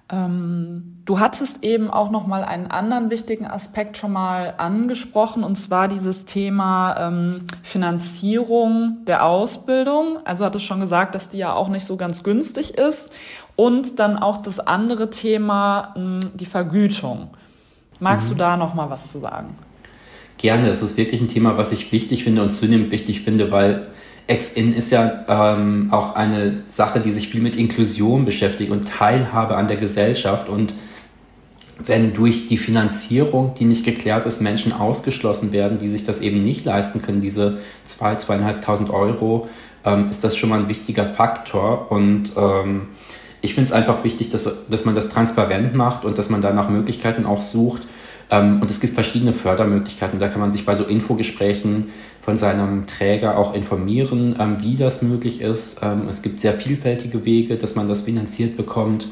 Ähm, 0.09 0.99
du 1.05 1.19
hattest 1.19 1.65
eben 1.65 1.91
auch 1.91 2.11
noch 2.11 2.29
mal 2.29 2.45
einen 2.45 2.69
anderen 2.69 3.11
wichtigen 3.11 3.47
Aspekt 3.47 3.97
schon 3.97 4.13
mal 4.13 4.55
angesprochen, 4.57 5.43
und 5.43 5.57
zwar 5.57 5.89
dieses 5.89 6.25
Thema 6.27 6.97
ähm, 6.99 7.47
Finanzierung 7.63 8.99
der 9.07 9.25
Ausbildung. 9.25 10.19
Also 10.25 10.45
hattest 10.45 10.65
schon 10.65 10.81
gesagt, 10.81 11.15
dass 11.15 11.29
die 11.29 11.39
ja 11.39 11.55
auch 11.55 11.69
nicht 11.69 11.85
so 11.85 11.97
ganz 11.97 12.23
günstig 12.23 12.79
ist. 12.79 13.11
Und 13.57 13.99
dann 13.99 14.19
auch 14.19 14.37
das 14.37 14.61
andere 14.61 15.11
Thema, 15.11 15.95
hm, 15.95 16.21
die 16.35 16.47
Vergütung. 16.47 17.31
Magst 17.99 18.29
mhm. 18.29 18.35
du 18.35 18.39
da 18.39 18.57
noch 18.57 18.75
mal 18.75 18.91
was 18.91 19.11
zu 19.11 19.19
sagen? 19.19 19.57
Gerne. 20.39 20.69
Das 20.69 20.83
ist 20.83 20.97
wirklich 20.97 21.21
ein 21.21 21.29
Thema, 21.29 21.57
was 21.57 21.73
ich 21.73 21.91
wichtig 21.93 22.23
finde 22.23 22.43
und 22.43 22.51
zunehmend 22.51 22.91
wichtig 22.91 23.23
finde, 23.23 23.51
weil 23.51 23.87
Ex-In 24.29 24.73
ist 24.75 24.91
ja 24.91 25.25
ähm, 25.29 25.89
auch 25.93 26.17
eine 26.17 26.63
Sache, 26.67 27.01
die 27.01 27.13
sich 27.13 27.29
viel 27.29 27.41
mit 27.41 27.55
Inklusion 27.55 28.25
beschäftigt 28.25 28.73
und 28.73 28.89
Teilhabe 28.89 29.57
an 29.57 29.69
der 29.69 29.77
Gesellschaft. 29.77 30.49
Und 30.49 30.75
wenn 31.79 32.13
durch 32.13 32.49
die 32.49 32.57
Finanzierung, 32.57 33.55
die 33.55 33.65
nicht 33.65 33.85
geklärt 33.85 34.27
ist, 34.27 34.41
Menschen 34.41 34.73
ausgeschlossen 34.73 35.53
werden, 35.53 35.79
die 35.79 35.89
sich 35.89 36.05
das 36.05 36.21
eben 36.21 36.43
nicht 36.43 36.65
leisten 36.65 37.03
können, 37.03 37.21
diese 37.21 37.59
zwei, 37.85 38.17
zweieinhalbtausend 38.17 38.91
Euro, 38.91 39.49
ähm, 39.85 40.09
ist 40.11 40.25
das 40.25 40.37
schon 40.37 40.51
mal 40.51 40.59
ein 40.59 40.69
wichtiger 40.69 41.07
Faktor. 41.07 41.93
Und 41.93 42.33
ähm, 42.37 42.89
ich 43.43 43.55
finde 43.55 43.67
es 43.69 43.73
einfach 43.73 44.03
wichtig, 44.03 44.31
dass, 44.31 44.49
dass 44.69 44.85
man 44.85 44.97
das 44.97 45.09
transparent 45.09 45.75
macht 45.77 46.05
und 46.05 46.19
dass 46.19 46.31
man 46.31 46.43
da 46.43 46.53
nach 46.53 46.69
Möglichkeiten 46.69 47.27
auch 47.27 47.41
sucht. 47.41 47.83
Ähm, 48.31 48.61
und 48.61 48.71
es 48.71 48.81
gibt 48.81 48.95
verschiedene 48.95 49.33
Fördermöglichkeiten. 49.33 50.19
Da 50.19 50.29
kann 50.29 50.41
man 50.41 50.51
sich 50.51 50.65
bei 50.65 50.75
so 50.75 50.83
Infogesprächen 50.85 51.89
von 52.27 52.37
seinem 52.37 52.89
Träger 52.89 53.39
auch 53.39 53.55
informieren, 53.55 54.35
ähm, 54.41 54.57
wie 54.61 54.75
das 54.75 55.01
möglich 55.01 55.41
ist. 55.41 55.79
Ähm, 55.83 56.09
es 56.11 56.23
gibt 56.23 56.41
sehr 56.41 56.55
vielfältige 56.55 57.25
Wege, 57.25 57.57
dass 57.57 57.77
man 57.77 57.87
das 57.87 58.03
finanziert 58.03 58.57
bekommt. 58.57 59.07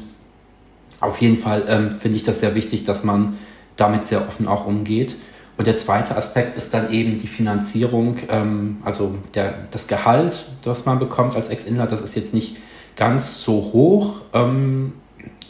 Auf 0.99 1.21
jeden 1.21 1.37
Fall 1.37 1.63
ähm, 1.69 1.91
finde 1.91 2.17
ich 2.17 2.23
das 2.23 2.41
sehr 2.41 2.55
wichtig, 2.55 2.83
dass 2.83 3.05
man 3.05 3.37
damit 3.77 4.05
sehr 4.05 4.19
offen 4.27 4.49
auch 4.49 4.67
umgeht. 4.67 5.15
Und 5.55 5.65
der 5.65 5.77
zweite 5.77 6.17
Aspekt 6.17 6.57
ist 6.57 6.73
dann 6.73 6.91
eben 6.91 7.17
die 7.17 7.27
Finanzierung, 7.27 8.17
ähm, 8.27 8.79
also 8.83 9.15
der, 9.33 9.59
das 9.71 9.87
Gehalt, 9.87 10.47
das 10.61 10.85
man 10.85 10.99
bekommt 10.99 11.37
als 11.37 11.47
Ex-Inler, 11.47 11.87
das 11.87 12.01
ist 12.01 12.15
jetzt 12.15 12.33
nicht 12.33 12.57
ganz 12.97 13.41
so 13.41 13.69
hoch. 13.71 14.15
Ähm, 14.33 14.91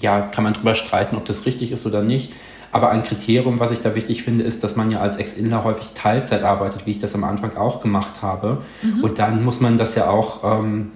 ja, 0.01 0.21
kann 0.21 0.43
man 0.43 0.53
drüber 0.53 0.75
streiten, 0.75 1.15
ob 1.15 1.25
das 1.25 1.47
richtig 1.47 1.71
ist 1.71 1.87
oder 1.87 2.03
nicht. 2.03 2.31
Aber 2.75 2.89
ein 2.89 3.03
Kriterium, 3.03 3.61
was 3.61 3.71
ich 3.71 3.79
da 3.79 3.95
wichtig 3.95 4.23
finde, 4.23 4.43
ist, 4.43 4.61
dass 4.61 4.75
man 4.75 4.91
ja 4.91 4.99
als 4.99 5.15
Ex-Inler 5.15 5.63
häufig 5.63 5.91
Teilzeit 5.93 6.43
arbeitet, 6.43 6.85
wie 6.85 6.91
ich 6.91 6.99
das 6.99 7.15
am 7.15 7.23
Anfang 7.23 7.55
auch 7.55 7.79
gemacht 7.79 8.21
habe. 8.21 8.63
Mhm. 8.81 9.01
Und 9.01 9.17
dann 9.17 9.45
muss 9.45 9.61
man 9.61 9.77
das 9.77 9.95
ja 9.95 10.09
auch 10.09 10.43
ähm, 10.43 10.91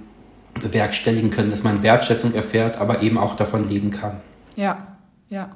bewerkstelligen 0.59 1.29
können, 1.31 1.51
dass 1.51 1.63
man 1.63 1.81
Wertschätzung 1.81 2.33
erfährt, 2.33 2.81
aber 2.81 3.01
eben 3.01 3.17
auch 3.17 3.37
davon 3.37 3.69
leben 3.69 3.91
kann. 3.91 4.17
Ja, 4.57 4.87
ja. 5.29 5.51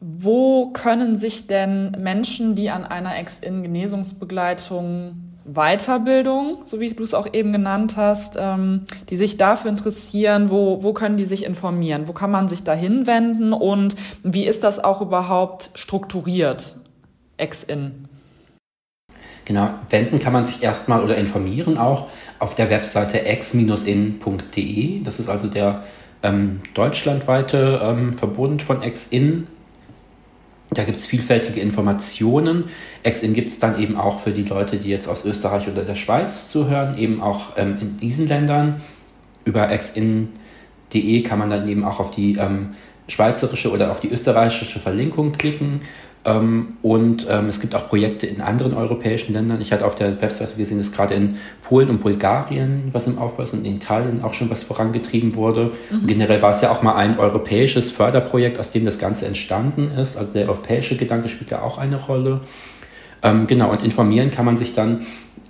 Wo 0.00 0.70
können 0.72 1.14
sich 1.14 1.46
denn 1.46 1.92
Menschen, 1.92 2.56
die 2.56 2.68
an 2.70 2.84
einer 2.84 3.16
Ex-In-Genesungsbegleitung 3.16 5.14
Weiterbildung, 5.44 6.62
so 6.66 6.80
wie 6.80 6.90
du 6.90 7.02
es 7.02 7.14
auch 7.14 7.26
eben 7.32 7.52
genannt 7.52 7.96
hast, 7.96 8.36
ähm, 8.38 8.84
die 9.10 9.16
sich 9.16 9.36
dafür 9.36 9.70
interessieren, 9.70 10.50
wo, 10.50 10.82
wo 10.82 10.92
können 10.92 11.16
die 11.16 11.24
sich 11.24 11.44
informieren, 11.44 12.06
wo 12.06 12.12
kann 12.12 12.30
man 12.30 12.48
sich 12.48 12.62
da 12.62 12.74
hinwenden 12.74 13.52
und 13.52 13.96
wie 14.22 14.46
ist 14.46 14.64
das 14.64 14.82
auch 14.82 15.00
überhaupt 15.00 15.70
strukturiert, 15.74 16.76
Ex-In? 17.36 18.08
Genau, 19.44 19.70
wenden 19.90 20.20
kann 20.20 20.32
man 20.32 20.44
sich 20.44 20.62
erstmal 20.62 21.02
oder 21.02 21.16
informieren 21.16 21.76
auch 21.76 22.06
auf 22.38 22.54
der 22.54 22.70
Webseite 22.70 23.24
ex-in.de. 23.24 25.02
Das 25.02 25.18
ist 25.18 25.28
also 25.28 25.48
der 25.48 25.82
ähm, 26.22 26.60
deutschlandweite 26.74 27.80
ähm, 27.82 28.12
Verbund 28.14 28.62
von 28.62 28.82
Ex-In 28.82 29.48
da 30.74 30.84
gibt 30.84 31.00
es 31.00 31.06
vielfältige 31.06 31.60
Informationen. 31.60 32.64
Exin 33.02 33.34
gibt 33.34 33.48
es 33.48 33.58
dann 33.58 33.78
eben 33.78 33.96
auch 33.96 34.20
für 34.20 34.30
die 34.30 34.44
Leute, 34.44 34.78
die 34.78 34.88
jetzt 34.88 35.08
aus 35.08 35.24
Österreich 35.24 35.68
oder 35.68 35.84
der 35.84 35.94
Schweiz 35.94 36.48
zuhören, 36.48 36.96
eben 36.96 37.20
auch 37.20 37.56
ähm, 37.56 37.76
in 37.80 37.96
diesen 37.98 38.28
Ländern. 38.28 38.80
Über 39.44 39.70
exin.de 39.70 41.22
kann 41.22 41.38
man 41.38 41.50
dann 41.50 41.68
eben 41.68 41.84
auch 41.84 42.00
auf 42.00 42.10
die 42.10 42.36
ähm, 42.36 42.74
schweizerische 43.08 43.70
oder 43.70 43.90
auf 43.90 44.00
die 44.00 44.08
österreichische 44.08 44.78
Verlinkung 44.78 45.32
klicken. 45.32 45.82
Ähm, 46.24 46.76
und 46.82 47.26
ähm, 47.28 47.48
es 47.48 47.60
gibt 47.60 47.74
auch 47.74 47.88
Projekte 47.88 48.26
in 48.26 48.40
anderen 48.40 48.74
europäischen 48.74 49.32
Ländern. 49.32 49.60
Ich 49.60 49.72
hatte 49.72 49.84
auf 49.84 49.94
der 49.96 50.20
Webseite 50.22 50.56
gesehen, 50.56 50.78
dass 50.78 50.92
gerade 50.92 51.14
in 51.14 51.36
Polen 51.62 51.90
und 51.90 52.00
Bulgarien 52.00 52.90
was 52.92 53.06
im 53.06 53.18
Aufbau 53.18 53.42
ist 53.42 53.54
und 53.54 53.64
in 53.64 53.76
Italien 53.76 54.22
auch 54.22 54.34
schon 54.34 54.48
was 54.48 54.62
vorangetrieben 54.62 55.34
wurde. 55.34 55.72
Mhm. 55.90 56.06
generell 56.06 56.40
war 56.40 56.50
es 56.50 56.60
ja 56.60 56.70
auch 56.70 56.82
mal 56.82 56.94
ein 56.94 57.18
europäisches 57.18 57.90
Förderprojekt, 57.90 58.58
aus 58.58 58.70
dem 58.70 58.84
das 58.84 58.98
Ganze 58.98 59.26
entstanden 59.26 59.90
ist. 59.98 60.16
Also 60.16 60.32
der 60.32 60.48
europäische 60.48 60.96
Gedanke 60.96 61.28
spielt 61.28 61.50
da 61.50 61.62
auch 61.62 61.78
eine 61.78 61.96
Rolle. 61.96 62.40
Ähm, 63.22 63.46
genau, 63.46 63.70
und 63.70 63.82
informieren 63.82 64.30
kann 64.30 64.44
man 64.44 64.56
sich 64.56 64.74
dann 64.74 65.04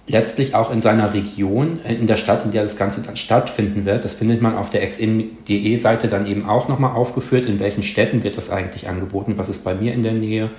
letztlich 0.06 0.54
auch 0.54 0.72
in 0.72 0.80
seiner 0.80 1.14
Region, 1.14 1.80
äh, 1.84 1.94
in 1.94 2.06
der 2.06 2.16
Stadt, 2.16 2.44
in 2.44 2.50
der 2.50 2.62
das 2.62 2.76
Ganze 2.76 3.02
dann 3.02 3.16
stattfinden 3.16 3.84
wird. 3.84 4.04
Das 4.04 4.14
findet 4.14 4.42
man 4.42 4.56
auf 4.56 4.70
der 4.70 4.82
exin.de 4.82 5.76
Seite 5.76 6.08
dann 6.08 6.26
eben 6.26 6.48
auch 6.48 6.68
nochmal 6.68 6.94
aufgeführt, 6.94 7.46
in 7.46 7.60
welchen 7.60 7.82
Städten 7.82 8.22
wird 8.22 8.36
das 8.36 8.50
eigentlich 8.50 8.88
angeboten, 8.88 9.38
was 9.38 9.48
ist 9.48 9.64
bei 9.64 9.74
mir 9.74 9.92
in 9.92 10.02
der 10.02 10.14
Nähe. 10.14 10.50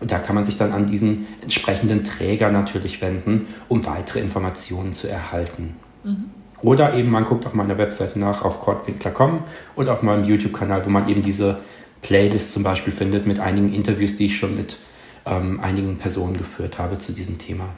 Und 0.00 0.10
da 0.10 0.18
kann 0.18 0.34
man 0.34 0.44
sich 0.44 0.56
dann 0.56 0.72
an 0.72 0.86
diesen 0.86 1.26
entsprechenden 1.42 2.02
Träger 2.02 2.50
natürlich 2.50 3.00
wenden, 3.00 3.46
um 3.68 3.86
weitere 3.86 4.20
Informationen 4.20 4.94
zu 4.94 5.08
erhalten. 5.08 5.76
Mhm. 6.02 6.30
Oder 6.60 6.94
eben 6.94 7.10
man 7.10 7.24
guckt 7.24 7.46
auf 7.46 7.54
meiner 7.54 7.78
Webseite 7.78 8.18
nach, 8.18 8.44
auf 8.44 8.60
kordwinkler.com 8.60 9.44
und 9.74 9.88
auf 9.88 10.02
meinem 10.02 10.24
YouTube-Kanal, 10.24 10.84
wo 10.86 10.90
man 10.90 11.08
eben 11.08 11.22
diese 11.22 11.58
Playlist 12.02 12.52
zum 12.52 12.62
Beispiel 12.62 12.92
findet 12.92 13.26
mit 13.26 13.40
einigen 13.40 13.72
Interviews, 13.72 14.16
die 14.16 14.26
ich 14.26 14.36
schon 14.36 14.56
mit 14.56 14.78
ähm, 15.24 15.60
einigen 15.60 15.98
Personen 15.98 16.36
geführt 16.36 16.78
habe 16.78 16.98
zu 16.98 17.12
diesem 17.12 17.38
Thema. 17.38 17.68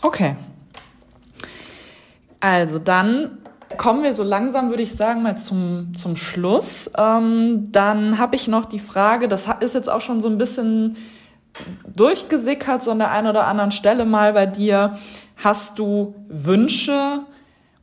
Okay, 0.00 0.36
also 2.44 2.78
dann 2.78 3.38
kommen 3.78 4.02
wir 4.02 4.14
so 4.14 4.22
langsam, 4.22 4.68
würde 4.68 4.82
ich 4.82 4.92
sagen, 4.92 5.22
mal 5.22 5.38
zum, 5.38 5.94
zum 5.94 6.14
Schluss. 6.14 6.90
Ähm, 6.94 7.72
dann 7.72 8.18
habe 8.18 8.36
ich 8.36 8.48
noch 8.48 8.66
die 8.66 8.78
Frage, 8.78 9.28
das 9.28 9.46
ist 9.60 9.74
jetzt 9.74 9.88
auch 9.88 10.02
schon 10.02 10.20
so 10.20 10.28
ein 10.28 10.36
bisschen 10.36 10.98
durchgesickert, 11.86 12.82
so 12.82 12.90
an 12.90 12.98
der 12.98 13.12
einen 13.12 13.28
oder 13.28 13.46
anderen 13.46 13.72
Stelle 13.72 14.04
mal 14.04 14.34
bei 14.34 14.44
dir. 14.44 14.98
Hast 15.36 15.78
du 15.78 16.14
Wünsche 16.28 17.20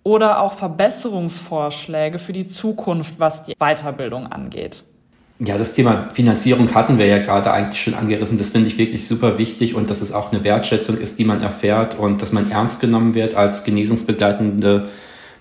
oder 0.04 0.42
auch 0.42 0.54
Verbesserungsvorschläge 0.54 2.20
für 2.20 2.34
die 2.34 2.46
Zukunft, 2.46 3.20
was 3.20 3.42
die 3.42 3.56
Weiterbildung 3.56 4.28
angeht? 4.28 4.84
Ja, 5.44 5.58
das 5.58 5.74
Thema 5.74 6.10
Finanzierung 6.14 6.72
hatten 6.76 7.00
wir 7.00 7.08
ja 7.08 7.18
gerade 7.18 7.52
eigentlich 7.52 7.82
schon 7.82 7.96
angerissen. 7.96 8.38
Das 8.38 8.52
finde 8.52 8.68
ich 8.68 8.78
wirklich 8.78 9.08
super 9.08 9.40
wichtig 9.40 9.74
und 9.74 9.90
dass 9.90 10.02
es 10.02 10.12
auch 10.12 10.32
eine 10.32 10.44
Wertschätzung 10.44 11.00
ist, 11.00 11.18
die 11.18 11.26
man 11.26 11.42
erfährt 11.42 11.98
und 11.98 12.22
dass 12.22 12.32
man 12.32 12.52
ernst 12.52 12.80
genommen 12.80 13.16
wird 13.16 13.34
als 13.34 13.64
genesungsbegleitende 13.64 14.90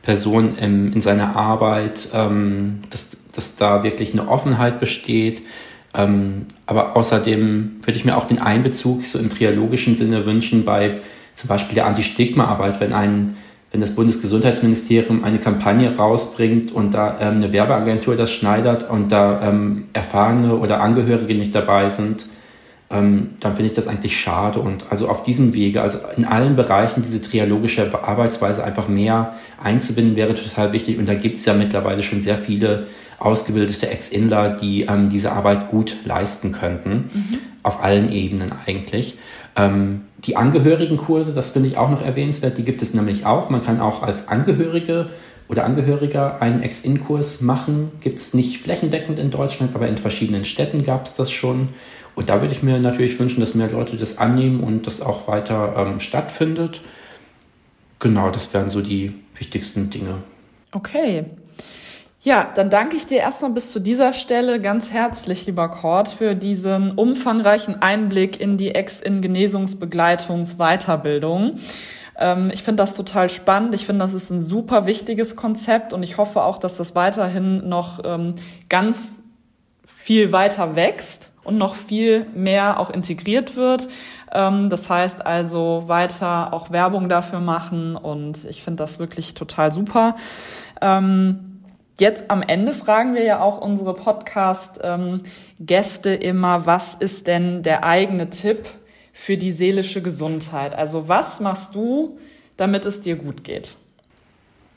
Person 0.01 0.57
in, 0.57 0.94
in 0.94 1.03
seiner 1.03 1.36
Arbeit, 1.36 2.09
ähm, 2.14 2.80
dass, 2.88 3.14
dass 3.32 3.57
da 3.57 3.82
wirklich 3.82 4.14
eine 4.14 4.26
Offenheit 4.26 4.80
besteht. 4.80 5.42
Ähm, 5.92 6.46
aber 6.64 6.96
außerdem 6.96 7.80
würde 7.82 7.98
ich 7.98 8.07
mir 8.07 8.16
auch 8.16 8.26
den 8.26 8.40
Einbezug 8.40 9.05
so 9.05 9.18
im 9.18 9.28
triologischen 9.28 9.96
Sinne 9.96 10.24
wünschen 10.24 10.64
bei 10.64 11.01
zum 11.34 11.48
Beispiel 11.48 11.74
der 11.74 11.84
Anti-Stigma-Arbeit, 11.84 12.80
wenn 12.80 12.94
ein 12.94 13.36
wenn 13.72 13.80
das 13.80 13.94
Bundesgesundheitsministerium 13.94 15.22
eine 15.22 15.38
Kampagne 15.38 15.96
rausbringt 15.96 16.72
und 16.72 16.92
da 16.92 17.18
ähm, 17.20 17.36
eine 17.36 17.52
Werbeagentur 17.52 18.16
das 18.16 18.32
schneidert 18.32 18.90
und 18.90 19.12
da 19.12 19.48
ähm, 19.48 19.84
erfahrene 19.92 20.56
oder 20.56 20.80
Angehörige 20.80 21.34
nicht 21.34 21.54
dabei 21.54 21.88
sind, 21.88 22.26
ähm, 22.90 23.30
dann 23.38 23.54
finde 23.54 23.70
ich 23.70 23.76
das 23.76 23.86
eigentlich 23.86 24.18
schade. 24.18 24.58
Und 24.58 24.86
also 24.90 25.08
auf 25.08 25.22
diesem 25.22 25.54
Wege, 25.54 25.82
also 25.82 25.98
in 26.16 26.24
allen 26.24 26.56
Bereichen 26.56 27.02
diese 27.02 27.22
trialogische 27.22 27.88
Arbeitsweise 28.02 28.64
einfach 28.64 28.88
mehr 28.88 29.34
einzubinden, 29.62 30.16
wäre 30.16 30.34
total 30.34 30.72
wichtig. 30.72 30.98
Und 30.98 31.08
da 31.08 31.14
gibt 31.14 31.36
es 31.36 31.44
ja 31.44 31.54
mittlerweile 31.54 32.02
schon 32.02 32.20
sehr 32.20 32.36
viele 32.36 32.88
ausgebildete 33.20 33.88
Ex-Inler, 33.88 34.56
die 34.56 34.82
ähm, 34.82 35.08
diese 35.10 35.30
Arbeit 35.30 35.70
gut 35.70 35.94
leisten 36.04 36.50
könnten, 36.50 37.10
mhm. 37.12 37.38
auf 37.62 37.84
allen 37.84 38.10
Ebenen 38.10 38.50
eigentlich. 38.66 39.18
Ähm, 39.54 40.02
die 40.24 40.36
Angehörigenkurse, 40.36 41.34
das 41.34 41.50
finde 41.50 41.68
ich 41.68 41.78
auch 41.78 41.90
noch 41.90 42.02
erwähnenswert, 42.02 42.58
die 42.58 42.64
gibt 42.64 42.82
es 42.82 42.94
nämlich 42.94 43.26
auch. 43.26 43.48
Man 43.50 43.62
kann 43.62 43.80
auch 43.80 44.02
als 44.02 44.28
Angehörige 44.28 45.08
oder 45.48 45.64
Angehöriger 45.64 46.40
einen 46.40 46.62
Ex-In-Kurs 46.62 47.40
machen. 47.40 47.92
Gibt 48.00 48.18
es 48.18 48.34
nicht 48.34 48.58
flächendeckend 48.58 49.18
in 49.18 49.30
Deutschland, 49.30 49.74
aber 49.74 49.88
in 49.88 49.96
verschiedenen 49.96 50.44
Städten 50.44 50.84
gab 50.84 51.06
es 51.06 51.16
das 51.16 51.30
schon. 51.30 51.68
Und 52.14 52.28
da 52.28 52.40
würde 52.40 52.54
ich 52.54 52.62
mir 52.62 52.78
natürlich 52.78 53.18
wünschen, 53.18 53.40
dass 53.40 53.54
mehr 53.54 53.70
Leute 53.70 53.96
das 53.96 54.18
annehmen 54.18 54.62
und 54.62 54.86
das 54.86 55.00
auch 55.00 55.26
weiter 55.26 55.74
ähm, 55.76 56.00
stattfindet. 56.00 56.82
Genau, 57.98 58.30
das 58.30 58.52
wären 58.52 58.70
so 58.70 58.80
die 58.80 59.14
wichtigsten 59.34 59.90
Dinge. 59.90 60.18
Okay, 60.72 61.24
ja, 62.22 62.50
dann 62.54 62.68
danke 62.68 62.96
ich 62.96 63.06
dir 63.06 63.16
erstmal 63.18 63.52
bis 63.52 63.72
zu 63.72 63.80
dieser 63.80 64.12
Stelle 64.12 64.60
ganz 64.60 64.90
herzlich, 64.90 65.46
lieber 65.46 65.70
Kort, 65.70 66.08
für 66.08 66.34
diesen 66.34 66.90
umfangreichen 66.92 67.80
Einblick 67.80 68.38
in 68.38 68.58
die 68.58 68.74
Ex-in-Genesungsbegleitungs-Weiterbildung. 68.74 71.54
Ähm, 72.18 72.50
ich 72.52 72.62
finde 72.62 72.82
das 72.82 72.92
total 72.94 73.30
spannend. 73.30 73.74
Ich 73.74 73.86
finde, 73.86 74.04
das 74.04 74.12
ist 74.12 74.28
ein 74.28 74.40
super 74.40 74.84
wichtiges 74.84 75.34
Konzept 75.34 75.94
und 75.94 76.02
ich 76.02 76.18
hoffe 76.18 76.42
auch, 76.42 76.58
dass 76.58 76.76
das 76.76 76.94
weiterhin 76.94 77.66
noch 77.66 78.00
ähm, 78.04 78.34
ganz 78.68 78.98
viel 79.86 80.30
weiter 80.30 80.76
wächst 80.76 81.32
und 81.42 81.56
noch 81.56 81.74
viel 81.74 82.26
mehr 82.34 82.78
auch 82.78 82.90
integriert 82.90 83.56
wird. 83.56 83.88
Ähm, 84.30 84.68
das 84.68 84.90
heißt 84.90 85.24
also 85.24 85.84
weiter 85.86 86.52
auch 86.52 86.70
Werbung 86.70 87.08
dafür 87.08 87.40
machen 87.40 87.96
und 87.96 88.44
ich 88.44 88.62
finde 88.62 88.82
das 88.82 88.98
wirklich 88.98 89.32
total 89.32 89.72
super. 89.72 90.16
Jetzt 92.01 92.24
am 92.28 92.42
Ende 92.42 92.72
fragen 92.72 93.14
wir 93.14 93.22
ja 93.22 93.40
auch 93.40 93.61
unsere 93.61 93.94
Podcast-Gäste 93.94 96.11
immer, 96.11 96.64
was 96.64 96.96
ist 96.98 97.26
denn 97.26 97.62
der 97.62 97.84
eigene 97.84 98.30
Tipp 98.30 98.64
für 99.12 99.36
die 99.36 99.53
seelische 99.53 100.01
Gesundheit? 100.01 100.74
Also 100.74 101.09
was 101.09 101.40
machst 101.40 101.74
du, 101.74 102.16
damit 102.57 102.86
es 102.86 103.03
dir 103.03 103.16
gut 103.16 103.44
geht? 103.44 103.76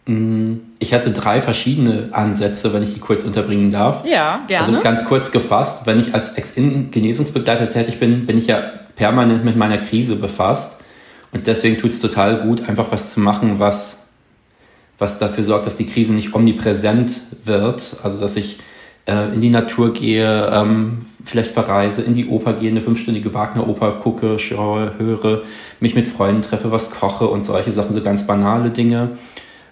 Mm, 0.05 0.55
ich 0.79 0.93
hatte 0.93 1.11
drei 1.11 1.41
verschiedene 1.41 2.09
Ansätze, 2.11 2.73
wenn 2.73 2.83
ich 2.83 2.93
die 2.93 2.99
kurz 2.99 3.23
unterbringen 3.23 3.71
darf. 3.71 4.05
Ja, 4.05 4.41
gerne. 4.47 4.67
Also 4.67 4.81
ganz 4.81 5.05
kurz 5.05 5.31
gefasst, 5.31 5.85
wenn 5.85 6.01
ich 6.01 6.13
als 6.13 6.31
Ex-Genesungsbegleiter 6.31 7.71
tätig 7.71 8.01
bin, 8.01 8.25
bin 8.25 8.37
ich 8.37 8.47
ja 8.47 8.61
permanent 8.97 9.45
mit 9.45 9.55
meiner 9.55 9.77
Krise 9.77 10.17
befasst. 10.17 10.81
Und 11.31 11.47
deswegen 11.47 11.79
tut 11.79 11.91
es 11.91 12.01
total 12.01 12.45
gut, 12.45 12.67
einfach 12.67 12.91
was 12.91 13.13
zu 13.13 13.21
machen, 13.21 13.59
was, 13.59 14.02
was 15.03 15.19
dafür 15.19 15.43
sorgt, 15.43 15.65
dass 15.65 15.75
die 15.75 15.85
Krise 15.85 16.13
nicht 16.13 16.33
omnipräsent 16.33 17.19
wird. 17.43 17.97
Also 18.03 18.21
dass 18.21 18.37
ich 18.37 18.59
äh, 19.05 19.33
in 19.33 19.41
die 19.41 19.49
Natur 19.49 19.91
gehe, 19.91 20.49
ähm, 20.51 20.99
vielleicht 21.25 21.51
verreise, 21.51 22.01
in 22.01 22.15
die 22.15 22.27
Oper 22.27 22.53
gehe, 22.53 22.71
eine 22.71 22.79
fünfstündige 22.79 23.33
Wagner-Oper 23.33 23.99
gucke, 24.01 24.39
schaue, 24.39 24.93
höre, 24.97 25.41
mich 25.81 25.93
mit 25.93 26.07
Freunden 26.07 26.41
treffe, 26.41 26.71
was 26.71 26.89
koche 26.89 27.27
und 27.27 27.43
solche 27.43 27.73
Sachen, 27.73 27.93
so 27.93 28.01
ganz 28.01 28.25
banale 28.25 28.69
Dinge. 28.69 29.09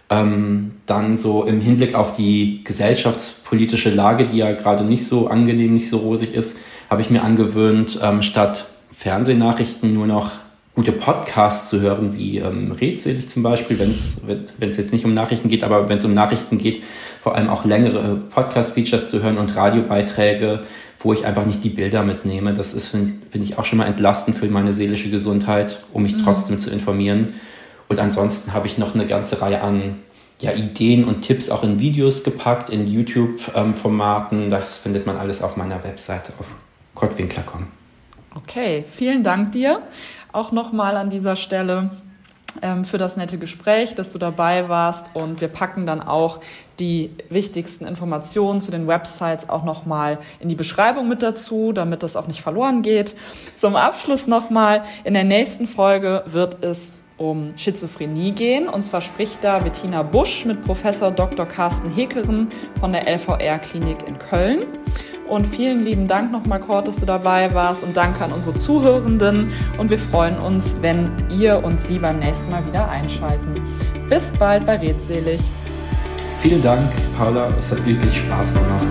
Ähm, 0.10 0.72
dann 0.86 1.16
so 1.16 1.46
im 1.46 1.62
Hinblick 1.62 1.96
auf 1.96 2.14
die 2.14 2.66
gesellschaftspolitische 2.66 3.90
Lage, 3.90 4.26
die 4.26 4.38
ja 4.38 4.52
gerade 4.52 4.84
nicht 4.84 5.08
so 5.08 5.30
angenehm, 5.30 5.74
nicht 5.74 5.90
so 5.90 6.00
rosig 6.00 6.34
ist, 6.34 6.60
habe 6.90 7.02
ich 7.02 7.10
mir 7.10 7.24
angewöhnt, 7.24 8.00
ähm, 8.04 8.22
statt 8.22 8.66
Fernsehnachrichten 8.90 9.94
nur 9.94 10.08
noch 10.08 10.32
gute 10.82 10.94
Podcasts 10.94 11.70
zu 11.70 11.80
hören, 11.80 12.18
wie 12.18 12.40
ähm, 12.40 12.72
Redselig 12.72 13.30
zum 13.30 13.44
Beispiel, 13.44 13.78
wenn's, 13.78 14.20
wenn 14.26 14.70
es 14.70 14.78
jetzt 14.78 14.92
nicht 14.92 15.06
um 15.06 15.14
Nachrichten 15.14 15.48
geht, 15.48 15.64
aber 15.64 15.88
wenn 15.90 16.00
es 16.00 16.06
um 16.06 16.16
Nachrichten 16.16 16.58
geht, 16.58 16.82
vor 17.22 17.36
allem 17.36 17.50
auch 17.50 17.66
längere 17.66 18.16
Podcast-Features 18.16 19.12
zu 19.12 19.22
hören 19.22 19.38
und 19.38 19.56
Radiobeiträge, 19.56 20.62
wo 20.98 21.14
ich 21.14 21.24
einfach 21.24 21.46
nicht 21.46 21.64
die 21.64 21.70
Bilder 21.70 22.02
mitnehme. 22.02 22.54
Das 22.54 22.74
ist, 22.74 22.88
finde 22.88 23.12
find 23.30 23.44
ich, 23.44 23.60
auch 23.60 23.66
schon 23.66 23.78
mal 23.78 23.86
entlastend 23.86 24.36
für 24.36 24.48
meine 24.48 24.74
seelische 24.74 25.12
Gesundheit, 25.12 25.84
um 25.94 26.02
mich 26.02 26.16
mhm. 26.16 26.24
trotzdem 26.24 26.58
zu 26.58 26.72
informieren. 26.72 27.36
Und 27.88 28.00
ansonsten 28.00 28.52
habe 28.52 28.66
ich 28.66 28.80
noch 28.80 28.96
eine 28.96 29.06
ganze 29.06 29.40
Reihe 29.40 29.62
an 29.62 30.00
ja, 30.40 30.52
Ideen 30.52 31.04
und 31.04 31.22
Tipps 31.22 31.52
auch 31.52 31.62
in 31.62 31.80
Videos 31.80 32.24
gepackt, 32.24 32.72
in 32.72 32.88
YouTube-Formaten. 32.88 34.50
das 34.50 34.80
findet 34.80 35.06
man 35.06 35.18
alles 35.18 35.44
auf 35.44 35.58
meiner 35.58 35.84
Webseite 35.84 36.34
auf 36.40 36.48
kottwinkler.com. 36.96 37.68
Okay, 38.34 38.86
vielen 38.90 39.24
Dank 39.24 39.52
dir 39.52 39.82
auch 40.34 40.52
nochmal 40.52 40.98
an 40.98 41.10
dieser 41.10 41.36
Stelle 41.36 41.92
ähm, 42.62 42.84
für 42.84 42.98
das 42.98 43.18
nette 43.18 43.38
Gespräch, 43.38 43.96
dass 43.96 44.12
du 44.12 44.18
dabei 44.18 44.70
warst. 44.70 45.12
Und 45.14 45.42
wir 45.42 45.48
packen 45.48 45.86
dann 45.86 46.02
auch 46.02 46.40
die 46.80 47.12
wichtigsten 47.30 47.86
Informationen 47.86 48.62
zu 48.62 48.72
den 48.72 48.88
Websites 48.88 49.50
auch 49.50 49.64
nochmal 49.64 50.20
in 50.40 50.50
die 50.50 50.56
Beschreibung 50.56 51.08
mit 51.08 51.22
dazu, 51.24 51.72
damit 51.72 52.04
das 52.04 52.16
auch 52.16 52.28
nicht 52.28 52.42
verloren 52.42 52.82
geht. 52.82 53.16
Zum 53.56 53.76
Abschluss 53.76 54.28
nochmal, 54.28 54.84
in 55.04 55.14
der 55.14 55.24
nächsten 55.24 55.68
Folge 55.68 56.24
wird 56.26 56.64
es 56.64 56.92
um 57.18 57.56
Schizophrenie 57.56 58.32
gehen. 58.32 58.68
Und 58.68 58.84
zwar 58.84 59.02
spricht 59.02 59.44
da 59.44 59.60
Bettina 59.60 60.02
Busch 60.02 60.46
mit 60.46 60.62
Professor 60.62 61.12
Dr. 61.12 61.46
Carsten 61.46 61.94
Hekeren 61.94 62.48
von 62.80 62.92
der 62.92 63.08
LVR-Klinik 63.08 64.08
in 64.08 64.18
Köln. 64.18 64.66
Und 65.32 65.48
vielen 65.48 65.86
lieben 65.86 66.10
Dank 66.10 66.30
nochmal, 66.34 66.60
Kurt, 66.60 66.90
dass 66.90 66.98
du 66.98 67.06
dabei 67.06 67.54
warst 67.54 67.86
und 67.86 67.96
danke 67.96 68.22
an 68.22 68.34
unsere 68.34 68.54
Zuhörenden. 68.54 69.50
Und 69.78 69.90
wir 69.90 69.98
freuen 69.98 70.38
uns, 70.38 70.76
wenn 70.82 71.10
ihr 71.30 71.64
und 71.64 71.80
sie 71.80 72.00
beim 72.00 72.20
nächsten 72.20 72.52
Mal 72.52 72.68
wieder 72.68 72.90
einschalten. 72.90 73.54
Bis 74.10 74.30
bald 74.32 74.66
bei 74.66 74.76
Redselig. 74.76 75.40
Vielen 76.42 76.62
Dank, 76.62 76.82
Paula. 77.18 77.48
Es 77.58 77.72
hat 77.72 77.86
wirklich 77.86 78.18
Spaß 78.18 78.56
gemacht. 78.56 78.90